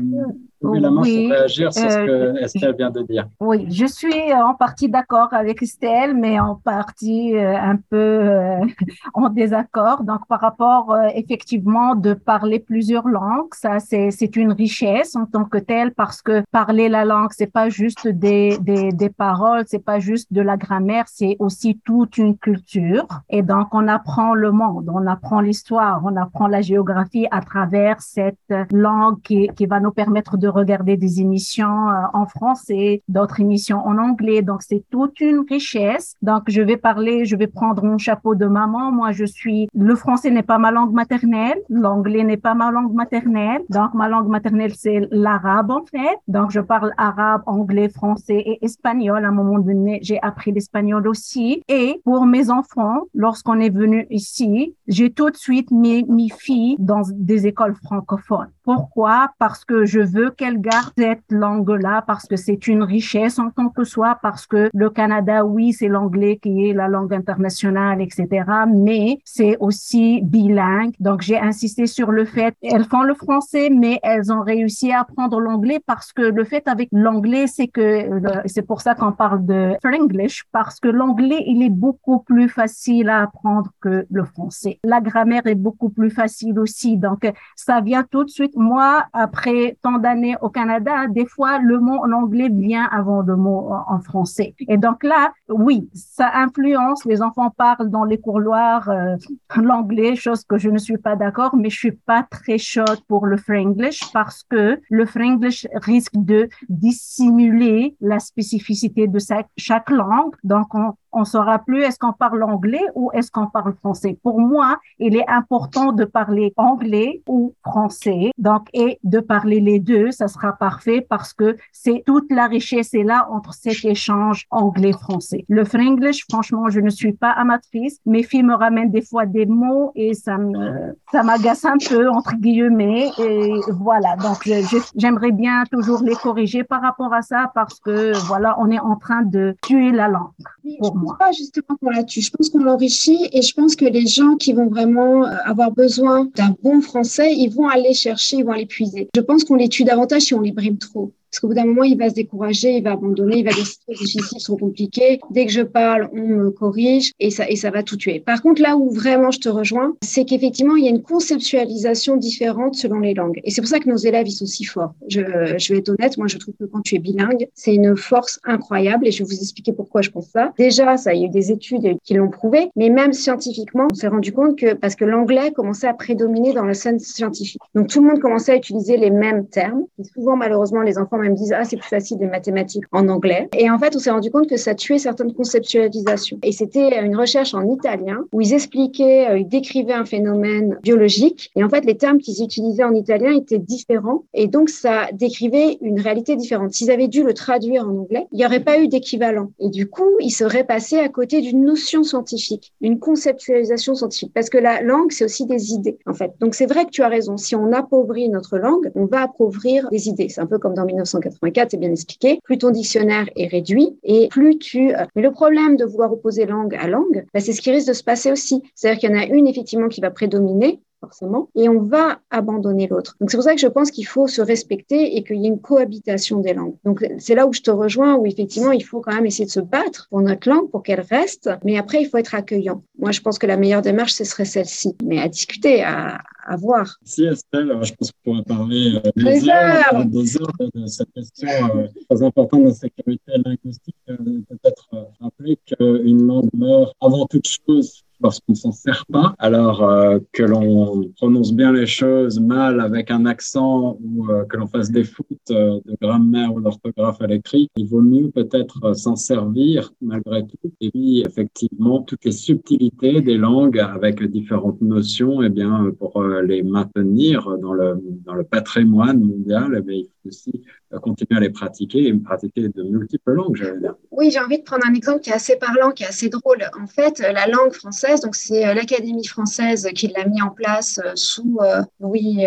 la 0.74 0.91
main 0.91 1.01
oui, 1.01 1.28
pour 1.28 1.38
réagir 1.38 1.74
sur 1.74 1.89
ce 1.89 2.05
que 2.05 2.11
euh, 2.11 2.36
Estelle 2.36 2.76
vient 2.78 2.89
de 2.89 3.01
dire. 3.03 3.28
Oui, 3.39 3.66
je 3.70 3.86
suis 3.86 4.34
en 4.34 4.53
partie 4.53 4.89
d'accord 4.89 5.30
avec 5.32 5.61
Estelle, 5.61 6.16
mais 6.16 6.39
en 6.39 6.55
partie 6.55 7.36
euh, 7.36 7.57
un 7.57 7.78
peu 7.78 7.97
euh, 7.97 8.59
en 9.13 9.30
désaccord. 9.30 10.03
Donc, 10.03 10.28
par 10.28 10.41
rapport 10.41 10.95
effectivement 11.13 11.95
de 11.95 12.13
parler 12.13 12.59
plusieurs 12.59 13.07
langues, 13.07 13.53
ça 13.53 13.80
c'est 13.80 14.36
une 14.36 14.51
richesse 14.51 15.16
en 15.16 15.26
tant 15.26 15.45
que 15.45 15.57
telle 15.57 15.93
parce 15.93 16.22
que 16.22 16.43
parler 16.51 16.89
la 16.89 17.05
langue, 17.05 17.30
c'est 17.32 17.51
pas 17.51 17.70
juste 17.70 18.07
des, 18.07 18.57
des, 18.59 18.91
des 18.91 19.09
paroles, 19.09 19.63
c'est 19.68 19.84
pas 19.84 19.99
juste 19.99 20.32
de 20.34 20.41
la 20.41 20.57
grammaire, 20.57 21.05
c'est 21.07 21.36
aussi 21.39 21.80
toute 21.84 22.18
une 22.18 22.38
culture. 22.38 23.07
Et 23.30 23.41
donc, 23.41 23.68
on 23.74 23.88
apprend 23.88 24.34
le 24.34 24.51
monde, 24.51 24.89
on 24.93 25.05
apprend 25.07 25.41
l'histoire, 25.41 26.01
on 26.03 26.16
apprend 26.16 26.47
la 26.47 26.61
géographie 26.61 27.28
à 27.32 27.41
travers 27.41 28.01
cette 28.01 28.53
langue 28.72 29.22
qui, 29.22 29.49
qui 29.55 29.66
va 29.66 29.80
nous 29.80 29.91
permettre 29.91 30.38
de 30.38 30.47
regarder 30.56 30.97
des 30.97 31.22
émissions 31.22 31.89
euh, 31.89 31.93
en 32.14 32.26
français, 32.26 33.01
d'autres 33.08 33.39
émissions 33.39 33.80
en 33.86 33.97
anglais. 33.97 34.41
Donc, 34.41 34.62
c'est 34.62 34.84
toute 34.89 35.20
une 35.20 35.41
richesse. 35.49 36.16
Donc, 36.22 36.43
je 36.47 36.62
vais 36.62 36.78
parler, 36.78 37.26
je 37.26 37.36
vais 37.36 37.47
prendre 37.47 37.84
mon 37.84 37.97
chapeau 37.97 38.36
de 38.36 38.45
maman. 38.45 38.91
Moi, 38.91 39.12
je 39.12 39.26
suis, 39.26 39.68
le 39.76 39.95
français 39.95 40.32
n'est 40.32 40.43
pas 40.43 40.58
ma 40.58 40.72
langue 40.72 40.93
maternelle. 40.93 41.60
L'anglais 41.70 42.24
n'est 42.24 42.38
pas 42.38 42.53
ma 42.53 42.72
langue 42.72 42.93
maternelle. 42.93 43.62
Donc, 43.70 43.93
ma 43.93 44.08
langue 44.08 44.28
maternelle, 44.28 44.74
c'est 44.76 45.08
l'arabe, 45.12 45.72
en 45.72 45.86
fait. 45.86 46.18
Donc, 46.28 46.51
je 46.51 46.60
parle 46.60 46.91
arabe, 46.97 47.43
anglais, 47.45 47.89
français 47.89 48.41
et 48.45 48.66
espagnol. 48.66 49.24
À 49.26 49.28
un 49.28 49.32
moment 49.32 49.60
donné, 49.60 49.99
j'ai 50.01 50.22
appris 50.22 50.51
l'espagnol 50.51 51.08
aussi. 51.08 51.62
Et 51.68 52.01
pour 52.03 52.26
mes 52.26 52.49
enfants, 52.49 53.01
lorsqu'on 53.14 53.60
est 53.60 53.70
venu 53.70 54.08
ici, 54.10 54.76
j'ai 54.88 55.10
tout 55.12 55.30
de 55.30 55.36
suite 55.36 55.72
mis 55.72 56.03
mes 56.06 56.30
filles 56.30 56.76
dans 56.80 57.01
des 57.14 57.47
écoles 57.47 57.76
francophones. 57.76 58.51
Pourquoi? 58.64 59.30
Parce 59.39 59.64
que 59.66 59.86
je 59.86 59.99
veux 59.99 60.32
qu'elles 60.32 60.45
gardent 60.54 60.93
cette 60.98 61.24
langue-là, 61.30 62.04
parce 62.06 62.26
que 62.26 62.36
c'est 62.36 62.68
une 62.68 62.84
richesse 62.84 63.39
en 63.39 63.50
tant 63.50 63.70
que 63.70 63.84
soi, 63.84 64.18
parce 64.22 64.48
que 64.48 64.70
le 64.74 64.89
Canada, 64.89 65.46
oui, 65.46 65.74
c'est 65.74 65.88
l'anglais 65.88 66.38
qui 66.41 66.70
est 66.70 66.74
la 66.74 66.88
langue 66.88 67.14
internationale, 67.14 68.02
etc., 68.02 68.46
mais 68.74 69.20
c'est 69.26 69.58
aussi 69.60 70.22
bilingue. 70.24 70.93
Donc, 71.00 71.22
j'ai 71.22 71.39
insisté 71.39 71.86
sur 71.86 72.12
le 72.12 72.26
fait, 72.26 72.56
elles 72.62 72.86
font 72.86 73.04
le 73.04 73.14
français, 73.14 73.70
mais 73.70 74.00
elles 74.04 74.32
ont 74.32 74.41
réussi 74.41 74.91
à 74.91 75.02
apprendre 75.02 75.39
l'anglais 75.39 75.80
parce 75.86 76.14
que 76.14 76.22
le 76.22 76.43
fait 76.43 76.68
avec 76.68 76.89
l'anglais, 76.91 77.48
c'est 77.48 77.68
que, 77.68 78.10
c'est 78.46 78.66
pour 78.66 78.82
ça 78.82 78.96
qu'on 78.96 79.12
parle 79.12 79.46
de 79.46 79.74
English, 79.84 80.43
parce 80.52 80.80
que 80.80 80.88
l'anglais, 80.88 81.43
il 81.48 81.64
est 81.64 81.70
beaucoup 81.70 82.20
plus 82.20 82.50
facile 82.50 83.10
à 83.10 83.24
apprendre 83.24 83.72
que 83.82 84.06
le 84.10 84.24
français. 84.24 84.80
La 84.84 85.02
grammaire 85.02 85.46
est 85.46 85.56
beaucoup 85.56 85.89
plus 85.89 86.10
facile 86.10 86.60
aussi. 86.60 86.98
Donc, 86.98 87.32
ça 87.56 87.82
vient 87.82 88.04
tout 88.04 88.24
de 88.24 88.30
suite 88.30 88.56
moi, 88.56 89.06
après 89.14 89.78
tant 89.82 89.98
d'années 89.98 90.24
au 90.41 90.49
Canada, 90.49 91.07
des 91.07 91.26
fois, 91.26 91.59
le 91.59 91.80
mot 91.80 91.97
en 92.03 92.11
anglais 92.11 92.49
vient 92.49 92.86
avant 92.91 93.21
le 93.21 93.36
mot 93.36 93.71
en 93.88 93.99
français. 93.99 94.55
Et 94.67 94.78
donc 94.78 95.03
là, 95.03 95.34
oui, 95.49 95.89
ça 95.93 96.32
influence. 96.34 97.05
Les 97.05 97.21
enfants 97.21 97.49
parlent 97.49 97.89
dans 97.89 98.03
les 98.03 98.19
couloirs 98.19 98.89
euh, 98.89 99.15
l'anglais, 99.61 100.15
chose 100.15 100.43
que 100.43 100.57
je 100.57 100.69
ne 100.69 100.78
suis 100.78 100.97
pas 100.97 101.15
d'accord, 101.15 101.55
mais 101.55 101.69
je 101.69 101.78
suis 101.78 101.91
pas 101.91 102.23
très 102.30 102.57
chaude 102.57 103.01
pour 103.07 103.26
le 103.26 103.38
Franglish 103.38 103.99
parce 104.13 104.43
que 104.43 104.80
le 104.89 105.05
Franglish 105.05 105.67
risque 105.73 106.15
de 106.15 106.49
dissimuler 106.69 107.95
la 108.01 108.19
spécificité 108.19 109.07
de 109.07 109.19
chaque 109.57 109.89
langue. 109.89 110.36
Donc, 110.43 110.73
on, 110.73 110.93
on 111.16 111.24
saura 111.24 111.59
plus 111.59 111.82
est-ce 111.82 111.97
qu'on 111.97 112.13
parle 112.13 112.43
anglais 112.43 112.86
ou 112.93 113.09
est-ce 113.13 113.32
qu'on 113.32 113.47
parle 113.47 113.74
français. 113.74 114.20
Pour 114.22 114.39
moi, 114.39 114.78
il 114.99 115.16
est 115.16 115.28
important 115.28 115.93
de 115.93 116.03
parler 116.03 116.53
anglais 116.57 117.24
ou 117.28 117.53
français. 117.66 118.32
Donc, 118.38 118.68
et 118.74 118.99
de 119.03 119.20
parler 119.20 119.61
les 119.61 119.80
deux, 119.80 120.11
ça 120.11 120.28
sera 120.28 120.53
parfait 120.53 121.05
parce 121.09 121.34
que 121.34 121.55
c'est 121.72 122.03
toute 122.05 122.30
la 122.32 122.47
richesse 122.47 122.93
est 122.93 123.03
là 123.03 123.28
entre 123.32 123.53
cet 123.53 123.86
échange 123.86 124.45
anglais-français. 124.51 125.45
Le 125.47 125.63
franglish, 125.63 126.26
franchement, 126.30 126.70
je 126.70 126.82
ne 126.82 126.89
suis 126.89 127.13
pas 127.13 127.32
amatrice. 127.32 127.99
Mes 128.05 128.24
filles 128.24 128.43
me 128.43 128.55
ramènent 128.55 128.91
des 128.91 129.01
fois 129.01 129.26
des 129.26 129.45
mots 129.45 129.93
et 129.95 130.13
ça 130.13 130.38
me, 130.38 130.97
ça 131.13 131.24
m'agace 131.24 131.63
un 131.63 131.78
peu, 131.89 132.09
entre 132.09 132.36
guillemets. 132.36 133.09
Et 133.20 133.53
voilà. 133.70 134.18
Donc, 134.18 134.49
j'aimerais 134.97 135.32
bien 135.32 135.63
toujours 135.72 136.03
les 136.03 136.16
corriger 136.16 136.66
par 136.66 136.82
rapport 136.82 137.13
à 137.13 137.22
ça 137.22 137.51
parce 137.55 137.80
que 137.80 138.11
voilà, 138.28 138.55
on 138.59 138.70
est 138.70 138.80
en 138.80 138.97
train 138.97 139.22
de 139.22 139.55
tuer 139.61 139.91
la 139.91 140.09
langue 140.09 140.32
pour 140.80 140.95
moi 140.97 141.05
pas 141.06 141.32
justement 141.32 141.78
qu'on 141.82 141.89
la 141.89 142.03
tue. 142.03 142.22
Je 142.22 142.32
pense 142.32 142.49
qu'on 142.49 142.64
l'enrichit 142.64 143.28
et 143.32 143.41
je 143.41 143.53
pense 143.53 143.76
que 143.76 143.86
les 143.86 144.08
gens 144.08 144.36
qui 144.36 144.53
vont 144.53 144.68
vraiment 144.68 145.26
euh, 145.26 145.36
avoir 145.45 145.72
besoin 145.72 146.30
d'un 146.36 146.56
bon 146.64 146.82
français, 146.82 147.34
ils 147.34 147.49
vont 147.49 147.68
aller 147.68 147.93
chercher, 147.93 148.38
ils 148.38 148.45
vont 148.45 148.51
aller 148.51 148.66
puiser. 148.66 149.10
Je 149.16 149.22
pense 149.22 149.43
qu'on 149.43 149.56
les 149.56 149.70
tue 149.70 149.84
davantage 149.84 150.24
si 150.24 150.34
on 150.34 150.41
les 150.41 150.51
brime 150.51 150.78
trop. 150.78 151.12
Parce 151.36 151.42
qu'au 151.42 151.48
bout 151.50 151.54
d'un 151.56 151.66
moment, 151.66 151.84
il 151.84 151.98
va 151.98 152.10
se 152.10 152.14
décourager, 152.16 152.78
il 152.78 152.84
va 152.84 152.94
abandonner, 152.94 153.40
il 153.40 153.44
va 153.44 153.52
dire 153.52 153.66
c'est 153.66 153.94
difficile, 153.94 154.42
trop 154.42 154.56
compliqué. 154.56 155.20
Dès 155.32 155.46
que 155.46 155.52
je 155.52 155.64
parle, 155.64 156.08
on 156.14 156.28
me 156.28 156.50
corrige 156.50 157.12
et 157.20 157.30
ça, 157.30 157.50
et 157.50 157.58
ça 157.58 157.72
va 157.72 157.84
tout 157.84 157.98
tuer. 157.98 158.22
Par 158.22 158.42
contre, 158.42 158.62
là 158.62 158.78
où 158.78 158.90
vraiment 158.90 159.32
je 159.32 159.42
te 159.42 159.50
rejoins, 159.50 159.98
c'est 160.02 160.24
qu'effectivement, 160.24 160.78
il 160.78 160.86
y 160.86 160.88
a 160.88 160.92
une 160.92 161.02
conceptualisation 161.02 162.16
différente 162.16 162.76
selon 162.76 163.00
les 163.00 163.14
langues. 163.14 163.42
Et 163.44 163.52
c'est 163.52 163.60
pour 163.60 163.68
ça 163.68 163.80
que 163.80 163.90
nos 163.90 163.98
élèves, 163.98 164.30
ils 164.30 164.32
sont 164.32 164.46
si 164.46 164.64
forts. 164.64 164.94
Je, 165.10 165.20
je 165.58 165.74
vais 165.74 165.80
être 165.80 165.90
honnête, 165.90 166.18
moi, 166.18 166.28
je 166.28 166.38
trouve 166.38 166.54
que 166.58 166.64
quand 166.64 166.80
tu 166.80 166.96
es 166.96 167.00
bilingue, 167.00 167.50
c'est 167.54 167.76
une 167.76 167.98
force 167.98 168.40
incroyable 168.46 169.06
et 169.06 169.12
je 169.12 169.18
vais 169.18 169.26
vous 169.26 169.42
expliquer 169.42 169.74
pourquoi 169.74 170.02
je 170.04 170.12
pense 170.12 170.30
ça. 170.30 170.54
Déjà, 170.58 170.96
ça, 170.96 171.14
il 171.14 171.20
y 171.20 171.24
a 171.26 171.28
eu 171.28 171.32
des 171.32 171.52
études 171.52 171.98
qui 172.06 172.14
l'ont 172.14 172.30
prouvé, 172.30 172.70
mais 172.78 172.90
même 172.90 173.12
scientifiquement, 173.12 173.88
on 173.92 173.96
s'est 173.96 174.08
rendu 174.08 174.32
compte 174.32 174.58
que 174.58 174.74
parce 174.74 174.96
que 174.96 175.04
l'anglais 175.04 175.52
commençait 175.52 175.88
à 175.88 175.94
prédominer 175.94 176.54
dans 176.54 176.64
la 176.64 176.76
scène 176.76 177.00
scientifique. 177.00 177.62
Donc, 177.74 177.90
tout 177.90 178.02
le 178.02 178.08
monde 178.08 178.22
commençait 178.22 178.54
à 178.54 178.56
utiliser 178.56 178.96
les 178.96 179.12
mêmes 179.12 179.46
termes. 179.48 179.84
Souvent, 180.14 180.38
malheureusement, 180.38 180.82
les 180.82 180.98
enfants 180.98 181.24
me 181.30 181.36
disent, 181.36 181.53
ah, 181.53 181.63
c'est 181.63 181.78
plus 181.78 181.88
facile 181.88 182.17
les 182.19 182.28
mathématiques 182.28 182.86
en 182.91 183.07
anglais. 183.07 183.49
Et 183.57 183.69
en 183.69 183.78
fait, 183.78 183.95
on 183.95 183.99
s'est 183.99 184.11
rendu 184.11 184.32
compte 184.32 184.47
que 184.47 184.57
ça 184.57 184.76
tuait 184.76 184.97
certaines 184.97 185.34
conceptualisations. 185.34 186.39
Et 186.43 186.51
c'était 186.51 187.03
une 187.03 187.15
recherche 187.15 187.53
en 187.53 187.67
italien 187.67 188.26
où 188.32 188.41
ils 188.41 188.53
expliquaient, 188.53 189.30
euh, 189.30 189.38
ils 189.39 189.47
décrivaient 189.47 189.93
un 189.93 190.05
phénomène 190.05 190.78
biologique. 190.84 191.51
Et 191.55 191.63
en 191.63 191.69
fait, 191.69 191.86
les 191.86 191.97
termes 191.97 192.19
qu'ils 192.19 192.43
utilisaient 192.43 192.84
en 192.84 192.93
italien 192.93 193.32
étaient 193.32 193.59
différents. 193.59 194.23
Et 194.34 194.47
donc, 194.47 194.69
ça 194.69 195.07
décrivait 195.13 195.78
une 195.82 195.99
réalité 195.99 196.36
différente. 196.36 196.73
S'ils 196.73 196.91
avaient 196.91 197.07
dû 197.07 197.23
le 197.23 197.34
traduire 197.34 197.88
en 197.88 197.97
anglais, 197.97 198.28
il 198.32 198.38
n'y 198.38 198.45
aurait 198.45 198.63
pas 198.63 198.80
eu 198.80 198.88
d'équivalent. 198.88 199.51
Et 199.59 199.69
du 199.69 199.89
coup, 199.89 200.09
ils 200.19 200.32
seraient 200.32 200.63
passés 200.63 200.99
à 200.99 201.09
côté 201.09 201.41
d'une 201.41 201.63
notion 201.63 202.03
scientifique, 202.03 202.73
une 202.82 202.99
conceptualisation 202.99 203.95
scientifique. 203.95 204.32
Parce 204.34 204.49
que 204.49 204.57
la 204.57 204.82
langue, 204.82 205.11
c'est 205.11 205.26
aussi 205.26 205.45
des 205.45 205.73
idées, 205.73 205.97
en 206.05 206.13
fait. 206.13 206.32
Donc, 206.39 206.55
c'est 206.55 206.65
vrai 206.65 206.86
que 206.86 206.91
tu 206.91 207.01
as 207.01 207.09
raison. 207.09 207.38
Si 207.38 207.55
on 207.55 207.71
appauvrit 207.71 208.30
notre 208.30 208.57
langue, 208.57 208.91
on 208.95 209.05
va 209.05 209.23
appauvrir 209.23 209.89
des 209.89 210.07
idées. 210.07 210.30
C'est 210.30 210.41
un 210.41 210.45
peu 210.45 210.59
comme 210.59 210.73
dans 210.73 210.86
1980 211.06 211.68
c'est 211.70 211.78
bien 211.78 211.91
expliqué, 211.91 212.39
plus 212.43 212.58
ton 212.58 212.72
dictionnaire 212.72 213.30
est 213.36 213.47
réduit 213.47 213.97
et 214.03 214.28
plus 214.30 214.58
tu... 214.58 214.93
Euh, 214.93 215.06
mais 215.16 215.22
le 215.22 215.32
problème 215.32 215.78
de 215.78 215.86
vouloir 215.86 216.12
opposer 216.12 216.45
langue 216.45 216.76
à 216.76 216.88
langue, 216.88 217.26
bah, 217.34 217.39
c'est 217.39 217.53
ce 217.53 217.62
qui 217.62 217.72
risque 217.72 217.88
de 217.88 217.93
se 217.93 218.03
passer 218.03 218.32
aussi. 218.32 218.62
C'est-à-dire 218.76 218.99
qu'il 218.99 219.10
y 219.10 219.14
en 219.14 219.20
a 219.20 219.26
une 219.26 219.47
effectivement 219.47 219.88
qui 219.88 220.01
va 220.01 220.12
prédominer 220.12 220.80
forcément, 221.06 221.49
et 221.56 221.70
on 221.70 221.82
va 221.82 222.20
abandonner 222.30 222.88
l'autre. 222.88 223.16
Donc 223.20 223.30
c'est 223.30 223.38
pour 223.38 223.43
ça 223.43 223.53
que 223.53 223.62
je 223.62 223.68
pense 223.68 223.91
qu'il 223.91 224.08
faut 224.08 224.28
se 224.28 224.41
respecter 224.41 225.16
et 225.16 225.24
qu'il 225.24 225.38
y 225.38 225.45
ait 225.45 225.49
une 225.49 225.60
cohabitation 225.60 226.39
des 226.39 226.53
langues. 226.53 226.76
Donc 226.84 227.06
c'est 227.20 227.36
là 227.36 227.47
où 227.47 227.53
je 227.53 227.62
te 227.62 227.72
rejoins, 227.72 228.16
où 228.16 228.26
effectivement 228.26 228.72
il 228.72 228.84
faut 228.84 229.01
quand 229.01 229.14
même 229.14 229.26
essayer 229.26 229.45
de 229.45 229.51
se 229.51 229.60
battre 229.60 230.08
pour 230.10 230.22
notre 230.22 230.49
langue, 230.49 230.70
pour 230.70 230.84
qu'elle 230.84 231.01
reste, 231.01 231.49
mais 231.64 231.78
après 231.78 232.01
il 232.01 232.06
faut 232.06 232.18
être 232.18 232.36
accueillant. 232.36 232.84
Moi 232.97 233.12
je 233.12 233.22
pense 233.22 233.38
que 233.38 233.47
la 233.47 233.58
meilleure 233.58 233.82
démarche 233.82 234.14
ce 234.14 234.24
serait 234.24 234.45
celle-ci, 234.45 234.95
mais 235.03 235.20
à 235.20 235.28
discuter, 235.28 235.84
à, 235.84 236.22
à 236.45 236.56
voir. 236.56 236.97
Si 237.03 237.26
Estelle, 237.26 237.72
je 237.82 237.93
pense 237.93 238.12
qu'on 238.12 238.32
pourrait 238.32 238.43
parler 238.43 238.95
euh, 238.95 239.12
des, 239.16 239.49
heures, 239.49 240.06
des 240.06 240.38
heures 240.38 240.51
de 240.74 240.86
cette 240.86 241.12
question 241.14 241.49
euh, 241.76 241.88
très 242.10 242.24
importante 242.24 242.66
de 242.66 242.72
sécurité 242.72 243.32
linguistique. 243.43 243.95
Euh, 244.10 244.16
peut-être 244.49 244.88
rappeler 245.20 245.58
qu'une 245.66 246.28
langue 246.28 246.49
meurt 246.53 246.93
avant 247.01 247.26
toute 247.26 247.47
chose 247.47 248.03
lorsqu'on 248.26 248.53
ne 248.53 248.57
s'en 248.57 248.71
sert 248.71 249.05
pas, 249.05 249.36
alors 249.38 249.84
euh, 249.84 250.17
que 250.34 250.41
l'on 250.41 251.11
prononce 251.15 251.53
bien 251.53 251.71
les 251.71 251.86
choses 251.86 252.39
mal 252.39 252.82
avec 252.82 253.11
un 253.11 253.28
accent 253.28 253.99
ou 254.03 254.28
euh, 254.32 254.45
que 254.45 254.57
l'on 254.57 254.65
fasse 254.65 254.89
des 254.89 255.03
fautes 255.03 255.51
euh, 255.51 255.80
de 255.86 255.95
grammaire 256.01 256.51
ou 256.51 256.59
d'orthographe 256.59 257.21
à 257.21 257.28
l'écrit, 257.28 257.69
il 257.76 257.88
vaut 257.88 258.01
mieux 258.01 258.32
peut-être 258.32 258.95
s'en 258.95 259.15
servir 259.15 259.93
malgré 260.01 260.41
tout. 260.41 260.57
Et 260.82 260.89
puis, 260.89 261.23
effectivement, 261.28 262.01
toutes 262.01 262.26
les 262.26 262.32
subtilités 262.32 263.21
des 263.21 263.38
langues 263.38 263.80
avec 263.80 264.23
différentes 264.23 264.82
notions, 264.82 265.43
eh 265.43 265.49
bien, 265.49 265.91
pour 265.99 266.23
les 266.23 266.63
maintenir 266.63 267.57
dans 267.59 267.73
le, 267.73 268.01
dans 268.26 268.34
le 268.34 268.43
patrimoine 268.43 269.21
mondial, 269.21 269.76
eh 269.78 269.82
bien, 269.82 269.97
il 269.97 270.05
faut 270.05 270.30
aussi 270.30 270.61
continuer 271.02 271.38
à 271.38 271.42
les 271.42 271.50
pratiquer 271.50 272.08
et 272.08 272.14
pratiquer 272.14 272.70
de 272.70 272.84
multiples 272.84 273.34
langues, 273.34 273.56
j'allais 273.56 273.80
dire. 273.80 273.96
Oui, 274.12 274.32
j'ai 274.32 274.40
envie 274.40 274.58
de 274.58 274.64
prendre 274.64 274.86
un 274.88 274.94
exemple 274.94 275.20
qui 275.20 275.30
est 275.30 275.34
assez 275.34 275.58
parlant, 275.58 275.92
qui 275.92 276.04
est 276.04 276.08
assez 276.08 276.30
drôle. 276.30 276.64
En 276.82 276.88
fait, 276.88 277.20
la 277.20 277.48
langue 277.48 277.74
française, 277.74 278.22
donc 278.22 278.36
c'est 278.36 278.66
euh, 278.66 278.74
l'Académie 278.74 279.26
française 279.26 279.88
qui 279.94 280.08
l'a 280.08 280.26
mis 280.26 280.42
en 280.42 280.50
place 280.50 281.00
euh, 281.04 281.12
sous 281.16 281.58
euh, 281.62 281.82
Louis 282.00 282.46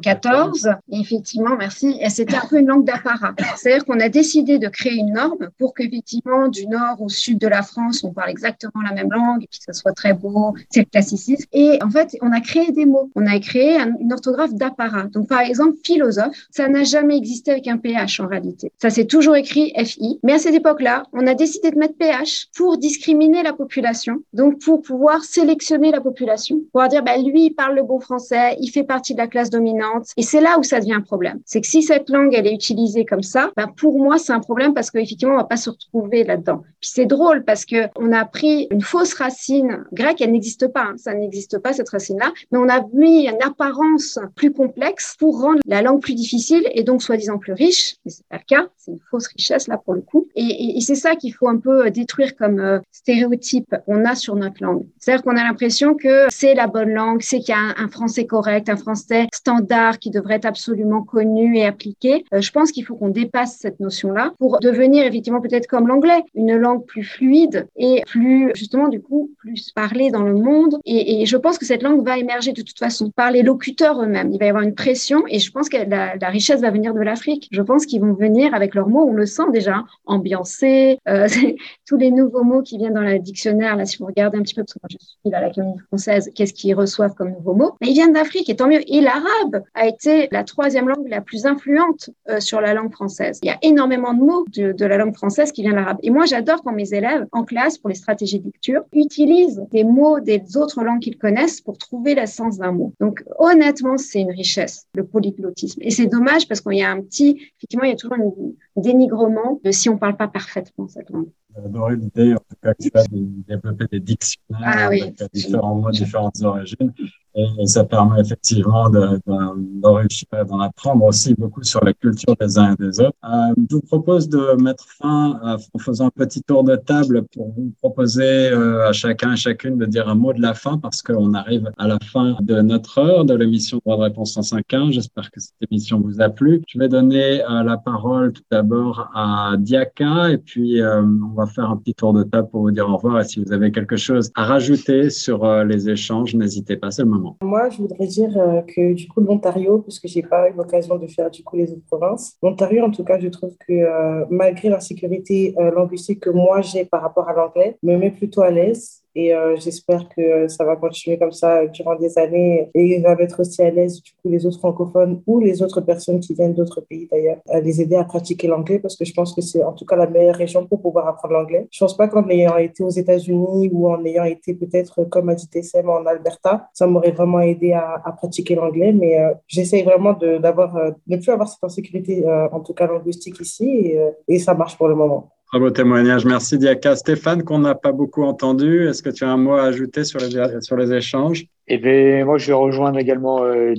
XIV. 0.00 0.76
Effectivement, 0.92 1.56
merci. 1.56 1.98
Et 2.00 2.08
c'était 2.08 2.36
un 2.36 2.46
peu 2.48 2.58
une 2.58 2.68
langue 2.68 2.84
d'apparat. 2.84 3.34
C'est-à-dire 3.56 3.84
qu'on 3.84 4.00
a 4.00 4.08
décidé 4.08 4.58
de 4.58 4.68
créer 4.68 4.94
une 4.94 5.14
norme 5.14 5.50
pour 5.58 5.74
qu'effectivement, 5.74 6.48
du 6.48 6.66
nord 6.66 7.00
au 7.00 7.08
sud 7.08 7.38
de 7.38 7.48
la 7.48 7.62
France, 7.62 8.04
on 8.04 8.12
parle 8.12 8.30
exactement 8.30 8.82
la 8.84 8.94
même 8.94 9.10
langue 9.10 9.42
et 9.42 9.46
que 9.46 9.56
ça 9.58 9.72
soit 9.72 9.92
très 9.92 10.12
beau, 10.12 10.54
c'est 10.70 10.80
le 10.80 10.86
classicisme. 10.86 11.46
Et 11.52 11.78
en 11.82 11.90
fait, 11.90 12.16
on 12.20 12.32
a 12.32 12.40
créé 12.40 12.72
des 12.72 12.86
mots. 12.86 13.10
On 13.14 13.26
a 13.26 13.38
créé 13.38 13.78
une 14.00 14.12
orthographe 14.12 14.54
d'apparat. 14.54 15.04
Donc, 15.04 15.28
par 15.28 15.40
exemple, 15.40 15.76
philosophe, 15.84 16.46
ça 16.50 16.68
n'a 16.68 16.84
jamais 16.84 17.16
existé 17.16 17.50
avec 17.50 17.61
un 17.68 17.78
PH 17.78 18.20
en 18.20 18.26
réalité. 18.26 18.72
Ça 18.80 18.90
s'est 18.90 19.06
toujours 19.06 19.36
écrit 19.36 19.72
FI. 19.76 20.20
Mais 20.22 20.34
à 20.34 20.38
cette 20.38 20.54
époque-là, 20.54 21.04
on 21.12 21.26
a 21.26 21.34
décidé 21.34 21.70
de 21.70 21.78
mettre 21.78 21.96
PH 21.96 22.48
pour 22.56 22.78
discriminer 22.78 23.42
la 23.42 23.52
population. 23.52 24.22
Donc, 24.32 24.60
pour 24.60 24.82
pouvoir 24.82 25.24
sélectionner 25.24 25.90
la 25.90 26.00
population, 26.00 26.60
pouvoir 26.72 26.88
dire, 26.88 27.02
bah, 27.02 27.16
lui, 27.16 27.46
il 27.46 27.54
parle 27.54 27.76
le 27.76 27.82
bon 27.82 28.00
français, 28.00 28.56
il 28.60 28.68
fait 28.68 28.84
partie 28.84 29.14
de 29.14 29.18
la 29.18 29.26
classe 29.26 29.50
dominante. 29.50 30.08
Et 30.16 30.22
c'est 30.22 30.40
là 30.40 30.58
où 30.58 30.62
ça 30.62 30.80
devient 30.80 30.94
un 30.94 31.00
problème. 31.00 31.40
C'est 31.44 31.60
que 31.60 31.66
si 31.66 31.82
cette 31.82 32.08
langue, 32.10 32.34
elle 32.34 32.46
est 32.46 32.54
utilisée 32.54 33.04
comme 33.04 33.22
ça, 33.22 33.50
bah, 33.56 33.68
pour 33.76 33.98
moi, 33.98 34.18
c'est 34.18 34.32
un 34.32 34.40
problème 34.40 34.74
parce 34.74 34.90
qu'effectivement, 34.90 35.34
on 35.34 35.38
va 35.38 35.44
pas 35.44 35.56
se 35.56 35.70
retrouver 35.70 36.24
là-dedans. 36.24 36.62
Puis 36.80 36.90
c'est 36.94 37.06
drôle 37.06 37.44
parce 37.44 37.64
que 37.64 37.88
on 37.96 38.12
a 38.12 38.24
pris 38.24 38.66
une 38.70 38.80
fausse 38.80 39.14
racine 39.14 39.84
grecque, 39.92 40.20
elle 40.20 40.32
n'existe 40.32 40.68
pas, 40.68 40.82
hein. 40.82 40.94
ça 40.96 41.14
n'existe 41.14 41.58
pas, 41.58 41.72
cette 41.72 41.88
racine-là, 41.88 42.32
mais 42.50 42.58
on 42.58 42.68
a 42.68 42.84
mis 42.92 43.28
une 43.28 43.42
apparence 43.42 44.18
plus 44.34 44.52
complexe 44.52 45.16
pour 45.18 45.40
rendre 45.40 45.60
la 45.66 45.82
langue 45.82 46.00
plus 46.00 46.14
difficile 46.14 46.68
et 46.72 46.82
donc 46.82 47.02
soi-disant 47.02 47.38
plus 47.38 47.51
riche, 47.52 47.96
mais 48.04 48.10
c'est 48.10 48.26
pas 48.28 48.38
le 48.38 48.44
cas, 48.46 48.68
c'est 48.76 48.92
une 48.92 49.00
fausse 49.10 49.28
richesse 49.28 49.68
là 49.68 49.78
pour 49.78 49.94
le 49.94 50.00
coup. 50.00 50.28
Et, 50.34 50.80
c'est 50.80 50.94
ça 50.96 51.14
qu'il 51.14 51.32
faut 51.32 51.48
un 51.48 51.58
peu 51.58 51.90
détruire 51.90 52.34
comme 52.36 52.58
euh, 52.58 52.80
stéréotype 52.90 53.74
qu'on 53.86 54.04
a 54.04 54.14
sur 54.14 54.34
notre 54.34 54.62
langue. 54.62 54.84
C'est-à-dire 54.98 55.22
qu'on 55.22 55.36
a 55.36 55.44
l'impression 55.44 55.94
que 55.94 56.26
c'est 56.28 56.54
la 56.54 56.66
bonne 56.66 56.90
langue, 56.90 57.22
c'est 57.22 57.38
qu'il 57.38 57.54
y 57.54 57.58
a 57.58 57.74
un, 57.76 57.88
français 57.88 58.26
correct, 58.26 58.68
un 58.68 58.76
français 58.76 59.26
standard 59.32 59.98
qui 59.98 60.10
devrait 60.10 60.34
être 60.34 60.46
absolument 60.46 61.02
connu 61.02 61.56
et 61.56 61.64
appliqué. 61.64 62.24
Euh, 62.34 62.40
je 62.40 62.50
pense 62.50 62.72
qu'il 62.72 62.84
faut 62.84 62.96
qu'on 62.96 63.10
dépasse 63.10 63.58
cette 63.58 63.80
notion-là 63.80 64.32
pour 64.38 64.58
devenir 64.60 65.06
effectivement 65.06 65.40
peut-être 65.40 65.66
comme 65.66 65.86
l'anglais, 65.86 66.22
une 66.34 66.56
langue 66.56 66.84
plus 66.84 67.04
fluide 67.04 67.68
et 67.76 68.02
plus 68.06 68.50
justement 68.54 68.88
du 68.88 69.00
coup 69.00 69.30
plus 69.38 69.70
parlée 69.72 70.10
dans 70.10 70.22
le 70.22 70.34
monde. 70.34 70.78
Et, 70.84 71.24
je 71.26 71.36
pense 71.36 71.58
que 71.58 71.64
cette 71.64 71.82
langue 71.82 72.04
va 72.04 72.18
émerger 72.18 72.52
de 72.52 72.62
toute 72.62 72.78
façon 72.78 73.10
par 73.10 73.30
les 73.30 73.42
locuteurs 73.42 74.02
eux-mêmes. 74.02 74.32
Il 74.32 74.38
va 74.38 74.46
y 74.46 74.48
avoir 74.48 74.64
une 74.64 74.74
pression 74.74 75.22
et 75.28 75.38
je 75.38 75.50
pense 75.52 75.68
que 75.68 75.76
la 75.76 76.28
richesse 76.28 76.60
va 76.60 76.70
venir 76.70 76.94
de 76.94 77.00
l'Afrique. 77.00 77.41
Je 77.50 77.62
pense 77.62 77.86
qu'ils 77.86 78.00
vont 78.00 78.14
venir 78.14 78.54
avec 78.54 78.74
leurs 78.74 78.88
mots, 78.88 79.06
on 79.08 79.12
le 79.12 79.26
sent 79.26 79.50
déjà, 79.52 79.84
ambiancé, 80.06 80.98
euh, 81.08 81.28
tous 81.86 81.96
les 81.96 82.10
nouveaux 82.10 82.44
mots 82.44 82.62
qui 82.62 82.78
viennent 82.78 82.94
dans 82.94 83.00
le 83.00 83.18
dictionnaire, 83.18 83.76
là 83.76 83.84
si 83.84 83.98
vous 83.98 84.06
regardez 84.06 84.38
un 84.38 84.42
petit 84.42 84.54
peu, 84.54 84.62
parce 84.62 84.74
que 84.74 84.78
moi 84.82 84.88
je 84.90 84.96
suis 84.98 85.34
à 85.34 85.40
l'Académie 85.40 85.78
française, 85.88 86.30
qu'est-ce 86.34 86.52
qu'ils 86.52 86.74
reçoivent 86.74 87.14
comme 87.14 87.32
nouveaux 87.32 87.54
mots? 87.54 87.72
Mais 87.80 87.88
ils 87.88 87.94
viennent 87.94 88.12
d'Afrique 88.12 88.48
et 88.48 88.56
tant 88.56 88.68
mieux. 88.68 88.80
Et 88.86 89.00
l'arabe 89.00 89.62
a 89.74 89.86
été 89.86 90.28
la 90.30 90.44
troisième 90.44 90.88
langue 90.88 91.08
la 91.08 91.20
plus 91.20 91.46
influente 91.46 92.10
euh, 92.28 92.40
sur 92.40 92.60
la 92.60 92.74
langue 92.74 92.92
française. 92.92 93.40
Il 93.42 93.46
y 93.46 93.50
a 93.50 93.58
énormément 93.62 94.14
de 94.14 94.20
mots 94.20 94.44
de, 94.52 94.84
la 94.84 94.96
langue 94.96 95.14
française 95.14 95.52
qui 95.52 95.62
viennent 95.62 95.74
de 95.74 95.78
l'arabe. 95.78 95.98
Et 96.02 96.10
moi 96.10 96.26
j'adore 96.26 96.62
quand 96.62 96.72
mes 96.72 96.92
élèves 96.92 97.26
en 97.32 97.44
classe, 97.44 97.78
pour 97.78 97.88
les 97.88 97.94
stratégies 97.94 98.40
de 98.40 98.46
lecture, 98.46 98.82
utilisent 98.92 99.62
des 99.70 99.84
mots 99.84 100.20
des 100.20 100.42
autres 100.56 100.82
langues 100.82 101.00
qu'ils 101.00 101.18
connaissent 101.18 101.60
pour 101.60 101.78
trouver 101.78 102.14
l'essence 102.14 102.58
d'un 102.58 102.72
mot. 102.72 102.92
Donc 103.00 103.22
honnêtement, 103.38 103.96
c'est 103.96 104.20
une 104.20 104.30
richesse, 104.30 104.86
le 104.94 105.04
polyglottisme. 105.04 105.80
Et 105.82 105.90
c'est 105.90 106.06
dommage 106.06 106.48
parce 106.48 106.60
qu'il 106.60 106.78
y 106.78 106.82
a 106.82 106.90
un 106.90 107.00
petit 107.00 107.31
effectivement, 107.56 107.84
il 107.84 107.90
y 107.90 107.92
a 107.92 107.96
toujours 107.96 108.16
un 108.16 108.80
dénigrement 108.80 109.60
de 109.64 109.70
si 109.70 109.88
on 109.88 109.94
ne 109.94 109.98
parle 109.98 110.16
pas 110.16 110.28
parfaitement 110.28 110.88
cette 110.88 111.10
langue. 111.10 111.28
J'adorais 111.54 111.96
l'idée, 111.96 112.34
en 112.34 112.38
tout 112.38 112.56
cas, 112.62 112.74
que 112.74 112.82
tu 112.82 112.90
as 112.94 113.04
de 113.04 113.26
développer 113.46 113.86
des 113.90 114.00
dictionnaires 114.00 114.60
ah, 114.64 114.88
oui. 114.88 115.02
avec 115.02 115.32
différents 115.32 115.74
mots, 115.74 115.90
différentes 115.90 116.40
origines. 116.42 116.92
Et 117.34 117.66
ça 117.66 117.84
permet 117.84 118.20
effectivement 118.20 118.90
d'en 118.90 120.60
apprendre 120.60 121.04
aussi 121.04 121.34
beaucoup 121.34 121.62
sur 121.62 121.82
la 121.82 121.94
culture 121.94 122.36
des 122.38 122.58
uns 122.58 122.74
et 122.74 122.76
des 122.76 123.00
autres. 123.00 123.16
Euh, 123.24 123.54
je 123.70 123.76
vous 123.76 123.80
propose 123.80 124.28
de 124.28 124.60
mettre 124.62 124.84
fin 124.86 125.40
en 125.42 125.78
faisant 125.78 126.06
un 126.06 126.10
petit 126.10 126.42
tour 126.42 126.62
de 126.62 126.76
table 126.76 127.22
pour 127.34 127.52
vous 127.52 127.72
proposer 127.78 128.50
euh, 128.50 128.88
à 128.88 128.92
chacun 128.92 129.32
et 129.32 129.36
chacune 129.36 129.78
de 129.78 129.86
dire 129.86 130.08
un 130.08 130.14
mot 130.14 130.34
de 130.34 130.42
la 130.42 130.52
fin 130.52 130.76
parce 130.76 131.00
qu'on 131.00 131.32
arrive 131.32 131.70
à 131.78 131.88
la 131.88 131.98
fin 132.00 132.36
de 132.42 132.60
notre 132.60 132.98
heure 132.98 133.24
de 133.24 133.34
l'émission 133.34 133.78
Droit 133.84 133.96
de 133.96 134.02
réponse 134.02 134.36
105.1. 134.36 134.92
J'espère 134.92 135.30
que 135.30 135.40
cette 135.40 135.54
émission 135.70 136.00
vous 136.00 136.20
a 136.20 136.28
plu. 136.28 136.62
Je 136.68 136.78
vais 136.78 136.88
donner 136.88 137.42
euh, 137.42 137.62
la 137.62 137.78
parole 137.78 138.32
tout 138.34 138.42
d'abord 138.50 139.10
à 139.14 139.54
Diaka 139.58 140.30
et 140.30 140.38
puis 140.38 140.82
on 140.82 141.34
va 141.34 141.46
faire 141.46 141.70
un 141.70 141.76
petit 141.78 141.94
tour 141.94 142.12
de 142.12 142.24
table 142.24 142.48
pour 142.50 142.62
vous 142.62 142.70
dire 142.70 142.88
au 142.88 142.96
revoir. 142.96 143.20
Et 143.20 143.24
si 143.24 143.42
vous 143.42 143.52
avez 143.52 143.72
quelque 143.72 143.96
chose 143.96 144.30
à 144.34 144.44
rajouter 144.44 145.08
sur 145.08 145.64
les 145.64 145.88
échanges, 145.88 146.34
n'hésitez 146.34 146.76
pas, 146.76 146.90
c'est 146.90 147.02
le 147.02 147.08
moment. 147.08 147.21
Moi, 147.42 147.70
je 147.70 147.78
voudrais 147.78 148.06
dire 148.06 148.36
euh, 148.38 148.62
que 148.62 148.92
du 148.94 149.08
coup, 149.08 149.20
l'Ontario, 149.20 149.78
puisque 149.78 150.06
j'ai 150.08 150.22
pas 150.22 150.50
eu 150.50 150.54
l'occasion 150.54 150.96
de 150.96 151.06
faire 151.06 151.30
du 151.30 151.42
coup 151.42 151.56
les 151.56 151.72
autres 151.72 151.84
provinces, 151.86 152.36
l'Ontario, 152.42 152.84
en 152.84 152.90
tout 152.90 153.04
cas, 153.04 153.18
je 153.18 153.28
trouve 153.28 153.56
que 153.66 153.72
euh, 153.72 154.24
malgré 154.30 154.68
l'insécurité 154.68 155.54
euh, 155.58 155.70
linguistique 155.72 156.20
que 156.20 156.30
moi 156.30 156.60
j'ai 156.62 156.84
par 156.84 157.02
rapport 157.02 157.28
à 157.28 157.32
l'anglais, 157.32 157.78
me 157.82 157.96
met 157.96 158.10
plutôt 158.10 158.42
à 158.42 158.50
l'aise 158.50 159.01
et 159.14 159.34
euh, 159.34 159.56
j'espère 159.56 160.08
que 160.08 160.48
ça 160.48 160.64
va 160.64 160.76
continuer 160.76 161.18
comme 161.18 161.32
ça 161.32 161.66
durant 161.66 161.96
des 161.96 162.18
années 162.18 162.70
et 162.74 163.00
va 163.00 163.14
mettre 163.14 163.40
aussi 163.40 163.62
à 163.62 163.70
l'aise 163.70 164.02
du 164.02 164.12
coup 164.12 164.28
les 164.28 164.46
autres 164.46 164.58
francophones 164.58 165.22
ou 165.26 165.40
les 165.40 165.62
autres 165.62 165.80
personnes 165.80 166.20
qui 166.20 166.34
viennent 166.34 166.54
d'autres 166.54 166.80
pays 166.80 167.08
d'ailleurs 167.10 167.38
à 167.48 167.60
les 167.60 167.80
aider 167.80 167.96
à 167.96 168.04
pratiquer 168.04 168.48
l'anglais 168.48 168.78
parce 168.78 168.96
que 168.96 169.04
je 169.04 169.12
pense 169.12 169.34
que 169.34 169.40
c'est 169.40 169.62
en 169.62 169.72
tout 169.72 169.84
cas 169.84 169.96
la 169.96 170.06
meilleure 170.06 170.36
région 170.36 170.66
pour 170.66 170.80
pouvoir 170.80 171.08
apprendre 171.08 171.34
l'anglais. 171.34 171.68
Je 171.70 171.78
pense 171.78 171.96
pas 171.96 172.08
qu'en 172.08 172.28
ayant 172.28 172.56
été 172.56 172.82
aux 172.82 172.90
États-Unis 172.90 173.70
ou 173.72 173.90
en 173.90 174.04
ayant 174.04 174.24
été 174.24 174.54
peut-être 174.54 175.04
comme 175.04 175.28
a 175.28 175.34
dit 175.34 175.46
TSM 175.46 175.88
en 175.88 176.06
Alberta, 176.06 176.68
ça 176.72 176.86
m'aurait 176.86 177.12
vraiment 177.12 177.40
aidé 177.40 177.72
à, 177.72 178.00
à 178.04 178.12
pratiquer 178.12 178.54
l'anglais, 178.54 178.92
mais 178.92 179.18
euh, 179.18 179.32
j'essaye 179.46 179.82
vraiment 179.82 180.12
de 180.14 180.38
d'avoir 180.38 180.76
euh, 180.76 180.90
ne 181.06 181.16
plus 181.16 181.30
avoir 181.30 181.48
cette 181.48 181.62
insécurité 181.64 182.24
en 182.26 182.60
tout 182.60 182.74
cas 182.74 182.86
linguistique 182.86 183.40
ici 183.40 183.94
et 184.28 184.38
ça 184.38 184.54
marche 184.54 184.76
pour 184.76 184.88
le 184.88 184.94
moment. 184.94 185.30
Très 185.52 185.60
beau 185.60 185.70
témoignage. 185.70 186.24
Merci 186.24 186.56
Diaka. 186.56 186.96
Stéphane, 186.96 187.42
qu'on 187.42 187.58
n'a 187.58 187.74
pas 187.74 187.92
beaucoup 187.92 188.22
entendu, 188.22 188.88
est-ce 188.88 189.02
que 189.02 189.10
tu 189.10 189.22
as 189.22 189.30
un 189.30 189.36
mot 189.36 189.52
à 189.52 189.64
ajouter 189.64 190.02
sur 190.02 190.18
les, 190.18 190.62
sur 190.62 190.76
les 190.78 190.94
échanges? 190.94 191.44
Et 191.68 191.74
eh 191.74 191.78
bien, 191.78 192.24
moi, 192.24 192.38
je 192.38 192.48
vais 192.48 192.54
rejoindre 192.54 192.98
également 192.98 193.44
euh. 193.44 193.74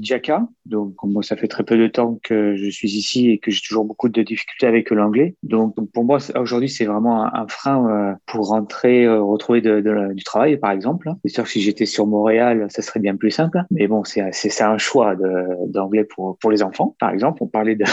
Donc, 0.65 0.95
moi, 1.03 1.21
ça 1.21 1.35
fait 1.35 1.49
très 1.49 1.63
peu 1.63 1.77
de 1.77 1.87
temps 1.87 2.17
que 2.23 2.55
je 2.55 2.69
suis 2.69 2.87
ici 2.87 3.31
et 3.31 3.39
que 3.39 3.51
j'ai 3.51 3.59
toujours 3.61 3.83
beaucoup 3.83 4.07
de 4.07 4.21
difficultés 4.21 4.67
avec 4.67 4.89
l'anglais. 4.89 5.35
Donc, 5.43 5.75
pour 5.91 6.05
moi, 6.05 6.19
aujourd'hui, 6.37 6.69
c'est 6.69 6.85
vraiment 6.85 7.25
un, 7.25 7.45
frein 7.49 7.89
euh, 7.89 8.13
pour 8.25 8.47
rentrer, 8.47 9.03
euh, 9.03 9.21
retrouver 9.21 9.59
de, 9.59 9.81
de, 9.81 10.13
du 10.13 10.23
travail, 10.23 10.55
par 10.57 10.71
exemple. 10.71 11.09
C'est 11.25 11.33
sûr 11.33 11.43
que 11.43 11.49
si 11.49 11.59
j'étais 11.59 11.85
sur 11.85 12.07
Montréal, 12.07 12.67
ça 12.69 12.81
serait 12.81 13.01
bien 13.01 13.17
plus 13.17 13.31
simple. 13.31 13.61
Mais 13.69 13.87
bon, 13.87 14.05
c'est 14.05 14.23
c'est 14.31 14.63
un 14.63 14.77
choix 14.77 15.15
d'anglais 15.67 16.05
pour 16.05 16.37
pour 16.39 16.51
les 16.51 16.63
enfants, 16.63 16.95
par 17.01 17.09
exemple. 17.11 17.43
On 17.43 17.47
parlait 17.47 17.75
de 17.75 17.83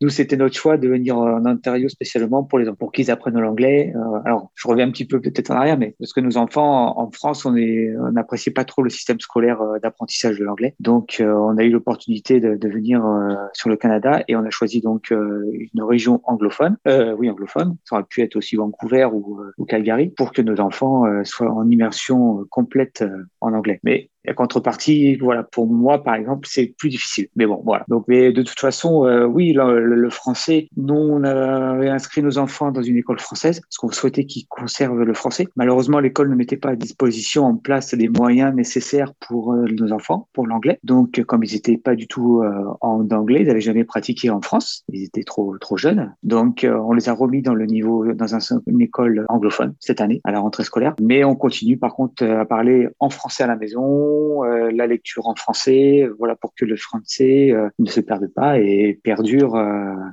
nous, 0.00 0.08
c'était 0.08 0.36
notre 0.36 0.54
choix 0.54 0.76
de 0.76 0.86
venir 0.88 1.16
en 1.16 1.44
Ontario 1.44 1.88
spécialement 1.88 2.44
pour 2.44 2.60
les 2.60 2.70
pour 2.72 2.92
qu'ils 2.92 3.10
apprennent 3.10 3.40
l'anglais. 3.40 3.92
Euh, 3.96 4.20
alors, 4.24 4.52
je 4.54 4.68
reviens 4.68 4.86
un 4.86 4.92
petit 4.92 5.06
peu 5.06 5.20
peut-être 5.20 5.50
en 5.50 5.56
arrière, 5.56 5.78
mais 5.78 5.96
parce 5.98 6.12
que 6.12 6.20
nos 6.20 6.36
enfants 6.36 6.96
en 6.96 7.10
France, 7.10 7.44
on 7.44 7.56
est 7.56 7.92
on 7.98 8.12
n'apprécie 8.12 8.52
pas 8.52 8.64
trop 8.64 8.82
le 8.82 8.90
système 8.90 9.18
scolaire 9.18 9.31
euh, 9.36 9.78
d'apprentissage 9.78 10.38
de 10.38 10.44
l'anglais. 10.44 10.74
Donc, 10.80 11.18
euh, 11.20 11.32
on 11.32 11.56
a 11.58 11.64
eu 11.64 11.70
l'opportunité 11.70 12.40
de, 12.40 12.56
de, 12.56 12.68
venir 12.68 13.04
euh, 13.04 13.34
sur 13.52 13.68
le 13.68 13.76
Canada 13.76 14.22
et 14.28 14.36
on 14.36 14.44
a 14.44 14.50
choisi 14.50 14.80
donc 14.80 15.10
une 15.10 15.82
région 15.82 16.20
anglophone, 16.24 16.76
oui 16.86 17.30
anglophone, 17.30 17.76
ça 17.84 17.96
aurait 17.96 18.04
pu 18.04 18.22
être 18.22 18.36
aussi 18.36 18.56
Vancouver 18.56 19.08
ou, 19.12 19.40
ou 19.58 19.64
Calgary, 19.64 20.10
pour 20.10 20.32
que 20.32 20.42
nos 20.42 20.60
enfants 20.60 21.04
soient 21.24 21.50
en 21.50 21.68
immersion 21.68 22.44
complète 22.50 23.04
en 23.40 23.52
anglais. 23.52 23.80
Mais 23.82 24.10
la 24.24 24.34
contrepartie, 24.34 25.16
voilà, 25.16 25.42
pour 25.42 25.66
moi, 25.66 26.02
par 26.02 26.14
exemple, 26.14 26.46
c'est 26.50 26.74
plus 26.78 26.88
difficile. 26.88 27.28
Mais 27.36 27.46
bon, 27.46 27.60
voilà. 27.64 27.84
Donc, 27.88 28.04
mais 28.08 28.32
de 28.32 28.42
toute 28.42 28.58
façon, 28.60 29.06
euh, 29.06 29.24
oui, 29.24 29.52
le, 29.52 30.10
français, 30.10 30.68
nous, 30.76 30.94
on 30.94 31.24
avait 31.24 31.88
inscrit 31.88 32.22
nos 32.22 32.38
enfants 32.38 32.70
dans 32.70 32.82
une 32.82 32.96
école 32.96 33.18
française 33.18 33.60
parce 33.60 33.76
qu'on 33.78 33.90
souhaitait 33.90 34.24
qu'ils 34.24 34.46
conservent 34.46 35.02
le 35.02 35.14
français. 35.14 35.46
Malheureusement, 35.56 35.98
l'école 35.98 36.30
ne 36.30 36.34
mettait 36.34 36.56
pas 36.56 36.70
à 36.70 36.76
disposition 36.76 37.44
en 37.44 37.56
place 37.56 37.92
les 37.94 38.08
moyens 38.08 38.54
nécessaires 38.54 39.12
pour 39.14 39.52
euh, 39.52 39.64
nos 39.78 39.92
enfants, 39.92 40.28
pour 40.32 40.46
l'anglais. 40.46 40.78
Donc, 40.84 41.22
comme 41.24 41.42
ils 41.44 41.54
n'étaient 41.54 41.78
pas 41.78 41.94
du 41.94 42.06
tout 42.06 42.42
euh, 42.42 42.64
en 42.80 43.08
anglais, 43.10 43.40
ils 43.42 43.48
n'avaient 43.48 43.60
jamais 43.60 43.84
pratiqué 43.84 44.30
en 44.30 44.40
France, 44.40 44.84
ils 44.88 45.04
étaient 45.04 45.24
trop 45.24 45.56
trop 45.58 45.76
jeunes. 45.76 46.14
Donc, 46.22 46.66
on 46.68 46.92
les 46.92 47.08
a 47.08 47.12
remis 47.12 47.42
dans 47.42 47.54
le 47.54 47.66
niveau, 47.66 48.12
dans 48.12 48.26
une 48.66 48.80
école 48.80 49.24
anglophone 49.28 49.74
cette 49.80 50.00
année 50.00 50.20
à 50.24 50.32
la 50.32 50.40
rentrée 50.40 50.64
scolaire. 50.64 50.94
Mais 51.00 51.24
on 51.24 51.34
continue, 51.34 51.76
par 51.76 51.94
contre, 51.94 52.24
à 52.24 52.44
parler 52.44 52.88
en 53.00 53.10
français 53.10 53.44
à 53.44 53.46
la 53.46 53.56
maison, 53.56 54.11
la 54.44 54.86
lecture 54.86 55.26
en 55.26 55.34
français, 55.34 56.08
voilà, 56.18 56.36
pour 56.36 56.54
que 56.54 56.64
le 56.64 56.76
français 56.76 57.52
ne 57.78 57.86
se 57.86 58.00
perde 58.00 58.26
pas 58.28 58.58
et 58.58 59.00
perdure 59.02 59.56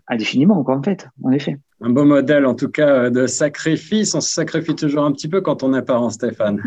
indéfiniment, 0.07 0.63
quoi, 0.63 0.77
en 0.77 0.83
fait, 0.83 1.07
en 1.23 1.31
effet 1.31 1.57
un 1.81 1.89
beau 1.91 2.03
modèle 2.03 2.45
en 2.45 2.55
tout 2.55 2.69
cas 2.69 3.09
de 3.09 3.25
sacrifice. 3.25 4.13
On 4.15 4.21
se 4.21 4.31
sacrifie 4.31 4.75
toujours 4.75 5.03
un 5.03 5.11
petit 5.11 5.27
peu 5.27 5.41
quand 5.41 5.63
on 5.63 5.73
est 5.73 5.81
parent, 5.81 6.09
Stéphane. 6.09 6.61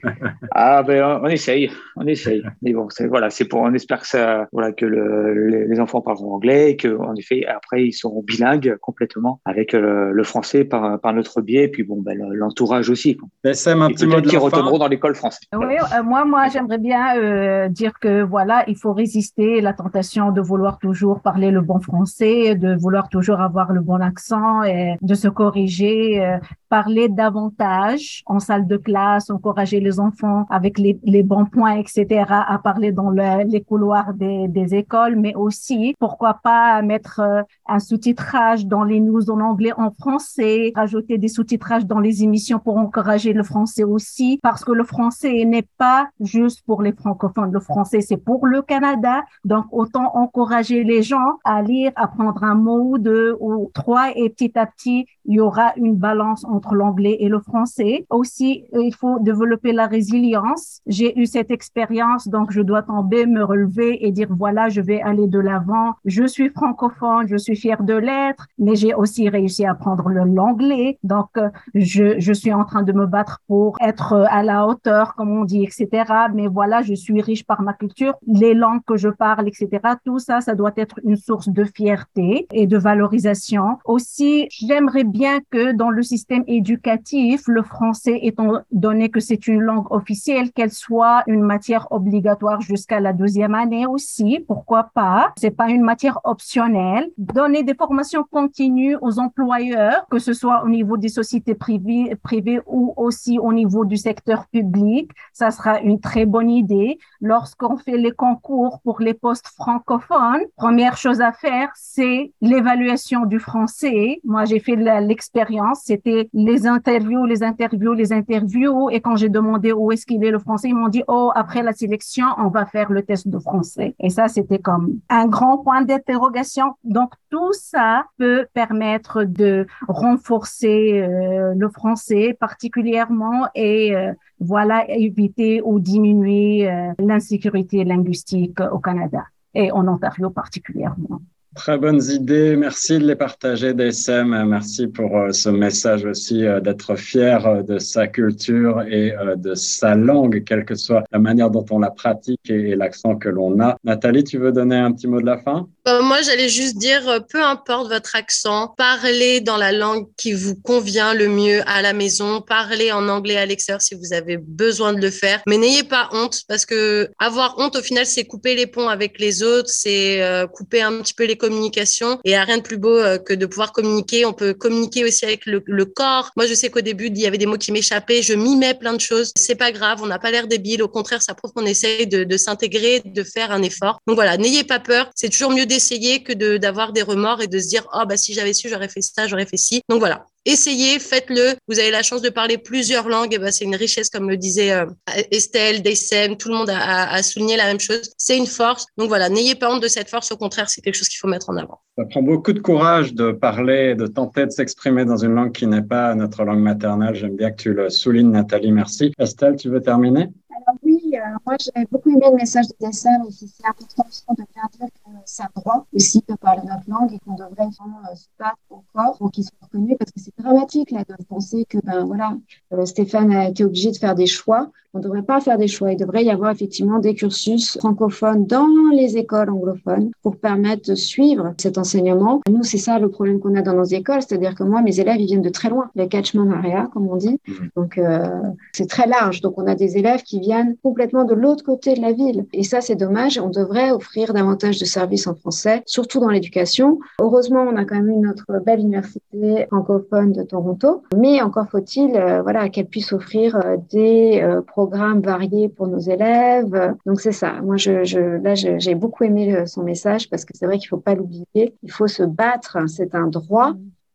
ah 0.54 0.82
ben 0.82 1.20
on 1.22 1.28
essaye, 1.28 1.70
on 1.96 2.06
essaye. 2.06 2.42
Mais 2.62 2.72
bon, 2.72 2.88
c'est 2.90 3.06
voilà, 3.06 3.30
c'est 3.30 3.44
pour 3.44 3.60
on 3.60 3.72
espère 3.74 4.00
que 4.00 4.08
ça, 4.08 4.46
voilà, 4.52 4.72
que 4.72 4.84
le, 4.84 5.66
les 5.66 5.80
enfants 5.80 6.00
parleront 6.00 6.34
anglais 6.34 6.72
et 6.72 6.76
que 6.76 6.96
en 6.98 7.14
effet 7.14 7.44
après 7.46 7.84
ils 7.84 7.92
seront 7.92 8.22
bilingues 8.22 8.76
complètement 8.80 9.40
avec 9.44 9.72
le, 9.72 10.12
le 10.12 10.24
français 10.24 10.64
par, 10.64 11.00
par 11.00 11.12
notre 11.12 11.40
biais 11.40 11.64
et 11.64 11.68
puis 11.68 11.84
bon 11.84 12.00
ben 12.00 12.18
l'entourage 12.32 12.90
aussi. 12.90 13.16
Sam, 13.52 13.82
un 13.82 13.88
petit 13.88 14.06
mot 14.06 14.20
de 14.20 14.28
qui 14.28 14.36
retourneront 14.36 14.78
dans 14.78 14.88
l'école 14.88 15.14
française. 15.14 15.48
Oui, 15.54 15.76
euh, 15.76 16.02
moi 16.02 16.24
moi 16.24 16.48
j'aimerais 16.48 16.78
bien 16.78 17.16
euh, 17.16 17.68
dire 17.68 17.92
que 18.00 18.22
voilà 18.22 18.64
il 18.66 18.76
faut 18.76 18.92
résister 18.92 19.60
la 19.60 19.72
tentation 19.72 20.32
de 20.32 20.40
vouloir 20.40 20.78
toujours 20.78 21.20
parler 21.20 21.50
le 21.50 21.60
bon 21.60 21.80
français, 21.80 22.56
de 22.56 22.74
vouloir 22.74 23.08
toujours 23.08 23.40
avoir 23.40 23.72
le 23.72 23.80
bon 23.80 24.00
accent 24.02 24.55
et 24.64 24.96
de 25.02 25.14
se 25.14 25.28
corriger, 25.28 26.20
euh, 26.24 26.38
parler 26.68 27.08
davantage 27.08 28.22
en 28.26 28.40
salle 28.40 28.66
de 28.66 28.76
classe, 28.76 29.30
encourager 29.30 29.80
les 29.80 30.00
enfants 30.00 30.46
avec 30.50 30.78
les, 30.78 30.98
les 31.04 31.22
bons 31.22 31.46
points, 31.46 31.76
etc., 31.76 32.24
à 32.28 32.58
parler 32.62 32.92
dans 32.92 33.10
les 33.10 33.60
couloirs 33.62 34.14
des, 34.14 34.48
des, 34.48 34.74
écoles, 34.74 35.16
mais 35.16 35.34
aussi, 35.34 35.94
pourquoi 35.98 36.40
pas 36.42 36.82
mettre 36.82 37.20
euh, 37.20 37.42
un 37.66 37.78
sous-titrage 37.78 38.66
dans 38.66 38.84
les 38.84 39.00
news 39.00 39.30
en 39.30 39.40
anglais, 39.40 39.72
en 39.76 39.90
français, 39.90 40.72
rajouter 40.74 41.18
des 41.18 41.28
sous-titrages 41.28 41.86
dans 41.86 42.00
les 42.00 42.22
émissions 42.22 42.58
pour 42.58 42.76
encourager 42.76 43.32
le 43.32 43.42
français 43.42 43.84
aussi, 43.84 44.38
parce 44.42 44.64
que 44.64 44.72
le 44.72 44.84
français 44.84 45.44
n'est 45.44 45.68
pas 45.78 46.08
juste 46.20 46.62
pour 46.66 46.82
les 46.82 46.92
francophones. 46.92 47.52
Le 47.52 47.60
français, 47.60 48.00
c'est 48.00 48.16
pour 48.16 48.46
le 48.46 48.62
Canada. 48.62 49.22
Donc, 49.44 49.66
autant 49.70 50.16
encourager 50.16 50.84
les 50.84 51.02
gens 51.02 51.38
à 51.44 51.62
lire, 51.62 51.92
apprendre 51.96 52.42
un 52.42 52.54
mot 52.54 52.92
ou 52.92 52.98
deux 52.98 53.36
ou 53.40 53.70
trois 53.74 54.10
et 54.16 54.30
petit 54.30 54.58
à 54.58 54.66
petit, 54.66 55.06
il 55.24 55.36
y 55.36 55.40
aura 55.40 55.72
une 55.76 55.96
balance 55.96 56.44
entre 56.56 56.74
l'anglais 56.74 57.16
et 57.20 57.28
le 57.28 57.40
français. 57.40 58.06
Aussi, 58.10 58.64
il 58.72 58.94
faut 58.94 59.18
développer 59.20 59.72
la 59.72 59.86
résilience. 59.86 60.80
J'ai 60.86 61.18
eu 61.20 61.26
cette 61.26 61.50
expérience, 61.50 62.28
donc 62.28 62.50
je 62.50 62.62
dois 62.62 62.82
tomber, 62.82 63.26
me 63.26 63.42
relever 63.42 64.06
et 64.06 64.10
dire 64.12 64.28
voilà, 64.30 64.68
je 64.68 64.80
vais 64.80 65.00
aller 65.00 65.26
de 65.26 65.38
l'avant. 65.38 65.94
Je 66.04 66.24
suis 66.26 66.48
francophone, 66.50 67.26
je 67.28 67.36
suis 67.36 67.56
fière 67.56 67.82
de 67.82 67.94
l'être, 67.94 68.46
mais 68.58 68.74
j'ai 68.74 68.94
aussi 68.94 69.28
réussi 69.28 69.64
à 69.64 69.72
apprendre 69.72 70.08
l'anglais. 70.10 70.98
Donc, 71.02 71.30
je, 71.74 72.18
je 72.18 72.32
suis 72.32 72.52
en 72.52 72.64
train 72.64 72.82
de 72.82 72.92
me 72.92 73.06
battre 73.06 73.40
pour 73.46 73.76
être 73.80 74.14
à 74.30 74.42
la 74.42 74.66
hauteur, 74.66 75.14
comme 75.14 75.30
on 75.30 75.44
dit, 75.44 75.62
etc. 75.62 76.04
Mais 76.34 76.46
voilà, 76.46 76.82
je 76.82 76.94
suis 76.94 77.20
riche 77.20 77.44
par 77.44 77.62
ma 77.62 77.74
culture, 77.74 78.14
les 78.26 78.54
langues 78.54 78.84
que 78.86 78.96
je 78.96 79.08
parle, 79.08 79.48
etc. 79.48 79.68
Tout 80.04 80.18
ça, 80.18 80.40
ça 80.40 80.54
doit 80.54 80.72
être 80.76 80.98
une 81.04 81.16
source 81.16 81.48
de 81.48 81.64
fierté 81.64 82.46
et 82.52 82.66
de 82.66 82.78
valorisation. 82.78 83.78
Aussi, 83.84 84.48
j'aimerais 84.50 85.04
bien 85.04 85.40
que 85.50 85.72
dans 85.72 85.90
le 85.90 86.02
système 86.02 86.44
éducatif, 86.46 87.42
le 87.46 87.62
français, 87.62 88.18
étant 88.22 88.60
donné 88.72 89.08
que 89.10 89.20
c'est 89.20 89.46
une 89.46 89.60
langue 89.60 89.90
officielle, 89.90 90.52
qu'elle 90.52 90.72
soit 90.72 91.22
une 91.26 91.42
matière 91.42 91.88
obligatoire 91.90 92.60
jusqu'à 92.60 93.00
la 93.00 93.12
deuxième 93.12 93.54
année 93.54 93.86
aussi. 93.86 94.44
Pourquoi 94.46 94.90
pas? 94.94 95.32
C'est 95.36 95.50
pas 95.50 95.68
une 95.68 95.82
matière 95.82 96.20
optionnelle. 96.24 97.10
Donner 97.18 97.62
des 97.62 97.74
formations 97.74 98.24
continues 98.30 98.96
aux 99.00 99.18
employeurs, 99.18 100.06
que 100.10 100.18
ce 100.18 100.32
soit 100.32 100.64
au 100.64 100.68
niveau 100.68 100.96
des 100.96 101.08
sociétés 101.08 101.54
privées, 101.54 102.16
privées 102.22 102.60
ou 102.66 102.94
aussi 102.96 103.38
au 103.38 103.52
niveau 103.52 103.84
du 103.84 103.96
secteur 103.96 104.46
public. 104.46 105.10
Ça 105.32 105.50
sera 105.50 105.80
une 105.80 106.00
très 106.00 106.26
bonne 106.26 106.50
idée. 106.50 106.98
Lorsqu'on 107.20 107.76
fait 107.76 107.96
les 107.96 108.12
concours 108.12 108.80
pour 108.82 109.00
les 109.00 109.14
postes 109.14 109.48
francophones, 109.48 110.42
première 110.56 110.96
chose 110.96 111.20
à 111.20 111.32
faire, 111.32 111.70
c'est 111.74 112.32
l'évaluation 112.40 113.26
du 113.26 113.38
français. 113.38 114.20
Moi, 114.24 114.44
j'ai 114.44 114.60
fait 114.60 114.76
l'expérience. 114.76 115.80
C'était 115.84 116.28
les 116.36 116.66
interviews, 116.66 117.24
les 117.24 117.42
interviews, 117.42 117.94
les 117.94 118.12
interviews. 118.12 118.90
Et 118.90 119.00
quand 119.00 119.16
j'ai 119.16 119.30
demandé 119.30 119.72
où 119.72 119.90
est-ce 119.90 120.04
qu'il 120.04 120.22
est 120.22 120.30
le 120.30 120.38
français, 120.38 120.68
ils 120.68 120.74
m'ont 120.74 120.88
dit, 120.88 121.02
oh, 121.08 121.32
après 121.34 121.62
la 121.62 121.72
sélection, 121.72 122.26
on 122.36 122.48
va 122.48 122.66
faire 122.66 122.92
le 122.92 123.02
test 123.02 123.26
de 123.26 123.38
français. 123.38 123.96
Et 123.98 124.10
ça, 124.10 124.28
c'était 124.28 124.58
comme 124.58 125.00
un 125.08 125.26
grand 125.26 125.56
point 125.58 125.80
d'interrogation. 125.80 126.74
Donc, 126.84 127.12
tout 127.30 127.54
ça 127.54 128.04
peut 128.18 128.46
permettre 128.52 129.24
de 129.24 129.66
renforcer 129.88 131.00
euh, 131.00 131.54
le 131.56 131.68
français 131.70 132.36
particulièrement 132.38 133.48
et 133.54 133.96
euh, 133.96 134.12
voilà, 134.38 134.84
éviter 134.90 135.62
ou 135.64 135.80
diminuer 135.80 136.68
euh, 136.68 136.92
l'insécurité 136.98 137.82
linguistique 137.84 138.60
au 138.60 138.78
Canada 138.78 139.24
et 139.54 139.72
en 139.72 139.88
Ontario 139.88 140.28
particulièrement. 140.28 141.22
Très 141.56 141.78
bonnes 141.78 142.02
idées. 142.10 142.54
Merci 142.54 142.98
de 142.98 143.06
les 143.06 143.16
partager, 143.16 143.72
DSM. 143.72 144.44
Merci 144.46 144.88
pour 144.88 145.16
euh, 145.16 145.32
ce 145.32 145.48
message 145.48 146.04
aussi 146.04 146.44
euh, 146.44 146.60
d'être 146.60 146.96
fier 146.96 147.46
euh, 147.46 147.62
de 147.62 147.78
sa 147.78 148.06
culture 148.06 148.82
et 148.82 149.14
de 149.36 149.54
sa 149.54 149.94
langue, 149.94 150.44
quelle 150.44 150.66
que 150.66 150.74
soit 150.74 151.04
la 151.10 151.18
manière 151.18 151.50
dont 151.50 151.64
on 151.70 151.78
la 151.78 151.90
pratique 151.90 152.50
et 152.50 152.76
l'accent 152.76 153.16
que 153.16 153.30
l'on 153.30 153.58
a. 153.60 153.78
Nathalie, 153.84 154.22
tu 154.22 154.36
veux 154.36 154.52
donner 154.52 154.76
un 154.76 154.92
petit 154.92 155.08
mot 155.08 155.20
de 155.20 155.26
la 155.26 155.38
fin? 155.38 155.66
Moi, 155.86 156.22
j'allais 156.22 156.48
juste 156.48 156.76
dire, 156.76 157.24
peu 157.28 157.42
importe 157.42 157.88
votre 157.88 158.16
accent, 158.16 158.74
parlez 158.76 159.40
dans 159.40 159.56
la 159.56 159.72
langue 159.72 160.06
qui 160.16 160.32
vous 160.32 160.54
convient 160.56 161.14
le 161.14 161.28
mieux 161.28 161.62
à 161.66 161.82
la 161.82 161.92
maison, 161.92 162.40
parlez 162.40 162.92
en 162.92 163.08
anglais 163.08 163.36
à 163.36 163.46
l'extérieur 163.46 163.80
si 163.80 163.94
vous 163.94 164.12
avez 164.12 164.36
besoin 164.36 164.92
de 164.92 165.00
le 165.00 165.10
faire, 165.10 165.42
mais 165.46 165.58
n'ayez 165.58 165.84
pas 165.84 166.08
honte 166.12 166.42
parce 166.48 166.66
que 166.66 167.08
avoir 167.18 167.58
honte, 167.58 167.76
au 167.76 167.82
final, 167.82 168.06
c'est 168.06 168.24
couper 168.24 168.54
les 168.54 168.66
ponts 168.66 168.88
avec 168.88 169.18
les 169.18 169.42
autres, 169.42 169.70
c'est 169.70 170.20
couper 170.52 170.82
un 170.82 171.00
petit 171.02 171.14
peu 171.14 171.24
les 171.24 171.36
communication. 171.36 172.18
Et 172.24 172.34
a 172.34 172.44
rien 172.44 172.58
de 172.58 172.62
plus 172.62 172.78
beau 172.78 172.96
euh, 172.96 173.18
que 173.18 173.32
de 173.32 173.46
pouvoir 173.46 173.72
communiquer. 173.72 174.24
On 174.24 174.32
peut 174.32 174.54
communiquer 174.54 175.04
aussi 175.04 175.24
avec 175.24 175.46
le, 175.46 175.84
corps. 175.84 176.30
Moi, 176.36 176.46
je 176.46 176.54
sais 176.54 176.68
qu'au 176.68 176.80
début, 176.80 177.06
il 177.06 177.18
y 177.18 177.26
avait 177.26 177.38
des 177.38 177.46
mots 177.46 177.56
qui 177.56 177.72
m'échappaient. 177.72 178.22
Je 178.22 178.34
mimais 178.34 178.74
plein 178.74 178.92
de 178.92 179.00
choses. 179.00 179.32
C'est 179.36 179.54
pas 179.54 179.72
grave. 179.72 180.00
On 180.02 180.06
n'a 180.06 180.18
pas 180.18 180.30
l'air 180.30 180.46
débile. 180.46 180.82
Au 180.82 180.88
contraire, 180.88 181.22
ça 181.22 181.34
prouve 181.34 181.52
qu'on 181.52 181.66
essaye 181.66 182.06
de, 182.06 182.36
s'intégrer, 182.36 183.02
de 183.04 183.22
faire 183.22 183.52
un 183.52 183.62
effort. 183.62 184.00
Donc 184.06 184.16
voilà, 184.16 184.36
n'ayez 184.36 184.64
pas 184.64 184.80
peur. 184.80 185.10
C'est 185.14 185.28
toujours 185.28 185.50
mieux 185.50 185.66
d'essayer 185.76 186.22
que 186.22 186.32
d'avoir 186.56 186.92
des 186.92 187.02
remords 187.02 187.42
et 187.42 187.48
de 187.48 187.58
se 187.58 187.68
dire, 187.68 187.86
oh, 187.92 188.04
bah, 188.08 188.16
si 188.16 188.32
j'avais 188.32 188.54
su, 188.54 188.68
j'aurais 188.68 188.88
fait 188.88 189.02
ça, 189.02 189.26
j'aurais 189.26 189.44
fait 189.44 189.58
ci. 189.58 189.82
Donc 189.90 189.98
voilà, 189.98 190.24
essayez, 190.46 190.98
faites-le. 190.98 191.54
Vous 191.68 191.78
avez 191.78 191.90
la 191.90 192.02
chance 192.02 192.22
de 192.22 192.30
parler 192.30 192.56
plusieurs 192.56 193.08
langues. 193.08 193.34
Et 193.34 193.38
ben, 193.38 193.52
c'est 193.52 193.64
une 193.64 193.76
richesse, 193.76 194.08
comme 194.08 194.30
le 194.30 194.38
disait 194.38 194.72
euh, 194.72 194.86
Estelle, 195.30 195.82
Dessem, 195.82 196.36
tout 196.36 196.48
le 196.48 196.54
monde 196.54 196.70
a, 196.70 197.22
souligné 197.22 197.56
la 197.58 197.66
même 197.66 197.80
chose. 197.80 198.10
C'est 198.16 198.38
une 198.38 198.46
force. 198.46 198.86
Donc 198.96 199.08
voilà, 199.08 199.28
n'ayez 199.28 199.54
pas 199.54 199.70
honte 199.70 199.82
de 199.82 199.88
cette 199.88 200.08
force. 200.08 200.32
Au 200.32 200.36
contraire, 200.38 200.70
c'est 200.70 200.80
quelque 200.80 200.94
chose 200.94 201.08
qu'il 201.08 201.18
faut 201.18 201.28
mettre 201.28 201.50
en 201.50 201.56
avant. 201.56 201.80
Ça 201.98 202.04
prend 202.06 202.22
beaucoup 202.22 202.52
de 202.52 202.60
courage 202.60 203.12
de 203.12 203.32
parler, 203.32 203.94
de 203.94 204.06
tenter 204.06 204.46
de 204.46 204.50
s'exprimer 204.50 205.04
dans 205.04 205.18
une 205.18 205.34
langue 205.34 205.52
qui 205.52 205.66
n'est 205.66 205.82
pas 205.82 206.14
notre 206.14 206.44
langue 206.44 206.60
maternelle. 206.60 207.14
J'aime 207.14 207.36
bien 207.36 207.50
que 207.50 207.62
tu 207.62 207.74
le 207.74 207.90
soulignes, 207.90 208.30
Nathalie. 208.30 208.72
Merci. 208.72 209.12
Estelle, 209.18 209.56
tu 209.56 209.68
veux 209.68 209.82
terminer? 209.82 210.30
Alors 210.66 210.78
oui, 210.82 211.00
euh, 211.14 211.18
moi 211.44 211.56
j'ai 211.60 211.86
beaucoup 211.90 212.10
aimé 212.10 212.26
le 212.30 212.36
message 212.36 212.66
de 212.68 212.74
Dessem 212.80 213.22
et 213.28 213.32
c'est 213.32 213.66
important 213.66 214.34
de 214.36 214.44
bien 214.54 214.62
dire 214.78 214.88
que 214.88 215.05
c'est 215.26 215.42
un 215.42 215.50
droit 215.54 215.86
aussi 215.92 216.22
de 216.28 216.34
parler 216.34 216.62
notre 216.66 216.88
langue 216.88 217.12
et 217.12 217.18
qu'on 217.18 217.34
devrait 217.34 217.68
vraiment 217.78 218.00
euh, 218.10 218.14
se 218.14 218.26
battre 218.38 218.56
encore 218.70 219.18
pour 219.18 219.30
qu'ils 219.30 219.44
soient 219.44 219.58
reconnus 219.60 219.96
parce 219.98 220.10
que 220.12 220.20
c'est 220.20 220.32
dramatique 220.38 220.90
là, 220.90 221.04
de 221.08 221.24
penser 221.24 221.66
que 221.68 221.78
ben 221.84 222.04
voilà, 222.04 222.36
euh, 222.72 222.84
Stéphane 222.86 223.32
a 223.32 223.48
été 223.48 223.64
obligé 223.64 223.90
de 223.90 223.96
faire 223.96 224.14
des 224.14 224.26
choix. 224.26 224.70
On 224.94 224.98
ne 224.98 225.04
devrait 225.04 225.22
pas 225.22 225.40
faire 225.40 225.58
des 225.58 225.68
choix. 225.68 225.92
Il 225.92 225.98
devrait 225.98 226.24
y 226.24 226.30
avoir 226.30 226.50
effectivement 226.50 226.98
des 226.98 227.14
cursus 227.14 227.76
francophones 227.76 228.46
dans 228.46 228.66
les 228.94 229.18
écoles 229.18 229.50
anglophones 229.50 230.10
pour 230.22 230.36
permettre 230.38 230.88
de 230.88 230.94
suivre 230.94 231.52
cet 231.58 231.76
enseignement. 231.76 232.40
Nous, 232.48 232.62
c'est 232.62 232.78
ça 232.78 232.98
le 232.98 233.10
problème 233.10 233.38
qu'on 233.38 233.54
a 233.56 233.62
dans 233.62 233.74
nos 233.74 233.84
écoles, 233.84 234.22
c'est-à-dire 234.22 234.54
que 234.54 234.62
moi, 234.62 234.80
mes 234.80 234.98
élèves, 234.98 235.20
ils 235.20 235.26
viennent 235.26 235.42
de 235.42 235.50
très 235.50 235.68
loin, 235.68 235.90
le 235.96 236.06
catchment 236.06 236.50
area, 236.50 236.88
comme 236.94 237.08
on 237.08 237.16
dit. 237.16 237.38
Mhm. 237.46 237.68
Donc, 237.76 237.98
euh, 237.98 238.40
c'est 238.72 238.88
très 238.88 239.06
large. 239.06 239.42
Donc, 239.42 239.58
on 239.58 239.66
a 239.66 239.74
des 239.74 239.98
élèves 239.98 240.22
qui 240.22 240.40
viennent 240.40 240.76
complètement 240.82 241.24
de 241.24 241.34
l'autre 241.34 241.62
côté 241.62 241.94
de 241.94 242.00
la 242.00 242.12
ville. 242.12 242.46
Et 242.54 242.62
ça, 242.62 242.80
c'est 242.80 242.96
dommage. 242.96 243.38
On 243.38 243.50
devrait 243.50 243.90
offrir 243.90 244.32
davantage 244.32 244.78
de 244.78 244.84
services 244.86 245.15
en 245.26 245.34
français 245.34 245.82
surtout 245.86 246.20
dans 246.20 246.28
l'éducation. 246.28 246.98
Heureusement, 247.20 247.62
on 247.62 247.76
a 247.76 247.84
quand 247.84 247.96
même 247.96 248.10
eu 248.10 248.16
notre 248.16 248.64
belle 248.64 248.80
université 248.80 249.66
francophone 249.68 250.32
de 250.32 250.42
Toronto, 250.42 251.02
mais 251.16 251.40
encore 251.42 251.68
faut-il 251.70 252.10
voilà, 252.42 252.68
qu'elle 252.68 252.86
puisse 252.86 253.12
offrir 253.12 253.58
des 253.90 254.46
programmes 254.66 255.20
variés 255.20 255.68
pour 255.68 255.86
nos 255.86 255.98
élèves. 255.98 256.94
Donc 257.06 257.20
c'est 257.20 257.32
ça. 257.32 257.60
Moi, 257.62 257.76
je, 257.76 258.42
là, 258.42 258.54
j'ai 258.54 258.94
beaucoup 258.94 259.24
aimé 259.24 259.66
son 259.66 259.82
message 259.82 260.28
parce 260.28 260.44
que 260.44 260.52
c'est 260.54 260.66
vrai 260.66 260.78
qu'il 260.78 260.88
faut 260.88 260.96
pas 260.96 261.14
l'oublier. 261.14 261.74
Il 261.82 261.90
faut 261.90 262.08
se 262.08 262.22
battre. 262.22 262.78
C'est 262.88 263.14
un 263.14 263.26
droit. 263.26 263.72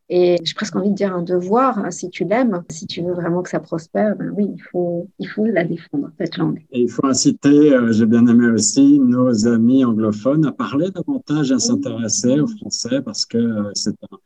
Et 0.08 0.36
j'ai 0.42 0.54
presque 0.54 0.76
envie 0.76 0.90
de 0.90 0.94
dire 0.94 1.14
un 1.14 1.22
devoir, 1.22 1.78
hein, 1.78 1.90
si 1.90 2.10
tu 2.10 2.24
l'aimes, 2.24 2.62
si 2.70 2.86
tu 2.86 3.02
veux 3.02 3.14
vraiment 3.14 3.42
que 3.42 3.48
ça 3.48 3.60
prospère, 3.60 4.16
ben 4.16 4.32
oui, 4.36 4.48
il 4.54 4.60
faut, 4.60 5.08
il 5.18 5.28
faut 5.28 5.44
la 5.44 5.64
défendre, 5.64 6.10
cette 6.18 6.36
langue. 6.36 6.64
Et 6.70 6.82
il 6.82 6.90
faut 6.90 7.06
inciter, 7.06 7.72
euh, 7.72 7.92
j'ai 7.92 8.06
bien 8.06 8.26
aimé 8.26 8.48
aussi, 8.48 8.98
nos 8.98 9.46
amis 9.46 9.84
anglophones 9.84 10.44
à 10.46 10.52
parler 10.52 10.90
davantage, 10.90 11.52
à 11.52 11.58
s'intéresser 11.58 12.40
au 12.40 12.46
français 12.46 13.00
parce 13.02 13.24
que 13.24 13.38
euh, 13.38 13.70
c'est 13.74 13.90
une 13.90 14.18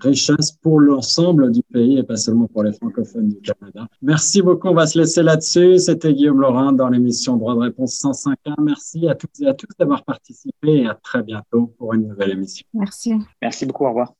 richesse 0.00 0.52
pour 0.52 0.80
l'ensemble 0.80 1.50
du 1.50 1.62
pays 1.62 1.98
et 1.98 2.02
pas 2.02 2.16
seulement 2.16 2.46
pour 2.46 2.62
les 2.62 2.72
francophones 2.72 3.28
du 3.28 3.40
Canada. 3.40 3.88
Merci 4.00 4.42
beaucoup, 4.42 4.68
on 4.68 4.74
va 4.74 4.86
se 4.86 4.98
laisser 4.98 5.22
là-dessus. 5.22 5.78
C'était 5.78 6.12
Guillaume 6.12 6.40
Laurin 6.40 6.72
dans 6.72 6.88
l'émission 6.88 7.36
Droit 7.36 7.54
de 7.54 7.60
réponse 7.60 8.00
105.1. 8.02 8.54
Merci 8.62 9.08
à 9.08 9.14
toutes 9.14 9.40
et 9.40 9.48
à 9.48 9.54
tous 9.54 9.68
d'avoir 9.78 10.04
participé 10.04 10.82
et 10.82 10.86
à 10.86 10.94
très 10.94 11.22
bientôt 11.22 11.74
pour 11.78 11.94
une 11.94 12.08
nouvelle 12.08 12.30
émission. 12.30 12.66
Merci. 12.74 13.14
Merci 13.40 13.66
beaucoup, 13.66 13.84
au 13.84 13.88
revoir. 13.88 14.12